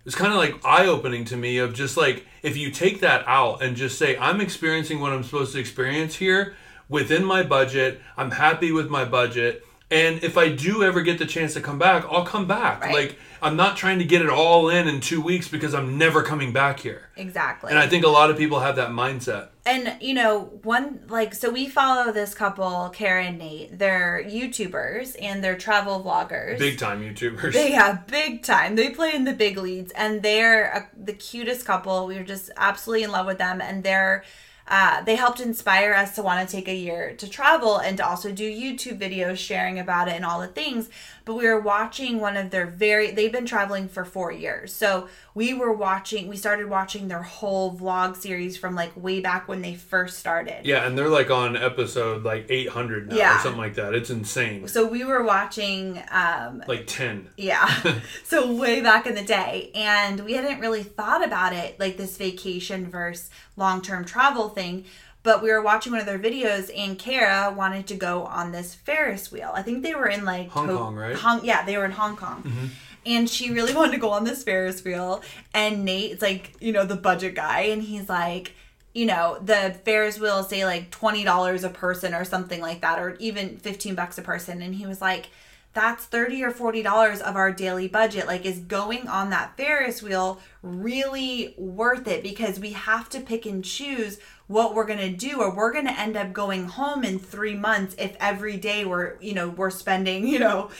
it 0.00 0.06
was 0.06 0.14
kind 0.14 0.32
of 0.32 0.38
like 0.38 0.64
eye 0.64 0.86
opening 0.86 1.26
to 1.26 1.36
me 1.36 1.58
of 1.58 1.74
just 1.74 1.96
like 1.96 2.26
if 2.42 2.56
you 2.56 2.70
take 2.70 3.00
that 3.00 3.22
out 3.26 3.62
and 3.62 3.76
just 3.76 3.98
say 3.98 4.16
I'm 4.16 4.40
experiencing 4.40 5.00
what 5.00 5.12
I'm 5.12 5.22
supposed 5.22 5.52
to 5.52 5.60
experience 5.60 6.16
here 6.16 6.54
within 6.88 7.24
my 7.24 7.42
budget. 7.42 8.00
I'm 8.16 8.30
happy 8.30 8.72
with 8.72 8.88
my 8.88 9.04
budget. 9.04 9.64
And 9.90 10.22
if 10.22 10.38
I 10.38 10.48
do 10.48 10.82
ever 10.82 11.02
get 11.02 11.18
the 11.18 11.26
chance 11.26 11.54
to 11.54 11.60
come 11.60 11.78
back, 11.78 12.04
I'll 12.10 12.24
come 12.24 12.46
back. 12.46 12.82
Right. 12.82 12.94
Like 12.94 13.18
I'm 13.42 13.56
not 13.56 13.76
trying 13.76 13.98
to 13.98 14.04
get 14.04 14.22
it 14.22 14.28
all 14.30 14.68
in 14.68 14.88
in 14.88 15.00
2 15.00 15.20
weeks 15.20 15.48
because 15.48 15.74
I'm 15.74 15.98
never 15.98 16.22
coming 16.22 16.52
back 16.52 16.80
here. 16.80 17.08
Exactly. 17.16 17.70
And 17.70 17.78
I 17.78 17.86
think 17.86 18.04
a 18.04 18.08
lot 18.08 18.30
of 18.30 18.36
people 18.36 18.60
have 18.60 18.76
that 18.76 18.90
mindset. 18.90 19.48
and 19.66 19.96
you 20.00 20.14
know 20.14 20.50
one 20.62 21.00
like 21.08 21.34
so 21.34 21.50
we 21.50 21.68
follow 21.68 22.10
this 22.12 22.34
couple 22.34 22.88
kara 22.94 23.24
and 23.24 23.38
nate 23.38 23.78
they're 23.78 24.24
youtubers 24.26 25.14
and 25.20 25.44
they're 25.44 25.56
travel 25.58 26.02
vloggers 26.02 26.58
Big 26.58 26.78
time 26.78 27.02
YouTubers. 27.02 27.52
They 27.52 27.72
have 27.72 28.06
big 28.06 28.42
time. 28.42 28.74
They 28.76 28.90
play 28.90 29.14
in 29.14 29.24
the 29.24 29.32
big 29.34 29.56
leads, 29.58 29.92
and 29.92 30.22
they're 30.22 30.74
uh, 30.74 30.80
the 30.96 31.12
cutest 31.12 31.64
couple. 31.66 32.06
We 32.06 32.16
were 32.16 32.24
just 32.24 32.50
absolutely 32.56 33.04
in 33.04 33.10
love 33.12 33.26
with 33.26 33.38
them, 33.38 33.60
and 33.60 33.82
they're. 33.84 34.24
Uh, 34.68 35.02
they 35.02 35.16
helped 35.16 35.40
inspire 35.40 35.92
us 35.94 36.14
to 36.14 36.22
want 36.22 36.48
to 36.48 36.56
take 36.56 36.68
a 36.68 36.74
year 36.74 37.12
to 37.16 37.28
travel 37.28 37.78
and 37.78 37.96
to 37.96 38.06
also 38.06 38.30
do 38.30 38.48
YouTube 38.48 39.00
videos 39.00 39.36
sharing 39.36 39.80
about 39.80 40.06
it 40.06 40.14
and 40.14 40.24
all 40.24 40.40
the 40.40 40.46
things. 40.46 40.88
But 41.24 41.34
we 41.34 41.46
were 41.46 41.60
watching 41.60 42.20
one 42.20 42.36
of 42.36 42.50
their 42.50 42.66
very, 42.66 43.10
they've 43.10 43.32
been 43.32 43.46
traveling 43.46 43.88
for 43.88 44.04
four 44.04 44.32
years. 44.32 44.72
So 44.72 45.08
we 45.34 45.54
were 45.54 45.72
watching, 45.72 46.28
we 46.28 46.36
started 46.36 46.68
watching 46.68 47.08
their 47.08 47.22
whole 47.22 47.74
vlog 47.76 48.16
series 48.16 48.56
from 48.56 48.74
like 48.74 48.90
way 48.96 49.20
back 49.20 49.46
when 49.48 49.62
they 49.62 49.74
first 49.74 50.18
started. 50.18 50.64
yeah, 50.66 50.86
and 50.86 50.96
they're 50.98 51.08
like 51.08 51.30
on 51.30 51.56
episode 51.56 52.24
like 52.24 52.46
800 52.48 53.08
now 53.10 53.16
Yeah. 53.16 53.36
or 53.36 53.40
something 53.40 53.60
like 53.60 53.74
that. 53.74 53.94
It's 53.94 54.10
insane. 54.10 54.66
So 54.68 54.86
we 54.86 55.04
were 55.04 55.22
watching 55.22 56.02
um, 56.10 56.62
Like 56.66 56.86
10. 56.86 57.28
Yeah. 57.36 57.68
so 58.24 58.52
way 58.52 58.80
back 58.80 59.06
in 59.06 59.14
the 59.14 59.22
day. 59.24 59.70
And 59.74 60.20
we 60.24 60.32
hadn't 60.34 60.60
really 60.60 60.82
thought 60.82 61.24
about 61.24 61.52
it 61.52 61.78
like 61.78 61.96
this 61.96 62.16
vacation 62.16 62.90
versus 62.90 63.30
long 63.56 63.82
term 63.82 64.04
travel 64.04 64.48
thing. 64.48 64.84
But 65.22 65.42
we 65.42 65.50
were 65.50 65.60
watching 65.62 65.92
one 65.92 66.00
of 66.00 66.06
their 66.06 66.18
videos 66.18 66.70
and 66.74 66.98
Kara 66.98 67.52
wanted 67.54 67.86
to 67.88 67.94
go 67.94 68.24
on 68.24 68.52
this 68.52 68.74
Ferris 68.74 69.30
wheel. 69.30 69.52
I 69.54 69.62
think 69.62 69.82
they 69.82 69.94
were 69.94 70.08
in 70.08 70.24
like 70.24 70.48
Hong 70.48 70.68
Kong, 70.68 70.96
right? 70.96 71.14
Mm-hmm. 71.14 71.26
Hong, 71.26 71.44
yeah, 71.44 71.64
they 71.64 71.76
were 71.76 71.84
in 71.84 71.90
Hong 71.90 72.16
Kong. 72.16 72.70
And 73.04 73.28
she 73.28 73.50
really 73.50 73.74
wanted 73.76 73.92
to 73.92 73.98
go 73.98 74.10
on 74.10 74.24
this 74.24 74.42
Ferris 74.42 74.82
wheel. 74.82 75.22
And 75.52 75.84
Nate, 75.84 76.10
Nate's 76.10 76.22
like, 76.22 76.54
you 76.60 76.72
know, 76.72 76.86
the 76.86 76.96
budget 76.96 77.34
guy. 77.34 77.60
And 77.62 77.82
he's 77.82 78.08
like, 78.08 78.54
you 78.94 79.06
know, 79.06 79.38
the 79.42 79.76
Ferris 79.84 80.18
wheel 80.18 80.42
say 80.42 80.64
like 80.64 80.90
$20 80.90 81.64
a 81.64 81.68
person 81.68 82.14
or 82.14 82.24
something 82.24 82.60
like 82.60 82.80
that, 82.80 82.98
or 82.98 83.16
even 83.20 83.58
15 83.58 83.94
bucks 83.94 84.18
a 84.18 84.22
person. 84.22 84.62
And 84.62 84.74
he 84.74 84.86
was 84.86 85.00
like, 85.00 85.28
that's 85.72 86.04
30 86.04 86.42
or 86.42 86.50
40 86.50 86.82
dollars 86.82 87.20
of 87.20 87.36
our 87.36 87.52
daily 87.52 87.88
budget. 87.88 88.26
Like 88.26 88.44
is 88.44 88.58
going 88.58 89.06
on 89.06 89.30
that 89.30 89.56
ferris 89.56 90.02
wheel 90.02 90.40
really 90.62 91.54
worth 91.56 92.08
it? 92.08 92.22
Because 92.22 92.58
we 92.58 92.72
have 92.72 93.08
to 93.10 93.20
pick 93.20 93.46
and 93.46 93.64
choose 93.64 94.18
what 94.46 94.74
we're 94.74 94.86
going 94.86 94.98
to 94.98 95.16
do 95.16 95.40
or 95.40 95.54
we're 95.54 95.72
going 95.72 95.86
to 95.86 95.98
end 95.98 96.16
up 96.16 96.32
going 96.32 96.64
home 96.64 97.04
in 97.04 97.18
3 97.20 97.54
months 97.54 97.94
if 97.98 98.16
every 98.18 98.56
day 98.56 98.84
we're 98.84 99.16
you 99.20 99.32
know 99.32 99.48
we're 99.48 99.70
spending 99.70 100.26
you 100.32 100.38
know 100.38 100.70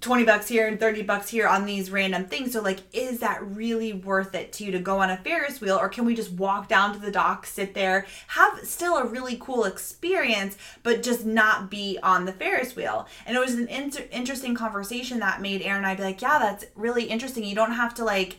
20 0.00 0.24
bucks 0.24 0.48
here 0.48 0.66
and 0.66 0.78
30 0.78 1.02
bucks 1.02 1.28
here 1.28 1.46
on 1.46 1.64
these 1.64 1.90
random 1.90 2.26
things. 2.26 2.52
So, 2.52 2.60
like, 2.60 2.80
is 2.92 3.20
that 3.20 3.44
really 3.44 3.92
worth 3.92 4.34
it 4.34 4.52
to 4.54 4.64
you 4.64 4.72
to 4.72 4.78
go 4.78 5.00
on 5.00 5.10
a 5.10 5.16
Ferris 5.16 5.60
wheel? 5.60 5.76
Or 5.76 5.88
can 5.88 6.04
we 6.04 6.14
just 6.14 6.32
walk 6.32 6.68
down 6.68 6.92
to 6.92 6.98
the 6.98 7.10
dock, 7.10 7.46
sit 7.46 7.74
there, 7.74 8.06
have 8.28 8.60
still 8.64 8.96
a 8.96 9.06
really 9.06 9.36
cool 9.40 9.64
experience, 9.64 10.56
but 10.82 11.02
just 11.02 11.24
not 11.24 11.70
be 11.70 11.98
on 12.02 12.24
the 12.24 12.32
Ferris 12.32 12.76
wheel? 12.76 13.08
And 13.26 13.36
it 13.36 13.40
was 13.40 13.54
an 13.54 13.68
inter- 13.68 14.04
interesting 14.10 14.54
conversation 14.54 15.20
that 15.20 15.42
made 15.42 15.62
Aaron 15.62 15.78
and 15.78 15.86
I 15.86 15.94
be 15.94 16.02
like, 16.02 16.22
yeah, 16.22 16.38
that's 16.38 16.66
really 16.74 17.04
interesting. 17.04 17.44
You 17.44 17.54
don't 17.54 17.72
have 17.72 17.94
to, 17.94 18.04
like, 18.04 18.36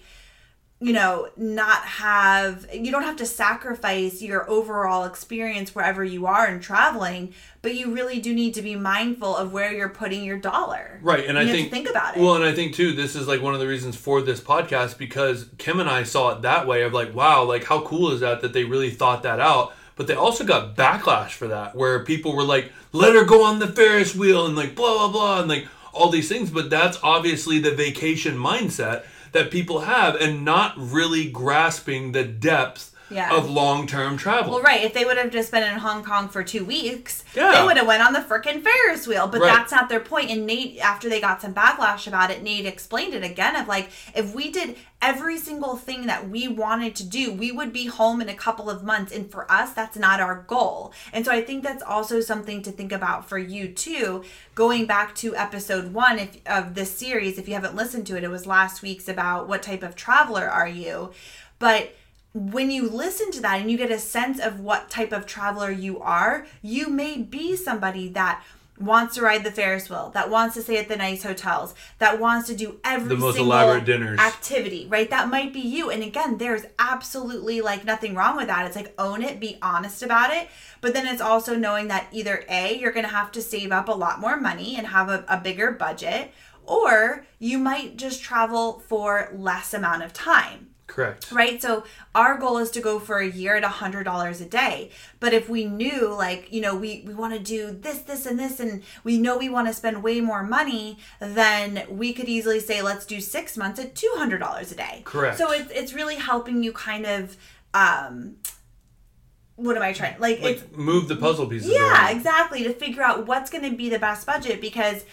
you 0.81 0.93
know, 0.93 1.27
not 1.35 1.83
have, 1.83 2.65
you 2.73 2.89
don't 2.89 3.03
have 3.03 3.17
to 3.17 3.25
sacrifice 3.25 4.21
your 4.21 4.49
overall 4.49 5.03
experience 5.03 5.75
wherever 5.75 6.05
you 6.05 6.25
are 6.25 6.47
in 6.47 6.61
traveling, 6.61 7.33
but 7.61 7.75
you 7.75 7.93
really 7.93 8.19
do 8.19 8.33
need 8.33 8.53
to 8.53 8.61
be 8.61 8.75
mindful 8.75 9.35
of 9.35 9.51
where 9.51 9.73
you're 9.73 9.89
putting 9.89 10.23
your 10.23 10.37
dollar. 10.37 10.99
Right, 11.01 11.25
and 11.25 11.33
You 11.33 11.39
I 11.39 11.43
have 11.43 11.51
to 11.51 11.57
think 11.57 11.71
think 11.71 11.89
about 11.89 12.15
it. 12.15 12.21
Well, 12.21 12.35
and 12.35 12.45
I 12.45 12.53
think 12.53 12.75
too, 12.75 12.93
this 12.93 13.15
is 13.17 13.27
like 13.27 13.41
one 13.41 13.53
of 13.53 13.59
the 13.59 13.67
reasons 13.67 13.97
for 13.97 14.21
this 14.21 14.39
podcast 14.39 14.97
because 14.97 15.49
Kim 15.57 15.81
and 15.81 15.89
I 15.89 16.03
saw 16.03 16.31
it 16.35 16.43
that 16.43 16.65
way 16.65 16.83
of 16.83 16.93
like, 16.93 17.13
wow, 17.13 17.43
like 17.43 17.65
how 17.65 17.81
cool 17.81 18.11
is 18.11 18.21
that 18.21 18.41
that 18.41 18.53
they 18.53 18.63
really 18.63 18.89
thought 18.89 19.23
that 19.23 19.41
out. 19.41 19.73
But 19.97 20.07
they 20.07 20.15
also 20.15 20.45
got 20.45 20.77
backlash 20.77 21.31
for 21.31 21.49
that, 21.49 21.75
where 21.75 22.05
people 22.05 22.33
were 22.33 22.43
like, 22.43 22.71
"Let 22.93 23.15
her 23.15 23.25
go 23.25 23.43
on 23.43 23.59
the 23.59 23.67
Ferris 23.67 24.15
wheel," 24.15 24.45
and 24.45 24.55
like 24.55 24.73
blah 24.73 24.97
blah 24.97 25.09
blah, 25.09 25.39
and 25.41 25.49
like 25.49 25.67
all 25.91 26.09
these 26.09 26.29
things. 26.29 26.49
But 26.49 26.69
that's 26.69 26.97
obviously 27.03 27.59
the 27.59 27.71
vacation 27.71 28.37
mindset 28.37 29.03
that 29.31 29.51
people 29.51 29.81
have, 29.81 30.15
and 30.15 30.43
not 30.45 30.73
really 30.77 31.29
grasping 31.29 32.11
the 32.11 32.23
depth 32.23 32.95
Yeah. 33.09 33.35
of 33.35 33.49
long-term 33.49 34.17
travel. 34.17 34.53
Well, 34.53 34.61
right. 34.61 34.83
If 34.83 34.93
they 34.93 35.05
would 35.05 35.17
have 35.17 35.31
just 35.31 35.51
been 35.51 35.63
in 35.63 35.79
Hong 35.79 36.03
Kong 36.03 36.29
for 36.29 36.43
two 36.43 36.63
weeks, 36.65 37.23
Yeah. 37.35 37.53
they 37.59 37.65
would 37.65 37.77
have 37.77 37.87
went 37.87 38.05
on 38.05 38.13
the 38.13 38.19
frickin' 38.19 38.63
Ferris 38.63 39.07
wheel. 39.07 39.27
But 39.27 39.41
Right. 39.41 39.53
that's 39.53 39.71
not 39.71 39.89
their 39.89 39.99
point. 39.99 40.29
And 40.29 40.45
Nate, 40.45 40.79
after 40.79 41.09
they 41.09 41.19
got 41.19 41.41
some 41.41 41.53
backlash 41.53 42.07
about 42.07 42.29
it, 42.31 42.43
Nate 42.43 42.65
explained 42.65 43.13
it 43.13 43.23
again 43.23 43.55
of 43.55 43.67
like, 43.67 43.89
if 44.15 44.33
we 44.35 44.51
did 44.51 44.75
every 45.01 45.37
single 45.37 45.77
thing 45.77 46.07
that 46.07 46.29
we 46.29 46.47
wanted 46.47 46.93
to 46.97 47.03
do, 47.05 47.31
we 47.31 47.51
would 47.51 47.71
be 47.71 47.85
home 47.85 48.21
in 48.21 48.27
a 48.29 48.33
couple 48.35 48.69
of 48.69 48.83
months. 48.83 49.11
And 49.11 49.31
for 49.31 49.49
us, 49.51 49.71
that's 49.71 49.97
not 49.97 50.19
our 50.19 50.43
goal. 50.47 50.93
And 51.13 51.25
so 51.25 51.31
I 51.31 51.41
think 51.41 51.63
that's 51.63 51.81
also 51.83 52.19
something 52.21 52.61
to 52.63 52.71
think 52.71 52.91
about 52.91 53.27
for 53.27 53.37
you 53.37 53.69
too. 53.69 54.23
Going 54.55 54.85
back 54.85 55.15
to 55.15 55.35
episode 55.35 55.93
one 55.93 56.19
if, 56.19 56.37
of 56.45 56.75
this 56.75 56.91
series, 56.91 57.37
if 57.37 57.47
you 57.47 57.53
haven't 57.53 57.75
listened 57.75 58.05
to 58.07 58.17
it, 58.17 58.23
it 58.23 58.29
was 58.29 58.45
last 58.45 58.81
week's 58.81 59.07
about 59.07 59.47
what 59.47 59.63
type 59.63 59.83
of 59.83 59.95
traveler 59.95 60.47
are 60.49 60.67
you. 60.67 61.11
But 61.59 61.95
when 62.33 62.69
you 62.69 62.89
listen 62.89 63.31
to 63.31 63.41
that 63.41 63.59
and 63.59 63.71
you 63.71 63.77
get 63.77 63.91
a 63.91 63.99
sense 63.99 64.39
of 64.39 64.59
what 64.59 64.89
type 64.89 65.11
of 65.11 65.25
traveler 65.25 65.71
you 65.71 65.99
are, 65.99 66.45
you 66.61 66.89
may 66.89 67.17
be 67.17 67.55
somebody 67.55 68.07
that 68.09 68.43
wants 68.79 69.15
to 69.15 69.21
ride 69.21 69.43
the 69.43 69.51
Ferris 69.51 69.89
wheel, 69.89 70.09
that 70.13 70.29
wants 70.29 70.55
to 70.55 70.61
stay 70.61 70.77
at 70.77 70.87
the 70.87 70.95
nice 70.95 71.23
hotels, 71.23 71.75
that 71.97 72.19
wants 72.19 72.47
to 72.47 72.55
do 72.55 72.79
every 72.83 73.09
The 73.09 73.17
most 73.17 73.37
elaborate 73.37 73.83
dinners. 73.83 74.19
activity, 74.19 74.87
right? 74.89 75.09
That 75.09 75.27
might 75.27 75.51
be 75.51 75.59
you. 75.59 75.89
And 75.89 76.01
again, 76.01 76.37
there's 76.37 76.65
absolutely 76.77 77.61
like 77.61 77.83
nothing 77.83 78.15
wrong 78.15 78.37
with 78.37 78.47
that. 78.47 78.65
It's 78.65 78.75
like 78.75 78.93
own 78.97 79.21
it, 79.21 79.39
be 79.39 79.57
honest 79.61 80.01
about 80.01 80.31
it. 80.31 80.47
But 80.81 80.93
then 80.93 81.07
it's 81.07 81.21
also 81.21 81.57
knowing 81.57 81.89
that 81.89 82.07
either 82.11 82.45
A, 82.47 82.77
you're 82.79 82.93
going 82.93 83.05
to 83.05 83.11
have 83.11 83.31
to 83.33 83.41
save 83.41 83.71
up 83.71 83.89
a 83.89 83.93
lot 83.93 84.21
more 84.21 84.39
money 84.39 84.77
and 84.77 84.87
have 84.87 85.09
a, 85.09 85.25
a 85.27 85.37
bigger 85.41 85.71
budget, 85.71 86.31
or 86.63 87.25
you 87.37 87.57
might 87.57 87.97
just 87.97 88.21
travel 88.21 88.79
for 88.87 89.29
less 89.33 89.73
amount 89.73 90.03
of 90.03 90.13
time 90.13 90.68
Correct. 90.89 91.31
right 91.31 91.61
so 91.61 91.83
our 92.15 92.37
goal 92.37 92.57
is 92.57 92.71
to 92.71 92.81
go 92.81 92.99
for 92.99 93.19
a 93.19 93.29
year 93.29 93.55
at 93.55 93.63
a 93.63 93.69
hundred 93.69 94.03
dollars 94.03 94.41
a 94.41 94.45
day 94.45 94.89
but 95.19 95.33
if 95.33 95.47
we 95.47 95.63
knew 95.65 96.13
like 96.13 96.51
you 96.51 96.59
know 96.61 96.75
we 96.75 97.03
we 97.05 97.13
want 97.13 97.31
to 97.33 97.39
do 97.39 97.71
this 97.71 97.99
this 97.99 98.25
and 98.25 98.37
this 98.39 98.59
and 98.59 98.81
we 99.03 99.17
know 99.19 99.37
we 99.37 99.49
want 99.49 99.67
to 99.67 99.73
spend 99.73 100.01
way 100.03 100.19
more 100.19 100.43
money 100.43 100.97
then 101.19 101.83
we 101.89 102.11
could 102.11 102.27
easily 102.27 102.59
say 102.59 102.81
let's 102.81 103.05
do 103.05 103.21
six 103.21 103.55
months 103.55 103.79
at 103.79 103.93
two 103.95 104.11
hundred 104.17 104.39
dollars 104.39 104.71
a 104.71 104.75
day 104.75 105.01
Correct. 105.05 105.37
so 105.37 105.51
it's 105.51 105.71
it's 105.71 105.93
really 105.93 106.15
helping 106.15 106.63
you 106.63 106.73
kind 106.73 107.05
of 107.05 107.37
um 107.73 108.35
what 109.55 109.75
am 109.75 109.83
i 109.83 109.91
trying 109.93 110.17
like, 110.19 110.39
it's 110.41 110.61
Like 110.63 110.77
move 110.77 111.07
the 111.07 111.17
puzzle 111.17 111.45
pieces. 111.45 111.69
yeah, 111.69 112.05
around. 112.05 112.15
exactly. 112.17 112.63
To 112.63 112.73
figure 112.73 113.03
out 113.03 113.27
what's 113.27 113.49
going 113.49 113.69
to 113.69 113.75
be 113.75 113.89
the 113.89 113.99
best 113.99 114.25
budget 114.25 114.61
because, 114.61 115.03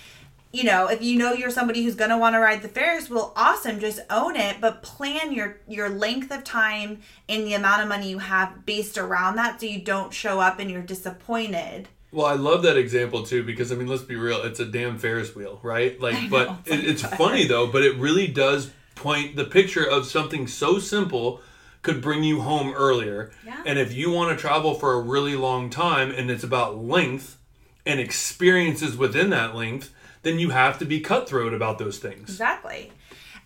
you 0.56 0.64
know, 0.64 0.88
if 0.88 1.02
you 1.02 1.18
know 1.18 1.34
you're 1.34 1.50
somebody 1.50 1.84
who's 1.84 1.94
going 1.94 2.10
to 2.10 2.16
want 2.16 2.34
to 2.34 2.40
ride 2.40 2.62
the 2.62 2.68
Ferris 2.68 3.10
wheel, 3.10 3.32
awesome, 3.36 3.78
just 3.78 4.00
own 4.08 4.36
it. 4.36 4.56
But 4.60 4.82
plan 4.82 5.32
your 5.32 5.58
your 5.68 5.90
length 5.90 6.30
of 6.30 6.44
time 6.44 7.00
and 7.28 7.46
the 7.46 7.52
amount 7.52 7.82
of 7.82 7.88
money 7.88 8.08
you 8.08 8.18
have 8.18 8.64
based 8.64 8.96
around 8.96 9.36
that, 9.36 9.60
so 9.60 9.66
you 9.66 9.82
don't 9.82 10.14
show 10.14 10.40
up 10.40 10.58
and 10.58 10.70
you're 10.70 10.82
disappointed. 10.82 11.88
Well, 12.10 12.26
I 12.26 12.34
love 12.34 12.62
that 12.62 12.78
example 12.78 13.24
too 13.24 13.44
because 13.44 13.70
I 13.70 13.74
mean, 13.74 13.86
let's 13.86 14.02
be 14.02 14.16
real, 14.16 14.42
it's 14.42 14.60
a 14.60 14.64
damn 14.64 14.96
Ferris 14.96 15.34
wheel, 15.34 15.60
right? 15.62 16.00
Like, 16.00 16.30
but 16.30 16.46
know, 16.46 16.58
it, 16.64 16.84
it's 16.84 17.02
funny 17.02 17.46
though, 17.46 17.66
but 17.66 17.82
it 17.82 17.96
really 17.98 18.26
does 18.26 18.70
point 18.94 19.36
the 19.36 19.44
picture 19.44 19.84
of 19.84 20.06
something 20.06 20.46
so 20.46 20.78
simple 20.78 21.42
could 21.82 22.00
bring 22.00 22.24
you 22.24 22.40
home 22.40 22.72
earlier. 22.74 23.30
Yeah. 23.44 23.62
And 23.66 23.78
if 23.78 23.92
you 23.92 24.10
want 24.10 24.30
to 24.30 24.40
travel 24.40 24.74
for 24.74 24.94
a 24.94 25.00
really 25.00 25.36
long 25.36 25.68
time 25.68 26.10
and 26.10 26.30
it's 26.30 26.42
about 26.42 26.82
length 26.82 27.36
and 27.84 28.00
experiences 28.00 28.96
within 28.96 29.30
that 29.30 29.54
length, 29.54 29.92
then 30.26 30.38
you 30.38 30.50
have 30.50 30.78
to 30.80 30.84
be 30.84 31.00
cutthroat 31.00 31.54
about 31.54 31.78
those 31.78 31.98
things. 31.98 32.28
Exactly. 32.28 32.92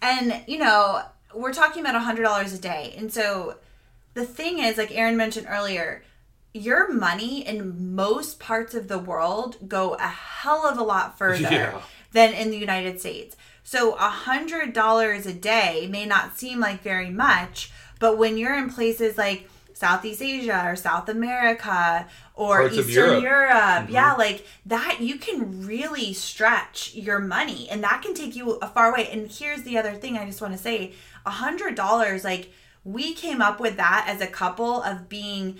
And, 0.03 0.43
you 0.47 0.59
know, 0.59 1.03
we're 1.35 1.53
talking 1.53 1.85
about 1.85 1.95
$100 2.01 2.55
a 2.55 2.59
day. 2.59 2.95
And 2.97 3.13
so 3.13 3.57
the 4.15 4.25
thing 4.25 4.59
is, 4.59 4.79
like 4.79 4.91
Aaron 4.91 5.17
mentioned 5.17 5.47
earlier, 5.49 6.03
your 6.55 6.91
money 6.93 7.47
in 7.47 7.95
most 7.95 8.41
parts 8.41 8.75
of 8.75 8.89
the 8.89 8.99
world 8.99 9.69
go 9.69 9.95
a 9.95 10.09
hell 10.09 10.67
of 10.67 10.79
a 10.79 10.83
lot 10.83 11.19
further 11.19 11.43
Yeah. 11.43 11.81
than 12.13 12.33
in 12.33 12.51
the 12.51 12.59
United 12.59 12.99
States. 12.99 13.37
So 13.63 13.93
a 13.95 14.09
hundred 14.11 14.73
dollars 14.73 15.27
a 15.27 15.35
day 15.35 15.87
may 15.89 16.07
not 16.07 16.39
seem 16.39 16.59
like 16.61 16.83
very 16.83 17.11
much, 17.11 17.71
but 18.01 18.17
when 18.19 18.37
you're 18.39 18.57
in 18.57 18.71
places 18.71 19.17
like 19.19 19.49
Southeast 19.81 20.21
Asia 20.21 20.63
or 20.67 20.77
South 20.77 21.09
America 21.09 22.07
or 22.35 22.61
Parts 22.61 22.77
Eastern 22.77 23.23
Europe. 23.23 23.23
Europe, 23.23 23.87
yeah, 23.89 24.13
like 24.13 24.47
that 24.67 24.99
you 25.01 25.17
can 25.17 25.67
really 25.67 26.13
stretch 26.13 26.95
your 26.95 27.19
money 27.19 27.67
and 27.71 27.83
that 27.83 28.03
can 28.03 28.13
take 28.13 28.37
you 28.37 28.53
a 28.57 28.69
far 28.69 28.93
way. 28.93 29.09
And 29.11 29.31
here's 29.31 29.63
the 29.63 29.79
other 29.79 29.93
thing 29.93 30.19
I 30.19 30.27
just 30.27 30.43
want 30.43 30.53
to 30.53 30.59
say 30.59 30.93
a 31.25 31.31
hundred 31.31 31.77
dollars, 31.77 32.25
like 32.25 32.53
we 32.85 33.15
came 33.15 33.41
up 33.41 33.59
with 33.59 33.79
that 33.79 34.05
as 34.07 34.21
a 34.21 34.27
couple 34.27 34.83
of 34.83 35.09
being 35.09 35.57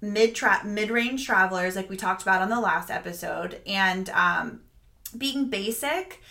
mid 0.00 0.36
tra- 0.36 0.64
mid 0.64 0.88
range 0.88 1.26
travelers, 1.26 1.74
like 1.74 1.90
we 1.90 1.96
talked 1.96 2.22
about 2.22 2.42
on 2.42 2.50
the 2.50 2.60
last 2.60 2.88
episode, 2.88 3.60
and 3.66 4.10
um, 4.10 4.60
being 5.18 5.50
basic 5.50 6.22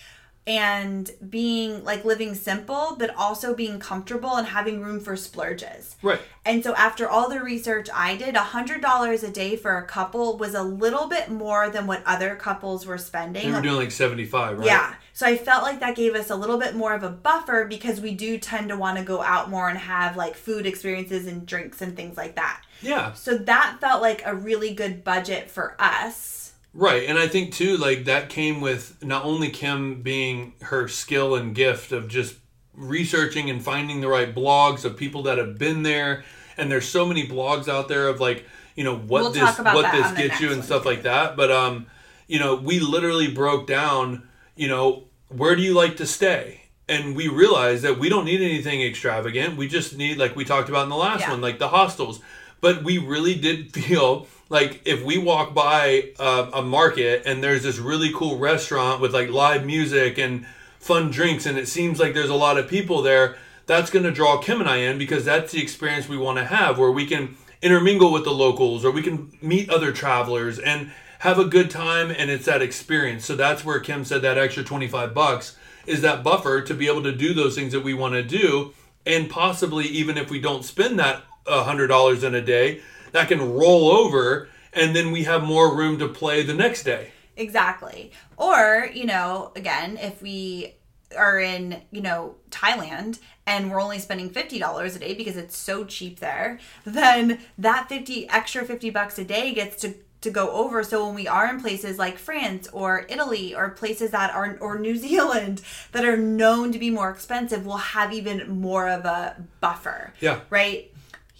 and 0.49 1.11
being 1.29 1.83
like 1.83 2.03
living 2.03 2.33
simple, 2.33 2.95
but 2.97 3.15
also 3.15 3.53
being 3.53 3.79
comfortable 3.79 4.35
and 4.35 4.47
having 4.47 4.81
room 4.81 4.99
for 4.99 5.15
splurges. 5.15 5.95
Right. 6.01 6.19
And 6.43 6.63
so 6.63 6.73
after 6.73 7.07
all 7.07 7.29
the 7.29 7.39
research 7.39 7.87
I 7.93 8.15
did, 8.15 8.35
a 8.35 8.39
hundred 8.39 8.81
dollars 8.81 9.21
a 9.21 9.29
day 9.29 9.55
for 9.55 9.77
a 9.77 9.85
couple 9.85 10.39
was 10.39 10.55
a 10.55 10.63
little 10.63 11.07
bit 11.07 11.29
more 11.29 11.69
than 11.69 11.85
what 11.85 12.01
other 12.03 12.35
couples 12.35 12.87
were 12.87 12.97
spending. 12.97 13.45
You 13.45 13.53
were 13.53 13.61
doing 13.61 13.75
like 13.75 13.91
75, 13.91 14.57
right? 14.57 14.65
Yeah. 14.65 14.95
So 15.13 15.27
I 15.27 15.37
felt 15.37 15.61
like 15.61 15.81
that 15.81 15.95
gave 15.95 16.15
us 16.15 16.31
a 16.31 16.35
little 16.35 16.57
bit 16.57 16.73
more 16.73 16.95
of 16.95 17.03
a 17.03 17.09
buffer 17.09 17.65
because 17.65 18.01
we 18.01 18.15
do 18.15 18.39
tend 18.39 18.69
to 18.69 18.75
want 18.75 18.97
to 18.97 19.03
go 19.03 19.21
out 19.21 19.51
more 19.51 19.69
and 19.69 19.77
have 19.77 20.17
like 20.17 20.35
food 20.35 20.65
experiences 20.65 21.27
and 21.27 21.45
drinks 21.45 21.79
and 21.79 21.95
things 21.95 22.17
like 22.17 22.37
that. 22.37 22.63
Yeah. 22.81 23.13
So 23.13 23.37
that 23.37 23.77
felt 23.79 24.01
like 24.01 24.23
a 24.25 24.33
really 24.33 24.73
good 24.73 25.03
budget 25.03 25.51
for 25.51 25.75
us. 25.77 26.48
Right, 26.79 27.09
and 27.09 27.19
I 27.19 27.27
think 27.27 27.53
too, 27.53 27.75
like 27.75 28.05
that 28.05 28.29
came 28.29 28.61
with 28.61 29.03
not 29.03 29.25
only 29.25 29.49
Kim 29.49 30.01
being 30.01 30.53
her 30.61 30.87
skill 30.87 31.35
and 31.35 31.53
gift 31.53 31.91
of 31.91 32.07
just 32.07 32.35
researching 32.73 33.49
and 33.49 33.61
finding 33.61 33.99
the 33.99 34.07
right 34.07 34.33
blogs 34.33 34.85
of 34.85 34.95
people 34.95 35.23
that 35.23 35.37
have 35.37 35.57
been 35.57 35.83
there, 35.83 36.23
and 36.55 36.71
there's 36.71 36.87
so 36.87 37.05
many 37.05 37.27
blogs 37.27 37.67
out 37.67 37.89
there 37.89 38.07
of 38.07 38.21
like 38.21 38.45
you 38.77 38.85
know 38.85 38.95
what 38.95 39.23
We'll 39.23 39.31
this 39.31 39.59
what 39.59 39.91
this 39.91 40.11
gets 40.13 40.39
you 40.39 40.47
and 40.47 40.59
one, 40.59 40.65
stuff 40.65 40.85
like 40.85 41.03
that. 41.03 41.35
But 41.35 41.51
um, 41.51 41.87
you 42.27 42.39
know, 42.39 42.55
we 42.55 42.79
literally 42.79 43.27
broke 43.29 43.67
down, 43.67 44.29
you 44.55 44.69
know, 44.69 45.03
where 45.27 45.57
do 45.57 45.61
you 45.61 45.73
like 45.73 45.97
to 45.97 46.05
stay? 46.05 46.61
And 46.87 47.13
we 47.13 47.27
realized 47.27 47.83
that 47.83 47.99
we 47.99 48.07
don't 48.07 48.23
need 48.23 48.39
anything 48.41 48.81
extravagant. 48.81 49.57
We 49.57 49.67
just 49.67 49.97
need, 49.97 50.17
like 50.17 50.35
we 50.37 50.45
talked 50.45 50.69
about 50.69 50.83
in 50.83 50.89
the 50.89 50.95
last 50.95 51.21
Yeah. 51.21 51.31
one, 51.31 51.41
like 51.41 51.59
the 51.59 51.67
hostels. 51.67 52.21
But 52.61 52.83
we 52.85 52.97
really 52.99 53.35
did 53.35 53.73
feel 53.73 54.27
like 54.49 54.81
if 54.85 55.03
we 55.03 55.17
walk 55.17 55.53
by 55.53 56.11
uh, 56.19 56.49
a 56.53 56.61
market 56.61 57.23
and 57.25 57.43
there's 57.43 57.63
this 57.63 57.77
really 57.77 58.11
cool 58.13 58.37
restaurant 58.37 58.99
with 58.99 59.13
like 59.13 59.29
live 59.29 59.65
music 59.65 60.17
and 60.17 60.45
fun 60.79 61.11
drinks, 61.11 61.45
and 61.45 61.57
it 61.57 61.67
seems 61.67 61.99
like 61.99 62.13
there's 62.13 62.29
a 62.29 62.35
lot 62.35 62.57
of 62.57 62.67
people 62.67 63.01
there, 63.01 63.37
that's 63.67 63.91
going 63.91 64.03
to 64.03 64.11
draw 64.11 64.39
Kim 64.39 64.59
and 64.59 64.69
I 64.69 64.77
in 64.77 64.97
because 64.97 65.23
that's 65.23 65.51
the 65.51 65.61
experience 65.61 66.09
we 66.09 66.17
want 66.17 66.39
to 66.39 66.45
have 66.45 66.79
where 66.79 66.91
we 66.91 67.05
can 67.05 67.37
intermingle 67.61 68.11
with 68.11 68.23
the 68.23 68.31
locals 68.31 68.83
or 68.83 68.91
we 68.91 69.03
can 69.03 69.31
meet 69.41 69.69
other 69.69 69.91
travelers 69.91 70.57
and 70.57 70.91
have 71.19 71.37
a 71.37 71.45
good 71.45 71.69
time 71.69 72.09
and 72.09 72.31
it's 72.31 72.45
that 72.45 72.61
experience. 72.61 73.25
So 73.25 73.35
that's 73.35 73.63
where 73.63 73.79
Kim 73.79 74.03
said 74.03 74.23
that 74.23 74.37
extra 74.37 74.63
25 74.63 75.13
bucks 75.13 75.55
is 75.85 76.01
that 76.01 76.23
buffer 76.23 76.61
to 76.61 76.73
be 76.73 76.87
able 76.87 77.03
to 77.03 77.11
do 77.11 77.33
those 77.33 77.55
things 77.55 77.73
that 77.73 77.83
we 77.83 77.93
want 77.93 78.13
to 78.13 78.23
do 78.23 78.73
and 79.05 79.29
possibly 79.29 79.85
even 79.85 80.17
if 80.17 80.31
we 80.31 80.39
don't 80.39 80.65
spend 80.65 80.97
that 80.99 81.23
$100 81.45 82.23
in 82.23 82.35
a 82.35 82.41
day, 82.41 82.81
that 83.11 83.27
can 83.27 83.53
roll 83.53 83.89
over 83.89 84.49
and 84.73 84.95
then 84.95 85.11
we 85.11 85.23
have 85.23 85.43
more 85.43 85.75
room 85.75 85.97
to 85.99 86.07
play 86.07 86.43
the 86.43 86.53
next 86.53 86.83
day. 86.83 87.11
Exactly. 87.35 88.11
Or, 88.37 88.89
you 88.93 89.05
know, 89.05 89.51
again, 89.55 89.97
if 89.97 90.21
we 90.21 90.75
are 91.17 91.39
in, 91.39 91.81
you 91.91 92.01
know, 92.01 92.35
Thailand 92.51 93.19
and 93.47 93.71
we're 93.71 93.81
only 93.81 93.97
spending 93.99 94.29
$50 94.29 94.95
a 94.95 94.99
day 94.99 95.13
because 95.15 95.37
it's 95.37 95.57
so 95.57 95.85
cheap 95.85 96.19
there, 96.19 96.59
then 96.85 97.39
that 97.57 97.89
50 97.89 98.29
extra 98.29 98.63
50 98.65 98.89
bucks 98.91 99.17
a 99.17 99.23
day 99.23 99.53
gets 99.53 99.81
to 99.81 99.95
to 100.21 100.29
go 100.29 100.51
over 100.51 100.83
so 100.83 101.05
when 101.05 101.15
we 101.15 101.29
are 101.29 101.49
in 101.49 101.61
places 101.61 101.97
like 101.97 102.17
France 102.17 102.67
or 102.73 103.05
Italy 103.07 103.55
or 103.55 103.69
places 103.69 104.11
that 104.11 104.35
are 104.35 104.57
or 104.59 104.77
New 104.77 104.97
Zealand 105.07 105.61
that 105.93 106.03
are 106.03 106.17
known 106.17 106.73
to 106.73 106.77
be 106.77 106.89
more 106.89 107.09
expensive 107.09 107.65
we'll 107.65 107.77
have 107.77 108.11
even 108.11 108.59
more 108.59 108.89
of 108.89 109.05
a 109.05 109.41
buffer 109.61 110.13
Yeah. 110.19 110.41
right 110.49 110.88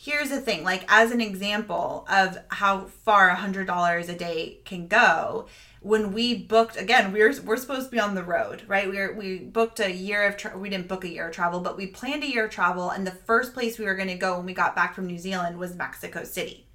here's 0.10 0.30
the 0.30 0.42
thing 0.42 0.64
like 0.64 0.84
as 0.88 1.12
an 1.12 1.22
example 1.22 2.06
of 2.10 2.38
how 2.50 2.86
far 3.06 3.30
a 3.30 3.36
hundred 3.36 3.68
dollars 3.68 4.10
a 4.10 4.16
day 4.16 4.58
can 4.66 4.88
go 4.88 5.46
when 5.82 6.12
we 6.12 6.36
booked 6.36 6.76
again 6.78 7.14
we're 7.14 7.34
we're 7.44 7.58
supposed 7.58 7.86
to 7.86 7.92
be 7.92 8.00
on 8.00 8.16
the 8.16 8.24
road 8.24 8.64
right? 8.68 8.90
We 8.90 8.98
were, 8.98 9.14
we 9.14 9.38
booked 9.38 9.80
a 9.80 9.92
year 9.92 10.28
of 10.28 10.36
tra- 10.36 10.58
we 10.58 10.70
didn't 10.70 10.88
book 10.88 11.04
a 11.04 11.10
year 11.10 11.28
of 11.28 11.36
travel 11.36 11.60
but 11.60 11.78
we 11.78 11.86
planned 11.88 12.24
a 12.24 12.28
year 12.28 12.46
of 12.46 12.52
travel 12.52 12.90
and 12.90 13.06
the 13.06 13.12
first 13.12 13.54
place 13.54 13.78
we 13.78 13.86
were 13.86 13.96
going 13.96 14.10
to 14.10 14.16
go 14.16 14.38
when 14.38 14.46
we 14.46 14.54
got 14.54 14.76
back 14.76 14.96
from 14.96 15.06
new 15.06 15.18
zealand 15.18 15.58
was 15.60 15.76
mexico 15.76 16.24
city. 16.24 16.66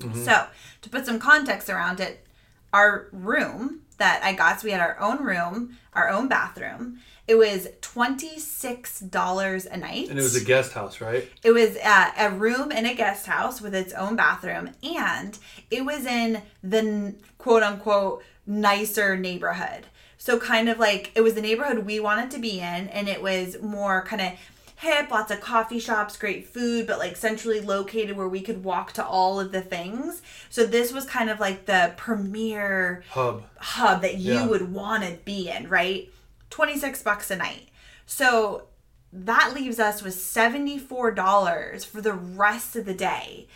Mm-hmm. 0.00 0.22
So 0.24 0.46
to 0.82 0.90
put 0.90 1.06
some 1.06 1.18
context 1.18 1.70
around 1.70 2.00
it 2.00 2.26
our 2.72 3.08
room 3.12 3.80
that 3.94 4.20
i 4.24 4.32
got 4.32 4.60
so 4.60 4.64
we 4.66 4.72
had 4.72 4.80
our 4.80 4.98
own 5.00 5.22
room 5.24 5.76
our 5.94 6.08
own 6.08 6.28
bathroom 6.28 6.98
it 7.26 7.36
was 7.36 7.68
$26 7.80 9.66
a 9.66 9.76
night 9.76 10.08
And 10.10 10.18
it 10.18 10.22
was 10.22 10.36
a 10.36 10.44
guest 10.44 10.72
house, 10.72 11.00
right? 11.00 11.28
it 11.42 11.52
was 11.52 11.76
uh, 11.82 12.10
a 12.18 12.30
room 12.30 12.70
in 12.70 12.86
a 12.86 12.94
guest 12.94 13.26
house 13.26 13.60
with 13.60 13.74
its 13.74 13.92
own 13.94 14.16
bathroom, 14.16 14.70
and 14.82 15.38
it 15.70 15.84
was 15.84 16.04
in 16.06 16.42
the 16.62 17.14
quote 17.38 17.62
unquote 17.62 18.22
nicer 18.46 19.16
neighborhood. 19.16 19.86
So, 20.18 20.38
kind 20.38 20.68
of 20.68 20.78
like 20.78 21.12
it 21.14 21.20
was 21.22 21.34
the 21.34 21.40
neighborhood 21.42 21.78
we 21.86 22.00
wanted 22.00 22.30
to 22.32 22.38
be 22.38 22.58
in, 22.60 22.88
and 22.88 23.08
it 23.08 23.22
was 23.22 23.60
more 23.62 24.04
kind 24.04 24.22
of 24.22 24.32
hip, 24.76 25.10
lots 25.10 25.30
of 25.30 25.40
coffee 25.40 25.78
shops, 25.78 26.16
great 26.16 26.46
food, 26.48 26.86
but 26.86 26.98
like 26.98 27.16
centrally 27.16 27.60
located 27.60 28.16
where 28.16 28.28
we 28.28 28.40
could 28.40 28.64
walk 28.64 28.92
to 28.94 29.04
all 29.04 29.38
of 29.40 29.52
the 29.52 29.60
things. 29.62 30.20
So, 30.50 30.66
this 30.66 30.92
was 30.92 31.04
kind 31.06 31.30
of 31.30 31.40
like 31.40 31.66
the 31.66 31.92
premier 31.96 33.04
Hub. 33.10 33.44
hub 33.58 34.02
that 34.02 34.18
you 34.18 34.34
Yeah. 34.34 34.46
would 34.46 34.72
want 34.72 35.04
to 35.04 35.18
be 35.24 35.48
in, 35.48 35.68
right? 35.68 36.10
26 36.50 37.02
bucks 37.02 37.30
a 37.30 37.36
night. 37.36 37.68
So 38.06 38.64
that 39.12 39.52
leaves 39.54 39.78
us 39.78 40.02
with 40.02 40.14
$74 40.14 41.84
for 41.84 42.00
the 42.00 42.12
rest 42.12 42.76
of 42.76 42.84
the 42.84 42.94
day. 42.94 43.46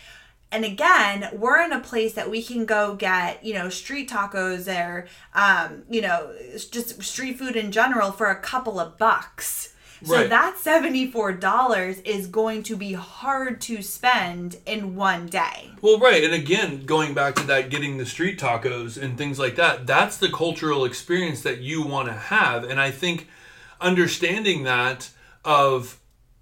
And 0.51 0.65
again, 0.65 1.29
we're 1.33 1.61
in 1.61 1.71
a 1.71 1.79
place 1.79 2.13
that 2.13 2.29
we 2.31 2.41
can 2.41 2.65
go 2.65 2.95
get, 2.95 3.43
you 3.45 3.53
know, 3.53 3.69
street 3.69 4.09
tacos 4.09 4.67
or, 4.67 5.05
um, 5.35 5.83
you 5.89 6.01
know, 6.01 6.33
just 6.71 7.03
street 7.03 7.37
food 7.37 7.55
in 7.55 7.71
general 7.71 8.11
for 8.11 8.27
a 8.27 8.35
couple 8.35 8.79
of 8.79 8.97
bucks. 8.97 9.68
So 10.03 10.15
Right. 10.15 10.29
that 10.29 10.57
$74 10.57 12.01
is 12.05 12.27
going 12.27 12.63
to 12.63 12.75
be 12.75 12.93
hard 12.93 13.59
to 13.61 13.81
spend 13.81 14.57
in 14.65 14.95
one 14.95 15.27
day. 15.27 15.71
Well, 15.81 15.99
right, 15.99 16.23
and 16.23 16.33
again, 16.33 16.85
going 16.85 17.13
back 17.13 17.35
to 17.35 17.43
that, 17.47 17.69
getting 17.69 17.97
the 17.97 18.05
street 18.05 18.39
tacos 18.39 19.01
and 19.01 19.17
things 19.17 19.39
like 19.39 19.55
that. 19.55 19.85
That's 19.85 20.17
the 20.17 20.29
cultural 20.29 20.85
experience 20.85 21.41
that 21.41 21.59
you 21.59 21.81
want 21.81 22.07
to 22.07 22.13
have, 22.13 22.63
and 22.63 22.79
I 22.79 22.91
think 22.91 23.27
understanding 23.81 24.63
that 24.63 25.09
of 25.45 25.99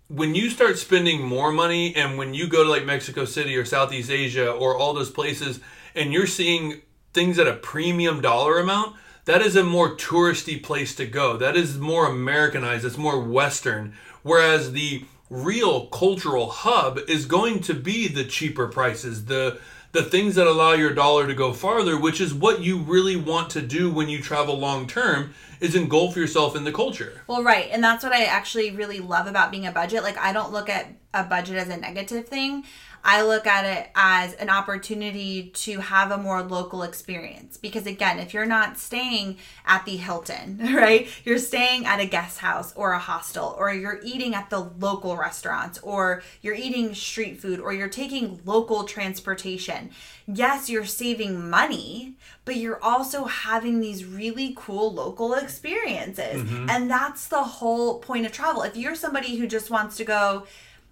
when 0.07 0.35
you 0.35 0.49
start 0.49 0.77
spending 0.77 1.21
more 1.21 1.51
money, 1.51 1.95
and 1.95 2.17
when 2.17 2.33
you 2.33 2.47
go 2.47 2.63
to 2.63 2.69
like 2.69 2.85
Mexico 2.85 3.25
City 3.25 3.55
or 3.57 3.65
Southeast 3.65 4.09
Asia 4.09 4.49
or 4.49 4.77
all 4.77 4.93
those 4.93 5.09
places, 5.09 5.59
and 5.95 6.13
you're 6.13 6.27
seeing 6.27 6.81
things 7.13 7.39
at 7.39 7.47
a 7.47 7.53
premium 7.53 8.21
dollar 8.21 8.59
amount. 8.59 8.95
That 9.27 9.41
is 9.41 9.57
a 9.57 9.63
more 9.63 9.93
touristy 9.97 10.63
place 10.63 10.95
to 10.95 11.05
go. 11.05 11.35
That 11.35 11.57
is 11.57 11.77
more 11.77 12.07
Americanized. 12.07 12.85
It's 12.85 12.97
more 12.97 13.19
Western. 13.19 13.93
Whereas 14.23 14.71
the 14.71 15.03
real 15.29 15.87
cultural 15.87 16.49
hub 16.49 16.97
is 17.09 17.25
going 17.25 17.59
to 17.63 17.73
be 17.73 18.07
the 18.07 18.23
cheaper 18.23 18.69
prices, 18.69 19.25
the 19.25 19.59
the 19.91 20.03
things 20.03 20.35
that 20.35 20.47
allow 20.47 20.73
your 20.73 20.93
dollar 20.93 21.27
to 21.27 21.33
go 21.33 21.51
farther, 21.51 21.99
which 21.99 22.21
is 22.21 22.33
what 22.33 22.61
you 22.61 22.77
really 22.77 23.17
want 23.17 23.49
to 23.49 23.61
do 23.61 23.91
when 23.91 24.07
you 24.07 24.21
travel 24.21 24.57
long 24.57 24.87
term, 24.87 25.33
is 25.59 25.75
engulf 25.75 26.15
yourself 26.15 26.55
in 26.55 26.63
the 26.63 26.71
culture. 26.71 27.21
Well, 27.27 27.43
right. 27.43 27.67
And 27.69 27.83
that's 27.83 28.03
what 28.03 28.13
I 28.13 28.25
actually 28.25 28.71
really 28.71 28.99
love 28.99 29.27
about 29.27 29.51
being 29.51 29.65
a 29.65 29.71
budget. 29.73 30.03
Like, 30.03 30.17
I 30.17 30.31
don't 30.31 30.53
look 30.53 30.69
at 30.69 30.87
a 31.13 31.23
budget 31.23 31.57
as 31.57 31.67
a 31.67 31.77
negative 31.77 32.27
thing. 32.27 32.63
I 33.07 33.21
look 33.21 33.47
at 33.47 33.63
it 33.63 33.89
as 33.95 34.33
an 34.33 34.49
opportunity 34.49 35.49
to 35.51 35.79
have 35.79 36.11
a 36.11 36.17
more 36.17 36.43
local 36.43 36.83
experience. 36.83 37.55
Because 37.55 37.87
again, 37.87 38.19
if 38.19 38.33
you're 38.33 38.45
not 38.45 38.77
staying 38.77 39.37
at 39.65 39.85
the 39.85 39.95
Hilton, 39.95 40.59
right, 40.75 41.07
you're 41.23 41.37
staying 41.37 41.85
at 41.85 42.01
a 42.01 42.05
guest 42.05 42.39
house 42.39 42.73
or 42.75 42.91
a 42.91 42.99
hostel, 42.99 43.55
or 43.57 43.73
you're 43.73 44.01
eating 44.03 44.35
at 44.35 44.49
the 44.49 44.59
local 44.59 45.15
restaurants, 45.15 45.79
or 45.79 46.21
you're 46.41 46.53
eating 46.53 46.93
street 46.93 47.39
food, 47.39 47.61
or 47.61 47.71
you're 47.71 47.87
taking 47.87 48.41
local 48.43 48.83
transportation. 48.83 49.89
Yes, 50.27 50.69
you're 50.69 50.83
saving 50.83 51.49
money, 51.49 52.15
but 52.43 52.57
you're 52.57 52.83
also 52.83 53.23
having 53.23 53.79
these 53.79 54.03
really 54.03 54.53
cool 54.57 54.93
local 54.93 55.33
experiences. 55.33 56.43
Mm-hmm. 56.43 56.69
And 56.69 56.91
that's 56.91 57.29
the 57.29 57.43
whole 57.43 57.99
point 57.99 58.25
of 58.25 58.33
travel. 58.33 58.63
If 58.63 58.75
you're 58.75 58.95
somebody 58.95 59.37
who 59.37 59.47
just 59.47 59.69
wants 59.69 59.95
to 59.95 60.03
go, 60.03 60.45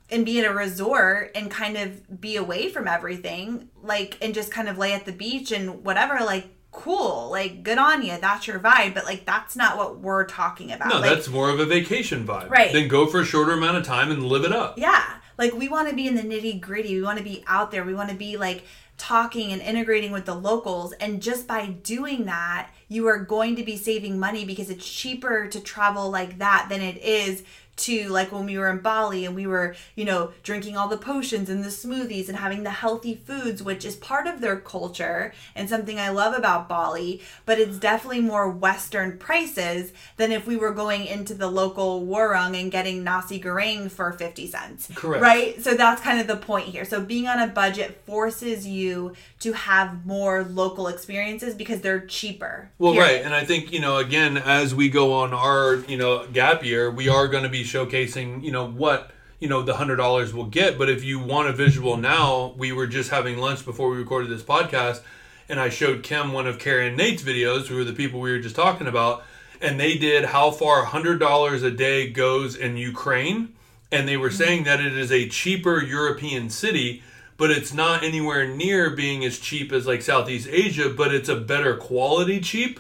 and 0.10 0.26
be 0.26 0.40
at 0.40 0.46
a 0.46 0.54
resort 0.54 1.32
and 1.36 1.50
kind 1.50 1.78
of 1.78 2.22
be 2.22 2.36
away 2.36 2.70
from 2.70 2.88
everything, 2.88 3.70
like, 3.82 4.18
and 4.22 4.34
just 4.34 4.52
kind 4.52 4.70
of 4.70 4.78
lay 4.78 4.94
at 4.94 5.06
the 5.06 5.12
beach 5.12 5.52
and 5.52 5.84
whatever, 5.84 6.24
like, 6.24 6.48
cool, 6.72 7.30
like, 7.32 7.64
good 7.64 7.78
on 7.78 8.04
you. 8.04 8.18
That's 8.20 8.48
your 8.48 8.60
vibe. 8.60 8.94
But, 8.94 9.06
like, 9.06 9.26
that's 9.26 9.56
not 9.56 9.78
what 9.78 10.00
we're 10.00 10.26
talking 10.26 10.72
about. 10.72 10.90
No, 10.90 11.00
like, 11.00 11.10
that's 11.10 11.30
more 11.30 11.50
of 11.50 11.60
a 11.60 11.66
vacation 11.66 12.28
vibe. 12.28 12.50
Right. 12.50 12.72
Then 12.72 12.88
go 12.88 13.08
for 13.08 13.22
a 13.22 13.26
shorter 13.26 13.54
amount 13.54 13.78
of 13.78 13.84
time 13.84 14.12
and 14.12 14.24
live 14.26 14.44
it 14.44 14.52
up. 14.52 14.78
yeah. 14.78 15.04
Like, 15.38 15.54
we 15.54 15.68
want 15.68 15.90
to 15.90 15.96
be 15.96 16.08
in 16.08 16.16
the 16.16 16.22
nitty 16.22 16.62
gritty. 16.62 16.96
We 16.96 17.02
want 17.02 17.18
to 17.18 17.24
be 17.24 17.44
out 17.46 17.70
there. 17.70 17.84
We 17.84 17.94
want 17.94 18.10
to 18.10 18.16
be, 18.16 18.38
like, 18.38 18.64
talking 18.98 19.52
and 19.52 19.62
integrating 19.62 20.14
with 20.14 20.26
the 20.26 20.34
locals. 20.34 20.94
And 20.94 21.22
just 21.22 21.46
by 21.46 21.66
doing 21.66 22.24
that, 22.26 22.70
you 22.88 23.08
are 23.08 23.20
going 23.20 23.58
to 23.58 23.64
be 23.64 23.76
saving 23.76 24.18
money 24.18 24.46
because 24.46 24.70
it's 24.70 24.90
cheaper 24.90 25.48
to 25.48 25.60
travel 25.60 26.10
like 26.10 26.38
that 26.38 26.68
than 26.70 26.80
it 26.82 26.98
is 27.04 27.44
to 27.78 28.10
like 28.10 28.32
when 28.32 28.46
we 28.46 28.58
were 28.58 28.70
in 28.70 28.80
Bali 28.80 29.26
and 29.26 29.36
we 29.36 29.48
were, 29.48 29.76
you 29.96 30.06
know, 30.06 30.32
drinking 30.44 30.78
all 30.78 30.88
the 30.88 30.98
potions 30.98 31.50
and 31.50 31.64
the 31.64 31.70
smoothies 31.70 32.30
and 32.30 32.38
having 32.38 32.64
the 32.64 32.70
healthy 32.70 33.16
foods, 33.16 33.62
which 33.62 33.84
is 33.84 33.96
part 33.96 34.28
of 34.28 34.42
their 34.42 34.58
culture 34.58 35.34
and 35.56 35.68
something 35.68 36.00
I 36.00 36.10
love 36.10 36.34
about 36.34 36.70
Bali, 36.70 37.22
but 37.46 37.60
it's 37.60 37.78
definitely 37.78 38.22
more 38.22 38.50
Western 38.50 39.18
prices 39.18 39.92
than 40.18 40.32
if 40.32 40.48
we 40.48 40.56
were 40.56 40.72
going 40.72 41.06
into 41.06 41.34
the 41.34 41.48
local 41.48 42.06
warung 42.06 42.60
and 42.60 42.72
getting 42.72 43.04
nasi 43.04 43.40
goreng 43.40 43.92
for 43.92 44.12
50 44.12 44.48
cents. 44.48 44.90
Correct. 44.96 45.22
Right? 45.22 45.62
So 45.62 45.74
that's 45.74 46.02
kind 46.02 46.20
of 46.20 46.28
the 46.28 46.38
point 46.38 46.68
here. 46.68 46.86
So 46.86 47.02
being 47.02 47.28
on 47.28 47.40
a 47.40 47.48
budget 47.48 48.02
forces 48.06 48.66
you 48.66 49.14
to 49.40 49.54
have 49.54 50.06
more 50.06 50.44
local 50.44 50.88
experiences 50.88 51.54
because 51.56 51.82
they're 51.82 52.06
cheaper. 52.06 52.70
Well, 52.80 52.94
Period. 52.94 53.08
right, 53.08 53.26
and 53.26 53.34
I 53.34 53.44
think 53.46 53.72
you 53.72 53.80
know, 53.80 53.98
again, 53.98 54.38
as 54.38 54.74
we 54.74 54.90
go 54.90 55.14
on 55.14 55.34
our 55.34 55.76
you 55.88 55.98
know 55.98 56.26
gap 56.28 56.64
year, 56.64 56.90
we 56.90 57.10
are 57.10 57.28
going 57.28 57.44
to 57.44 57.50
be 57.50 57.64
showcasing 57.66 58.44
you 58.44 58.52
know 58.52 58.66
what 58.68 59.12
you 59.40 59.50
know 59.50 59.62
the 59.62 59.76
hundred 59.76 59.98
dollars 59.98 60.34
will 60.34 60.46
get. 60.46 60.78
But 60.78 60.90
if 60.90 61.04
you 61.04 61.20
want 61.20 61.50
a 61.50 61.54
visual 61.54 61.98
now, 61.98 62.54
we 62.58 62.72
were 62.72 62.88
just 62.88 63.10
having 63.10 63.38
lunch 63.38 63.66
before 63.66 63.90
we 63.90 63.98
recorded 63.98 64.30
this 64.30 64.44
podcast, 64.44 65.02
and 65.50 65.60
I 65.60 65.70
showed 65.70 66.04
Kim 66.04 66.32
one 66.32 66.48
of 66.48 66.60
Kara 66.60 66.88
and 66.88 66.98
Nate's 66.98 67.24
videos, 67.24 67.68
who 67.68 67.80
are 67.80 67.84
the 67.84 67.94
people 67.94 68.20
we 68.20 68.32
were 68.32 68.40
just 68.40 68.56
talking 68.56 68.88
about, 68.88 69.24
and 69.62 69.80
they 69.80 69.98
did 69.98 70.26
how 70.26 70.52
far 70.52 70.86
hundred 70.86 71.20
dollars 71.20 71.64
a 71.64 71.72
day 71.72 72.10
goes 72.10 72.56
in 72.56 72.78
Ukraine, 72.78 73.54
and 73.92 74.08
they 74.08 74.18
were 74.18 74.30
mm-hmm. 74.30 74.38
saying 74.38 74.64
that 74.64 74.80
it 74.80 74.98
is 74.98 75.12
a 75.12 75.30
cheaper 75.30 75.82
European 75.84 76.50
city. 76.50 77.04
But 77.38 77.52
it's 77.52 77.74
not 77.74 78.02
anywhere 78.02 78.48
near 78.48 78.92
being 78.92 79.26
as 79.26 79.40
cheap 79.40 79.74
as 79.74 79.86
like 79.86 80.02
Southeast 80.02 80.48
Asia, 80.50 80.90
but 80.90 81.14
it's 81.14 81.28
a 81.28 81.36
better 81.36 81.76
quality 81.76 82.40
cheap. 82.40 82.80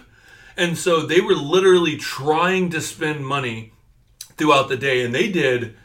And 0.55 0.77
so 0.77 1.01
they 1.01 1.19
were 1.19 1.35
literally 1.35 1.97
trying 1.97 2.69
to 2.69 2.79
spend 2.79 3.27
money 3.27 3.73
throughout 4.37 4.69
the 4.69 4.77
day, 4.77 5.03
and 5.05 5.13
they 5.13 5.29
did 5.31 5.75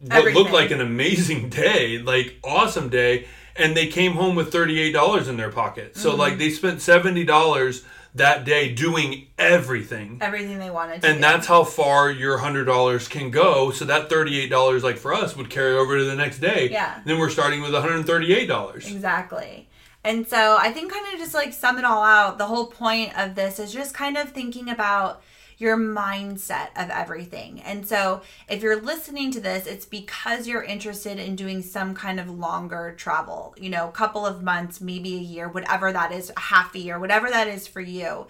what 0.00 0.12
Everything. 0.18 0.42
looked 0.42 0.52
like 0.54 0.70
an 0.70 0.80
amazing 0.80 1.48
day, 1.50 1.98
like 1.98 2.38
awesome 2.42 2.88
day, 2.88 3.26
and 3.56 3.76
they 3.76 3.86
came 3.86 4.12
home 4.12 4.34
with 4.36 4.50
thirty 4.52 4.80
eight 4.80 4.92
dollars 4.92 5.28
in 5.28 5.36
their 5.36 5.50
pocket. 5.50 5.96
So 5.96 6.10
Mm-hmm. 6.10 6.18
like 6.20 6.38
they 6.38 6.50
spent 6.50 6.80
seventy 6.80 7.24
dollars 7.24 7.84
that 8.14 8.44
day 8.44 8.72
doing 8.74 9.28
everything. 9.38 10.18
Everything 10.20 10.58
they 10.58 10.70
wanted 10.70 11.00
to 11.02 11.06
And 11.08 11.18
do. 11.18 11.20
that's 11.22 11.46
how 11.46 11.62
far 11.62 12.10
your 12.10 12.38
hundred 12.38 12.64
dollars 12.64 13.06
can 13.06 13.30
go. 13.30 13.70
So 13.70 13.84
that 13.84 14.08
thirty-eight 14.08 14.48
dollars, 14.50 14.82
like 14.82 14.96
for 14.96 15.12
us, 15.14 15.36
would 15.36 15.50
carry 15.50 15.74
over 15.76 15.96
to 15.98 16.04
the 16.04 16.16
next 16.16 16.38
day. 16.40 16.68
Yeah. 16.70 17.00
Then 17.04 17.18
we're 17.18 17.30
starting 17.30 17.60
with 17.62 17.72
one 17.72 17.82
hundred 17.82 18.04
thirty-eight 18.06 18.46
dollars. 18.46 18.90
Exactly. 18.90 19.68
And 20.02 20.26
so 20.26 20.56
I 20.58 20.72
think 20.72 20.90
kind 20.90 21.06
of 21.12 21.20
just 21.20 21.34
like 21.34 21.52
sum 21.52 21.76
it 21.78 21.84
all 21.84 22.02
out, 22.02 22.38
the 22.38 22.46
whole 22.46 22.66
point 22.68 23.16
of 23.18 23.34
this 23.34 23.58
is 23.58 23.70
just 23.72 23.92
kind 23.94 24.16
of 24.16 24.30
thinking 24.30 24.70
about 24.70 25.22
your 25.60 25.76
mindset 25.76 26.68
of 26.76 26.90
everything. 26.90 27.60
And 27.60 27.86
so 27.86 28.22
if 28.48 28.62
you're 28.62 28.80
listening 28.80 29.30
to 29.32 29.40
this, 29.40 29.66
it's 29.66 29.84
because 29.84 30.46
you're 30.46 30.62
interested 30.62 31.18
in 31.18 31.36
doing 31.36 31.62
some 31.62 31.94
kind 31.94 32.18
of 32.18 32.30
longer 32.30 32.94
travel, 32.96 33.54
you 33.58 33.68
know, 33.68 33.88
a 33.88 33.92
couple 33.92 34.24
of 34.24 34.42
months, 34.42 34.80
maybe 34.80 35.14
a 35.16 35.20
year, 35.20 35.48
whatever 35.48 35.92
that 35.92 36.12
is, 36.12 36.32
half 36.36 36.74
a 36.74 36.78
year, 36.78 36.98
whatever 36.98 37.28
that 37.28 37.46
is 37.46 37.66
for 37.66 37.80
you. 37.80 38.26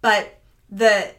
But 0.00 0.40
the 0.74 1.14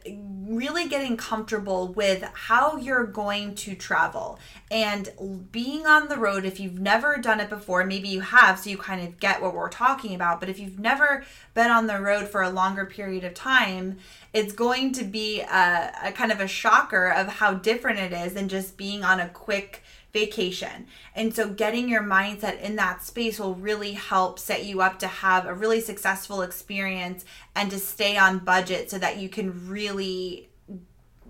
really 0.48 0.88
getting 0.88 1.16
comfortable 1.16 1.88
with 1.94 2.22
how 2.34 2.76
you're 2.78 3.06
going 3.06 3.56
to 3.56 3.74
travel. 3.74 4.38
And 4.70 5.10
being 5.52 5.88
on 5.88 6.10
the 6.10 6.18
road 6.18 6.44
if 6.44 6.60
you've 6.60 6.80
never 6.80 7.18
done 7.18 7.40
it 7.40 7.50
before 7.50 7.86
maybe 7.86 8.10
you 8.10 8.22
have 8.22 8.60
so 8.60 8.70
you 8.70 8.78
kind 8.78 9.08
of 9.08 9.20
get 9.20 9.42
what 9.42 9.54
we're 9.54 9.70
talking 9.70 10.14
about 10.14 10.40
but 10.40 10.50
if 10.50 10.60
you've 10.60 10.80
never 10.80 11.24
been 11.54 11.72
on 11.72 11.88
the 11.88 12.00
road 12.00 12.28
for 12.28 12.42
a 12.42 12.50
longer 12.50 12.86
period 12.86 13.24
of 13.24 13.34
time 13.34 13.98
it's 14.34 14.54
going 14.54 14.92
to 14.94 15.04
be 15.04 15.42
a, 15.42 15.92
a 16.04 16.12
kind 16.12 16.32
of 16.32 16.40
a 16.40 16.48
shocker 16.48 17.08
of 17.08 17.28
how 17.28 17.54
different 17.54 18.00
it 18.00 18.12
is 18.12 18.34
than 18.34 18.50
just 18.50 18.76
being 18.76 19.04
on 19.04 19.20
a 19.20 19.30
quick 19.30 19.84
vacation. 20.16 20.88
And 21.14 21.36
so 21.36 21.50
getting 21.50 21.90
your 21.90 22.02
mindset 22.02 22.62
in 22.62 22.78
that 22.78 23.04
space 23.04 23.38
will 23.38 23.54
really 23.54 23.92
help 23.92 24.40
set 24.40 24.64
you 24.64 24.82
up 24.82 24.98
to 25.00 25.08
have 25.08 25.46
a 25.46 25.54
really 25.54 25.82
successful 25.82 26.42
experience 26.42 27.26
and 27.54 27.70
to 27.70 27.78
stay 27.78 28.18
on 28.18 28.40
budget 28.40 28.90
so 28.90 28.98
that 28.98 29.18
you 29.18 29.28
can 29.28 29.68
really 29.68 30.48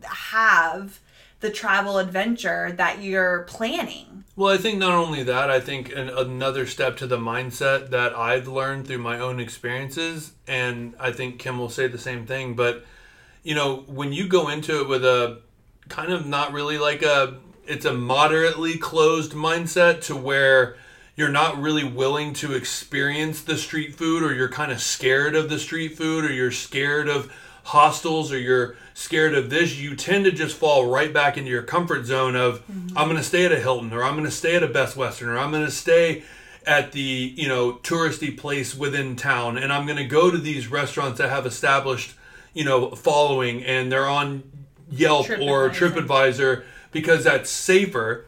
have 0.04 1.00
the 1.40 1.50
travel 1.50 1.98
adventure 1.98 2.74
that 2.74 3.02
you're 3.02 3.42
planning. 3.48 4.24
Well, 4.36 4.54
I 4.54 4.58
think 4.58 4.78
not 4.78 4.94
only 4.94 5.24
that, 5.24 5.50
I 5.50 5.60
think 5.60 5.92
an, 5.92 6.10
another 6.10 6.68
step 6.68 6.96
to 6.98 7.08
the 7.08 7.18
mindset 7.18 7.90
that 7.90 8.16
I've 8.16 8.48
learned 8.48 8.86
through 8.86 9.00
my 9.00 9.20
own 9.20 9.40
experiences, 9.40 10.34
and 10.48 10.94
I 11.00 11.12
think 11.12 11.40
Kim 11.40 11.58
will 11.58 11.70
say 11.70 11.88
the 11.88 11.98
same 11.98 12.28
thing, 12.28 12.54
but 12.54 12.86
you 13.42 13.56
know, 13.56 13.84
when 13.88 14.14
you 14.14 14.28
go 14.28 14.50
into 14.50 14.82
it 14.82 14.88
with 14.88 15.04
a 15.04 15.42
kind 15.90 16.12
of 16.12 16.26
not 16.26 16.52
really 16.52 16.78
like 16.78 17.02
a, 17.02 17.38
it's 17.68 17.86
a 17.86 17.94
moderately 17.94 18.78
closed 18.78 19.34
mindset 19.34 20.02
to 20.06 20.16
where 20.16 20.78
you're 21.16 21.30
not 21.30 21.62
really 21.62 21.84
willing 21.84 22.34
to 22.34 22.54
experience 22.54 23.42
the 23.42 23.58
street 23.58 23.96
food 23.96 24.22
or 24.22 24.34
you're 24.34 24.50
kind 24.50 24.72
of 24.72 24.82
scared 24.82 25.36
of 25.36 25.50
the 25.50 25.60
street 25.60 25.98
food 25.98 26.26
or 26.26 26.32
you're 26.34 26.52
scared 26.52 27.08
of 27.08 27.32
hostels 27.64 28.32
or 28.32 28.38
you're 28.38 28.76
scared 28.94 29.34
of 29.34 29.50
this, 29.50 29.76
you 29.78 29.96
tend 29.96 30.26
to 30.26 30.32
just 30.32 30.56
fall 30.56 30.86
right 30.88 31.14
back 31.14 31.38
into 31.38 31.50
your 31.50 31.64
comfort 31.64 32.06
zone 32.06 32.36
of 32.36 32.60
mm-hmm. 32.68 32.98
I'm 32.98 33.08
going 33.08 33.18
to 33.18 33.24
stay 33.24 33.46
at 33.46 33.52
a 33.52 33.60
Hilton 33.60 33.92
or 33.92 34.04
I'm 34.04 34.14
going 34.14 34.26
to 34.26 34.32
stay 34.32 34.56
at 34.56 34.64
a 34.64 34.68
Best 34.68 34.96
Western 34.96 35.30
or 35.30 35.38
I'm 35.38 35.52
going 35.52 35.66
to 35.66 35.72
stay 35.72 36.24
at 36.68 36.92
the, 36.92 37.02
you 37.02 37.48
know, 37.48 37.74
touristy 37.74 38.36
place 38.36 38.76
within 38.76 39.16
town 39.16 39.58
and 39.58 39.72
I'm 39.72 39.86
going 39.86 39.98
to 39.98 40.06
go 40.06 40.30
to 40.30 40.38
these 40.38 40.68
restaurants 40.68 41.18
that 41.18 41.30
have 41.30 41.46
established, 41.46 42.14
you 42.54 42.64
know, 42.64 42.92
following 42.92 43.64
and 43.64 43.92
they're 43.92 44.08
on 44.08 44.44
Yelp 44.90 45.30
or 45.30 45.70
TripAdvisor. 45.70 46.64
Because 46.96 47.26
that's 47.26 47.50
safer. 47.50 48.24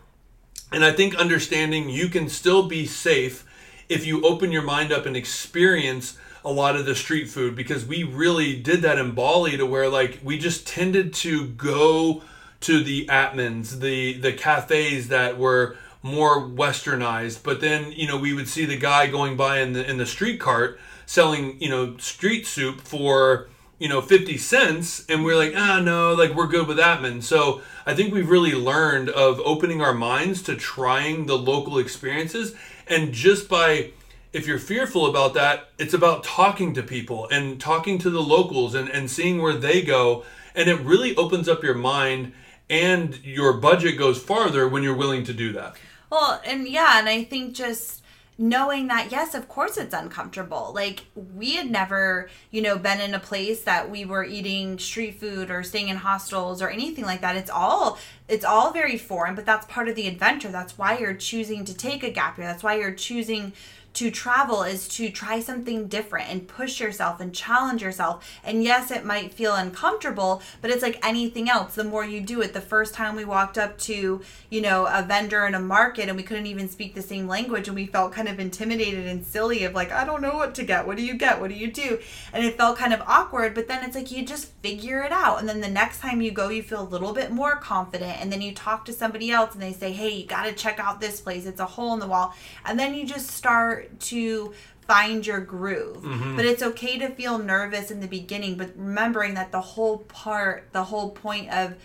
And 0.74 0.84
I 0.84 0.92
think 0.92 1.16
understanding 1.16 1.90
you 1.90 2.10
can 2.10 2.28
still 2.28 2.68
be 2.68 2.86
safe 2.86 3.46
if 3.88 4.06
you 4.06 4.22
open 4.26 4.52
your 4.52 4.62
mind 4.62 4.92
up 4.92 5.06
and 5.06 5.16
experience 5.16 6.18
a 6.44 6.52
lot 6.52 6.76
of 6.76 6.86
the 6.86 6.94
street 6.94 7.30
food 7.30 7.56
because 7.56 7.86
we 7.86 8.04
really 8.04 8.58
did 8.58 8.82
that 8.82 9.00
in 9.00 9.12
Bali 9.12 9.56
to 9.56 9.66
where 9.66 9.88
like 9.88 10.20
we 10.22 10.38
just 10.38 10.68
tended 10.68 11.14
to 11.14 11.48
go 11.48 12.24
to 12.60 12.84
the 12.84 13.06
Atmans, 13.06 13.80
the 13.80 14.18
the 14.18 14.34
cafes 14.34 15.08
that 15.08 15.38
were 15.38 15.78
more 16.02 16.42
westernized, 16.42 17.44
but 17.44 17.62
then 17.62 17.94
you 17.94 18.06
know 18.06 18.18
we 18.18 18.34
would 18.34 18.50
see 18.50 18.66
the 18.66 18.78
guy 18.78 19.08
going 19.08 19.38
by 19.38 19.60
in 19.60 19.72
the 19.72 19.90
in 19.90 19.98
the 19.98 20.06
street 20.06 20.42
cart 20.42 20.78
selling 21.06 21.58
you 21.62 21.70
know 21.70 21.96
street 21.98 22.46
soup 22.46 22.82
for 22.82 23.48
you 23.80 23.88
know 23.88 24.02
50 24.02 24.38
cents 24.38 25.06
and 25.08 25.24
we're 25.24 25.36
like 25.36 25.54
ah 25.56 25.80
no 25.80 26.14
like 26.14 26.34
we're 26.34 26.48
good 26.48 26.68
with 26.68 26.80
Atman. 26.80 27.22
So 27.22 27.62
I 27.86 27.94
think 27.94 28.14
we've 28.14 28.30
really 28.30 28.54
learned 28.54 29.10
of 29.10 29.40
opening 29.42 29.82
our 29.82 29.94
minds 29.94 30.42
to 30.44 30.56
trying 30.56 31.26
the 31.26 31.38
local 31.38 31.78
experiences 31.78 32.56
and 32.88 33.14
just 33.14 33.50
by 33.50 33.92
if 34.34 34.46
you're 34.46 34.60
fearful 34.60 35.06
about 35.08 35.34
that, 35.34 35.70
it's 35.80 35.94
about 35.94 36.24
talking 36.24 36.74
to 36.76 36.84
people 36.84 37.28
and 37.32 37.60
talking 37.60 37.98
to 38.00 38.10
the 38.10 38.22
locals 38.22 38.76
and, 38.76 38.90
and 38.90 39.10
seeing 39.10 39.42
where 39.42 39.56
they 39.56 39.82
go. 39.82 40.26
And 40.54 40.70
it 40.70 40.80
really 40.82 41.16
opens 41.16 41.48
up 41.48 41.64
your 41.64 41.74
mind 41.74 42.34
and 42.70 43.24
your 43.24 43.54
budget 43.54 43.98
goes 43.98 44.22
farther 44.22 44.68
when 44.68 44.84
you're 44.84 44.96
willing 44.96 45.24
to 45.24 45.34
do 45.34 45.54
that. 45.54 45.76
Well, 46.10 46.42
and 46.46 46.68
yeah, 46.68 47.00
and 47.00 47.10
I 47.10 47.24
think 47.24 47.56
just 47.56 48.04
knowing 48.38 48.88
that 48.88 49.12
yes 49.12 49.34
of 49.34 49.48
course 49.48 49.78
it's 49.78 49.94
uncomfortable. 49.94 50.72
Like 50.76 51.06
we 51.36 51.56
had 51.56 51.70
never 51.70 52.30
you 52.52 52.62
know 52.62 52.78
been 52.78 53.02
in 53.02 53.14
a 53.14 53.20
place 53.20 53.64
that 53.64 53.90
we 53.90 54.06
were 54.06 54.24
eating 54.24 54.78
street 54.80 55.20
food 55.20 55.50
or 55.50 55.64
staying 55.64 55.90
in 55.90 55.98
hostels 55.98 56.62
or 56.62 56.70
anything 56.70 57.06
like 57.06 57.22
that. 57.22 57.36
It's 57.36 57.50
all 57.50 57.98
it's 58.28 58.46
all 58.46 58.72
very 58.72 58.98
foreign 58.98 59.36
but 59.36 59.46
that's 59.46 59.66
part 59.66 59.88
of 59.88 59.96
the 59.96 60.08
adventure. 60.08 60.50
That's 60.50 60.78
why 60.78 60.98
you're 60.98 61.14
choosing 61.14 61.66
to 61.66 61.74
take 61.74 62.04
a 62.04 62.12
gap 62.12 62.38
year. 62.38 62.48
That's 62.48 62.64
why 62.64 62.76
you're 62.80 62.94
choosing 62.94 63.54
to 63.98 64.12
travel 64.12 64.62
is 64.62 64.88
to 64.88 65.10
try 65.10 65.40
something 65.40 65.88
different 65.88 66.30
and 66.30 66.48
push 66.48 66.80
yourself 66.80 67.20
and 67.20 67.34
challenge 67.34 67.82
yourself. 67.82 68.32
And 68.44 68.64
yes, 68.64 68.92
it 68.92 69.04
might 69.04 69.34
feel 69.34 69.56
uncomfortable, 69.56 70.44
but 70.62 70.70
it's 70.70 70.84
like 70.84 71.04
anything 71.04 71.50
else. 71.50 71.74
The 71.74 71.84
more 71.84 72.06
you 72.06 72.22
do 72.22 72.42
it, 72.42 72.54
the 72.54 72.62
first 72.62 72.94
time 72.94 73.16
we 73.16 73.26
walked 73.26 73.58
up 73.58 73.76
to, 73.80 74.22
you 74.52 74.62
know, 74.62 74.86
a 74.86 75.02
vendor 75.02 75.48
in 75.48 75.56
a 75.56 75.60
market 75.60 76.10
and 76.10 76.16
we 76.16 76.22
couldn't 76.22 76.46
even 76.46 76.70
speak 76.70 76.94
the 76.94 77.02
same 77.02 77.28
language 77.28 77.68
and 77.68 77.74
we 77.74 77.88
felt 77.88 78.12
kind 78.12 78.28
of 78.28 78.40
intimidated 78.40 79.08
and 79.08 79.26
silly 79.26 79.64
of 79.64 79.74
like, 79.74 79.92
I 79.92 80.06
don't 80.06 80.22
know 80.22 80.36
what 80.36 80.54
to 80.56 80.64
get. 80.64 80.86
What 80.86 80.98
do 80.98 81.04
you 81.04 81.16
get? 81.16 81.42
What 81.42 81.50
do 81.50 81.56
you 81.56 81.72
do? 81.72 81.98
And 82.34 82.46
it 82.46 82.56
felt 82.56 82.78
kind 82.78 82.94
of 82.94 83.02
awkward, 83.08 83.56
but 83.56 83.68
then 83.68 83.84
it's 83.84 83.96
like 83.96 84.12
you 84.12 84.24
just 84.24 84.52
figure 84.62 85.02
it 85.02 85.12
out. 85.12 85.40
And 85.40 85.50
then 85.50 85.60
the 85.60 85.68
next 85.68 86.02
time 86.02 86.22
you 86.22 86.30
go, 86.30 86.50
you 86.50 86.62
feel 86.62 86.84
a 86.84 86.94
little 86.94 87.14
bit 87.14 87.32
more 87.32 87.56
confident. 87.56 88.22
And 88.22 88.32
then 88.32 88.44
you 88.44 88.54
talk 88.54 88.86
to 88.86 88.94
somebody 88.94 89.32
else 89.32 89.56
and 89.56 89.62
they 89.64 89.74
say, 89.74 89.92
hey, 89.92 90.10
you 90.10 90.28
got 90.28 90.46
to 90.46 90.54
check 90.54 90.80
out 90.80 91.02
this 91.02 91.20
place. 91.20 91.48
It's 91.48 91.60
a 91.60 91.66
hole 91.66 91.96
in 91.96 92.00
the 92.00 92.06
wall. 92.06 92.36
And 92.64 92.80
then 92.80 92.94
you 92.94 93.04
just 93.04 93.32
start 93.32 93.87
to 94.00 94.54
find 94.88 95.26
your 95.26 95.40
groove. 95.40 95.98
Mm-hmm. 95.98 96.36
But 96.36 96.46
it's 96.46 96.64
okay 96.64 96.98
to 97.00 97.10
feel 97.10 97.38
nervous 97.38 97.92
in 97.92 98.00
the 98.00 98.08
beginning, 98.08 98.56
but 98.56 98.72
remembering 98.76 99.34
that 99.34 99.52
the 99.52 99.62
whole 99.62 100.00
part, 100.00 100.70
the 100.72 100.86
whole 100.86 101.12
point 101.12 101.52
of 101.52 101.76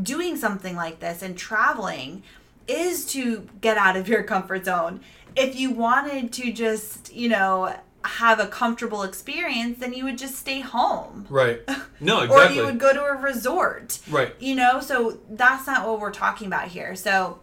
doing 0.00 0.36
something 0.36 0.76
like 0.76 1.00
this 1.00 1.22
and 1.22 1.36
traveling 1.36 2.22
is 2.68 3.04
to 3.06 3.48
get 3.60 3.76
out 3.76 3.96
of 3.96 4.08
your 4.08 4.22
comfort 4.22 4.64
zone. 4.66 5.00
If 5.34 5.58
you 5.58 5.70
wanted 5.70 6.32
to 6.34 6.52
just, 6.52 7.12
you 7.12 7.28
know, 7.28 7.74
have 8.04 8.40
a 8.40 8.46
comfortable 8.46 9.02
experience, 9.02 9.78
then 9.78 9.92
you 9.92 10.04
would 10.04 10.18
just 10.18 10.36
stay 10.36 10.60
home. 10.60 11.26
Right. 11.28 11.60
No, 12.00 12.22
exactly. 12.22 12.58
or 12.58 12.60
you 12.60 12.64
would 12.66 12.80
go 12.80 12.92
to 12.92 13.00
a 13.00 13.14
resort. 13.14 14.00
Right. 14.10 14.34
You 14.40 14.56
know, 14.56 14.80
so 14.80 15.20
that's 15.30 15.68
not 15.68 15.86
what 15.86 16.00
we're 16.00 16.10
talking 16.10 16.48
about 16.48 16.66
here. 16.66 16.96
So, 16.96 17.38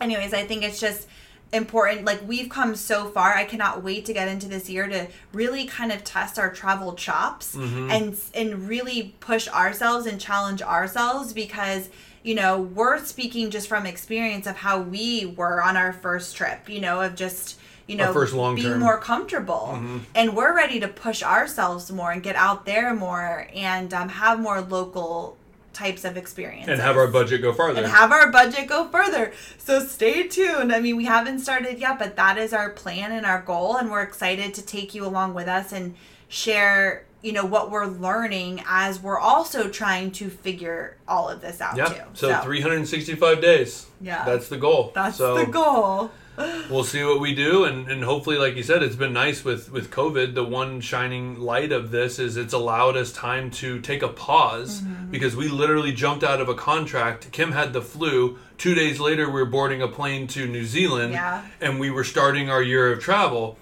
anyways, 0.00 0.32
I 0.32 0.46
think 0.46 0.62
it's 0.62 0.78
just 0.78 1.08
important 1.52 2.04
like 2.04 2.26
we've 2.26 2.48
come 2.48 2.74
so 2.74 3.06
far 3.08 3.34
i 3.34 3.44
cannot 3.44 3.82
wait 3.82 4.04
to 4.04 4.12
get 4.12 4.26
into 4.26 4.48
this 4.48 4.68
year 4.68 4.88
to 4.88 5.06
really 5.32 5.64
kind 5.64 5.92
of 5.92 6.02
test 6.02 6.38
our 6.38 6.52
travel 6.52 6.92
chops 6.94 7.54
mm-hmm. 7.54 7.90
and 7.90 8.18
and 8.34 8.68
really 8.68 9.14
push 9.20 9.46
ourselves 9.48 10.06
and 10.06 10.20
challenge 10.20 10.60
ourselves 10.60 11.32
because 11.32 11.88
you 12.24 12.34
know 12.34 12.60
we're 12.60 12.98
speaking 12.98 13.50
just 13.50 13.68
from 13.68 13.86
experience 13.86 14.46
of 14.46 14.56
how 14.56 14.80
we 14.80 15.24
were 15.24 15.62
on 15.62 15.76
our 15.76 15.92
first 15.92 16.36
trip 16.36 16.68
you 16.68 16.80
know 16.80 17.00
of 17.00 17.14
just 17.14 17.58
you 17.86 17.94
know 17.94 18.12
first 18.12 18.34
long 18.34 18.56
being 18.56 18.80
more 18.80 18.98
comfortable 18.98 19.70
mm-hmm. 19.74 19.98
and 20.16 20.34
we're 20.34 20.54
ready 20.54 20.80
to 20.80 20.88
push 20.88 21.22
ourselves 21.22 21.92
more 21.92 22.10
and 22.10 22.24
get 22.24 22.34
out 22.34 22.66
there 22.66 22.92
more 22.92 23.46
and 23.54 23.94
um, 23.94 24.08
have 24.08 24.40
more 24.40 24.60
local 24.60 25.36
types 25.76 26.04
of 26.04 26.16
experiences. 26.16 26.72
And 26.72 26.80
have 26.80 26.96
our 26.96 27.06
budget 27.06 27.42
go 27.42 27.52
farther. 27.52 27.82
And 27.82 27.92
have 27.92 28.10
our 28.10 28.32
budget 28.32 28.66
go 28.66 28.88
further. 28.88 29.32
So 29.58 29.80
stay 29.80 30.26
tuned. 30.26 30.72
I 30.72 30.80
mean, 30.80 30.96
we 30.96 31.04
haven't 31.04 31.40
started 31.40 31.78
yet, 31.78 31.98
but 31.98 32.16
that 32.16 32.38
is 32.38 32.54
our 32.54 32.70
plan 32.70 33.12
and 33.12 33.26
our 33.26 33.42
goal. 33.42 33.76
And 33.76 33.90
we're 33.90 34.02
excited 34.02 34.54
to 34.54 34.62
take 34.62 34.94
you 34.94 35.04
along 35.04 35.34
with 35.34 35.48
us 35.48 35.72
and 35.72 35.94
share, 36.28 37.04
you 37.26 37.32
know, 37.32 37.44
what 37.44 37.72
we're 37.72 37.86
learning 37.86 38.62
as 38.68 39.02
we're 39.02 39.18
also 39.18 39.68
trying 39.68 40.12
to 40.12 40.30
figure 40.30 40.96
all 41.08 41.28
of 41.28 41.40
this 41.40 41.60
out 41.60 41.76
yeah. 41.76 41.86
too. 41.86 42.02
So, 42.14 42.30
so 42.30 42.40
365 42.42 43.40
days. 43.40 43.86
Yeah. 44.00 44.24
That's 44.24 44.48
the 44.48 44.56
goal. 44.56 44.92
That's 44.94 45.16
so, 45.16 45.36
the 45.36 45.46
goal 45.46 46.12
we'll 46.70 46.84
see 46.84 47.02
what 47.02 47.18
we 47.18 47.34
do 47.34 47.64
and, 47.64 47.88
and 47.88 48.04
hopefully 48.04 48.36
like 48.36 48.56
you 48.56 48.62
said 48.62 48.82
it's 48.82 48.96
been 48.96 49.12
nice 49.12 49.42
with 49.42 49.72
with 49.72 49.90
covid 49.90 50.34
the 50.34 50.44
one 50.44 50.82
shining 50.82 51.38
light 51.40 51.72
of 51.72 51.90
this 51.90 52.18
is 52.18 52.36
it's 52.36 52.52
allowed 52.52 52.94
us 52.94 53.10
time 53.10 53.50
to 53.50 53.80
take 53.80 54.02
a 54.02 54.08
pause 54.08 54.82
mm-hmm. 54.82 55.10
because 55.10 55.34
we 55.34 55.48
literally 55.48 55.92
jumped 55.92 56.22
out 56.22 56.38
of 56.38 56.48
a 56.50 56.54
contract 56.54 57.32
kim 57.32 57.52
had 57.52 57.72
the 57.72 57.80
flu 57.80 58.38
two 58.58 58.74
days 58.74 59.00
later 59.00 59.26
we 59.26 59.40
were 59.40 59.46
boarding 59.46 59.80
a 59.80 59.88
plane 59.88 60.26
to 60.26 60.46
new 60.46 60.64
zealand 60.66 61.12
yeah. 61.14 61.42
and 61.62 61.80
we 61.80 61.90
were 61.90 62.04
starting 62.04 62.50
our 62.50 62.62
year 62.62 62.92
of 62.92 63.00
travel 63.00 63.56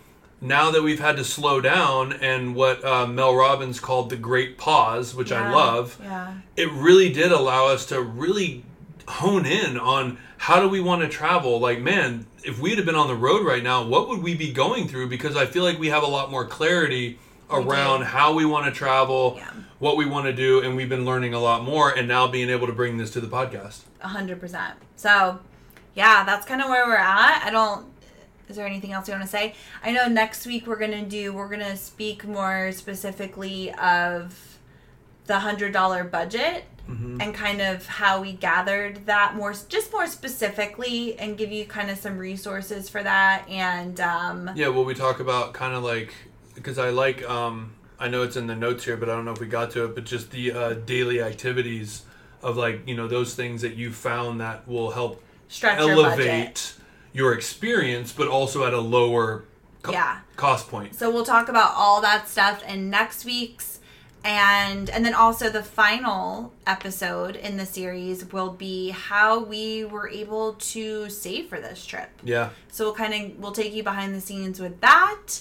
now 0.44 0.70
that 0.70 0.82
we've 0.82 1.00
had 1.00 1.16
to 1.16 1.24
slow 1.24 1.60
down 1.60 2.12
and 2.12 2.54
what 2.54 2.84
uh, 2.84 3.06
Mel 3.06 3.34
Robbins 3.34 3.80
called 3.80 4.10
the 4.10 4.16
great 4.16 4.58
pause, 4.58 5.14
which 5.14 5.30
yeah, 5.30 5.48
I 5.48 5.54
love, 5.54 5.98
yeah. 6.02 6.34
it 6.54 6.70
really 6.70 7.10
did 7.10 7.32
allow 7.32 7.66
us 7.66 7.86
to 7.86 8.00
really 8.00 8.62
hone 9.08 9.46
in 9.46 9.78
on 9.78 10.18
how 10.36 10.60
do 10.60 10.68
we 10.68 10.80
want 10.80 11.00
to 11.00 11.08
travel? 11.08 11.58
Like, 11.58 11.80
man, 11.80 12.26
if 12.44 12.60
we'd 12.60 12.76
have 12.76 12.84
been 12.84 12.94
on 12.94 13.08
the 13.08 13.14
road 13.14 13.46
right 13.46 13.62
now, 13.62 13.86
what 13.86 14.08
would 14.10 14.22
we 14.22 14.34
be 14.34 14.52
going 14.52 14.86
through? 14.86 15.08
Because 15.08 15.34
I 15.34 15.46
feel 15.46 15.64
like 15.64 15.78
we 15.78 15.88
have 15.88 16.02
a 16.02 16.08
lot 16.08 16.30
more 16.30 16.46
clarity 16.46 17.18
around 17.50 18.02
how 18.02 18.34
we 18.34 18.44
want 18.44 18.66
to 18.66 18.72
travel, 18.72 19.34
yeah. 19.38 19.50
what 19.78 19.96
we 19.96 20.04
want 20.04 20.26
to 20.26 20.32
do, 20.34 20.60
and 20.60 20.76
we've 20.76 20.90
been 20.90 21.06
learning 21.06 21.32
a 21.32 21.40
lot 21.40 21.64
more 21.64 21.90
and 21.90 22.06
now 22.06 22.28
being 22.28 22.50
able 22.50 22.66
to 22.66 22.72
bring 22.74 22.98
this 22.98 23.10
to 23.12 23.20
the 23.20 23.26
podcast. 23.26 23.82
A 24.02 24.08
hundred 24.08 24.40
percent. 24.40 24.74
So 24.96 25.38
yeah, 25.94 26.24
that's 26.24 26.44
kind 26.44 26.60
of 26.60 26.68
where 26.68 26.86
we're 26.86 26.96
at. 26.96 27.42
I 27.44 27.50
don't 27.50 27.86
is 28.48 28.56
there 28.56 28.66
anything 28.66 28.92
else 28.92 29.08
you 29.08 29.12
want 29.12 29.24
to 29.24 29.30
say? 29.30 29.54
I 29.82 29.92
know 29.92 30.06
next 30.06 30.46
week 30.46 30.66
we're 30.66 30.78
gonna 30.78 31.04
do 31.04 31.32
we're 31.32 31.48
gonna 31.48 31.76
speak 31.76 32.26
more 32.26 32.72
specifically 32.72 33.72
of 33.74 34.58
the 35.26 35.38
hundred 35.38 35.72
dollar 35.72 36.04
budget 36.04 36.64
mm-hmm. 36.88 37.20
and 37.20 37.34
kind 37.34 37.60
of 37.60 37.86
how 37.86 38.20
we 38.20 38.32
gathered 38.32 39.06
that 39.06 39.34
more 39.34 39.54
just 39.68 39.92
more 39.92 40.06
specifically 40.06 41.18
and 41.18 41.36
give 41.36 41.50
you 41.50 41.64
kind 41.64 41.90
of 41.90 41.98
some 41.98 42.18
resources 42.18 42.88
for 42.88 43.02
that 43.02 43.48
and 43.48 44.00
um, 44.00 44.50
yeah 44.54 44.68
well 44.68 44.84
we 44.84 44.94
talk 44.94 45.20
about 45.20 45.54
kind 45.54 45.74
of 45.74 45.82
like 45.82 46.14
because 46.54 46.78
i 46.78 46.90
like 46.90 47.28
um, 47.28 47.72
i 47.98 48.08
know 48.08 48.22
it's 48.22 48.36
in 48.36 48.46
the 48.46 48.54
notes 48.54 48.84
here 48.84 48.96
but 48.96 49.08
i 49.08 49.14
don't 49.14 49.24
know 49.24 49.32
if 49.32 49.40
we 49.40 49.46
got 49.46 49.70
to 49.70 49.84
it 49.84 49.94
but 49.94 50.04
just 50.04 50.30
the 50.30 50.52
uh, 50.52 50.72
daily 50.74 51.22
activities 51.22 52.02
of 52.42 52.56
like 52.56 52.86
you 52.86 52.94
know 52.94 53.08
those 53.08 53.34
things 53.34 53.62
that 53.62 53.74
you 53.74 53.90
found 53.90 54.40
that 54.40 54.66
will 54.68 54.90
help 54.90 55.22
Stretch 55.48 55.78
elevate 55.78 56.74
your, 57.14 57.32
experience 57.32 58.12
but 58.12 58.28
also 58.28 58.66
at 58.66 58.74
a 58.74 58.80
lower 58.80 59.44
co- 59.82 59.92
yeah. 59.92 60.20
cost 60.36 60.68
point. 60.68 60.94
So 60.94 61.10
we'll 61.10 61.24
talk 61.24 61.48
about 61.48 61.72
all 61.74 62.02
that 62.02 62.28
stuff 62.28 62.62
in 62.64 62.90
next 62.90 63.24
week's 63.24 63.74
and 64.24 64.88
and 64.88 65.04
then 65.04 65.12
also 65.14 65.50
the 65.50 65.62
final 65.62 66.52
episode 66.66 67.36
in 67.36 67.58
the 67.58 67.66
series 67.66 68.24
will 68.32 68.50
be 68.50 68.88
how 68.88 69.44
we 69.44 69.84
were 69.84 70.08
able 70.08 70.54
to 70.54 71.10
save 71.10 71.48
for 71.48 71.60
this 71.60 71.84
trip. 71.84 72.08
Yeah. 72.24 72.50
So 72.68 72.86
we'll 72.86 72.94
kind 72.94 73.32
of 73.32 73.38
we'll 73.38 73.52
take 73.52 73.74
you 73.74 73.82
behind 73.82 74.14
the 74.14 74.20
scenes 74.20 74.58
with 74.60 74.80
that. 74.80 75.40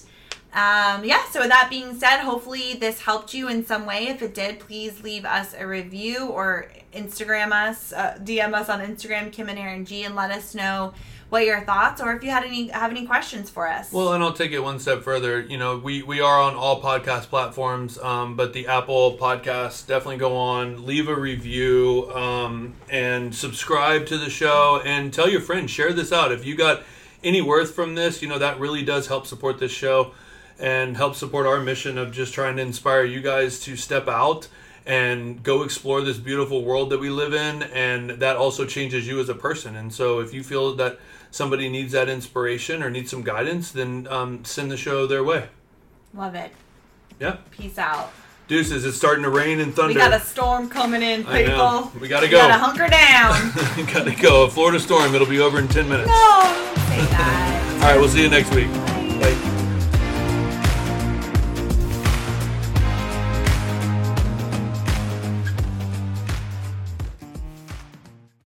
Um, 0.54 1.04
yeah 1.04 1.24
so 1.32 1.40
with 1.40 1.50
that 1.50 1.68
being 1.72 1.98
said 1.98 2.20
hopefully 2.20 2.76
this 2.76 3.02
helped 3.02 3.34
you 3.34 3.48
in 3.48 3.66
some 3.66 3.88
way. 3.88 4.08
If 4.08 4.22
it 4.22 4.36
did 4.36 4.60
please 4.60 5.02
leave 5.02 5.26
us 5.26 5.56
a 5.58 5.66
review 5.66 6.28
or 6.28 6.70
instagram 6.94 7.52
us 7.52 7.92
uh, 7.92 8.20
dm 8.22 8.54
us 8.54 8.70
on 8.70 8.80
instagram 8.80 9.32
kim 9.32 9.50
and 9.50 9.58
aaron 9.58 9.84
g 9.84 10.04
and 10.04 10.14
let 10.14 10.30
us 10.30 10.54
know 10.54 10.94
what 11.34 11.48
your 11.48 11.62
thoughts 11.62 12.00
or 12.00 12.16
if 12.16 12.24
you 12.24 12.30
had 12.30 12.44
any 12.44 12.68
have 12.68 12.92
any 12.92 13.08
questions 13.08 13.50
for 13.50 13.68
us. 13.68 13.92
Well, 13.92 14.14
and 14.14 14.24
I'll 14.24 14.34
take 14.34 14.52
it 14.52 14.60
one 14.60 14.80
step 14.80 15.02
further. 15.02 15.42
You 15.42 15.58
know, 15.58 15.80
we 15.80 16.04
we 16.04 16.22
are 16.22 16.40
on 16.40 16.54
all 16.54 16.80
podcast 16.80 17.24
platforms, 17.24 17.98
um, 17.98 18.36
but 18.36 18.54
the 18.54 18.68
Apple 18.68 19.18
Podcasts 19.18 19.86
definitely 19.86 20.18
go 20.18 20.38
on. 20.38 20.86
Leave 20.86 21.10
a 21.10 21.16
review 21.16 22.10
um, 22.14 22.76
and 22.88 23.34
subscribe 23.34 24.06
to 24.06 24.18
the 24.20 24.30
show, 24.30 24.80
and 24.86 25.12
tell 25.12 25.28
your 25.28 25.42
friends. 25.42 25.72
Share 25.72 25.92
this 25.92 26.14
out 26.14 26.32
if 26.32 26.46
you 26.46 26.56
got 26.56 26.84
any 27.24 27.42
worth 27.42 27.74
from 27.74 27.96
this. 27.96 28.22
You 28.22 28.30
know 28.30 28.38
that 28.38 28.60
really 28.60 28.84
does 28.84 29.08
help 29.08 29.26
support 29.26 29.58
this 29.58 29.72
show 29.72 30.12
and 30.60 30.96
help 30.96 31.16
support 31.16 31.48
our 31.48 31.60
mission 31.60 31.98
of 31.98 32.12
just 32.12 32.32
trying 32.36 32.58
to 32.58 32.62
inspire 32.62 33.04
you 33.04 33.22
guys 33.22 33.60
to 33.62 33.76
step 33.76 34.08
out 34.08 34.48
and 34.86 35.42
go 35.42 35.64
explore 35.64 36.02
this 36.02 36.18
beautiful 36.18 36.64
world 36.64 36.92
that 36.92 37.00
we 37.00 37.10
live 37.10 37.34
in 37.34 37.64
and 37.64 38.10
that 38.12 38.36
also 38.36 38.66
changes 38.66 39.08
you 39.08 39.20
as 39.20 39.30
a 39.30 39.34
person 39.34 39.78
and 39.78 39.94
so 39.94 40.20
if 40.20 40.34
you 40.34 40.44
feel 40.44 40.76
that 40.76 41.00
somebody 41.34 41.68
needs 41.68 41.92
that 41.94 42.08
inspiration 42.10 42.84
or 42.84 42.90
needs 42.90 43.10
some 43.10 43.24
guidance 43.24 43.72
then 43.72 44.08
um, 44.10 44.46
send 44.46 44.70
the 44.72 44.78
show 44.78 45.08
their 45.08 45.24
way 45.24 45.48
Love 46.14 46.36
it. 46.36 46.52
yeah 47.20 47.38
Peace 47.52 47.78
out. 47.80 48.12
deuces 48.48 48.86
it's 48.86 48.96
starting 48.98 49.24
to 49.24 49.30
rain 49.30 49.60
and 49.60 49.74
thunder 49.76 49.94
We 49.96 50.00
got 50.00 50.14
a 50.14 50.20
storm 50.20 50.70
coming 50.70 51.02
in, 51.02 51.24
people. 51.26 51.92
we 52.00 52.08
gotta 52.08 52.28
We 52.28 52.32
go 52.32 52.38
gotta 52.38 52.54
hunker 52.54 52.88
down. 52.88 53.52
we 53.78 53.84
gotta 53.94 54.16
go 54.22 54.44
a 54.46 54.50
florida 54.50 54.80
storm 54.80 55.16
it'll 55.16 55.26
be 55.28 55.40
over 55.40 55.58
in 55.60 55.68
10 55.68 55.90
minutes 55.90 56.08
no, 56.08 56.14
say 56.88 57.02
that. 57.12 57.80
all 57.82 57.90
right 57.90 58.00
we'll 58.00 58.10
see 58.10 58.22
you 58.22 58.30
next 58.30 58.54
week 58.54 58.68
Bye. 58.72 59.34
Bye. 59.34 59.50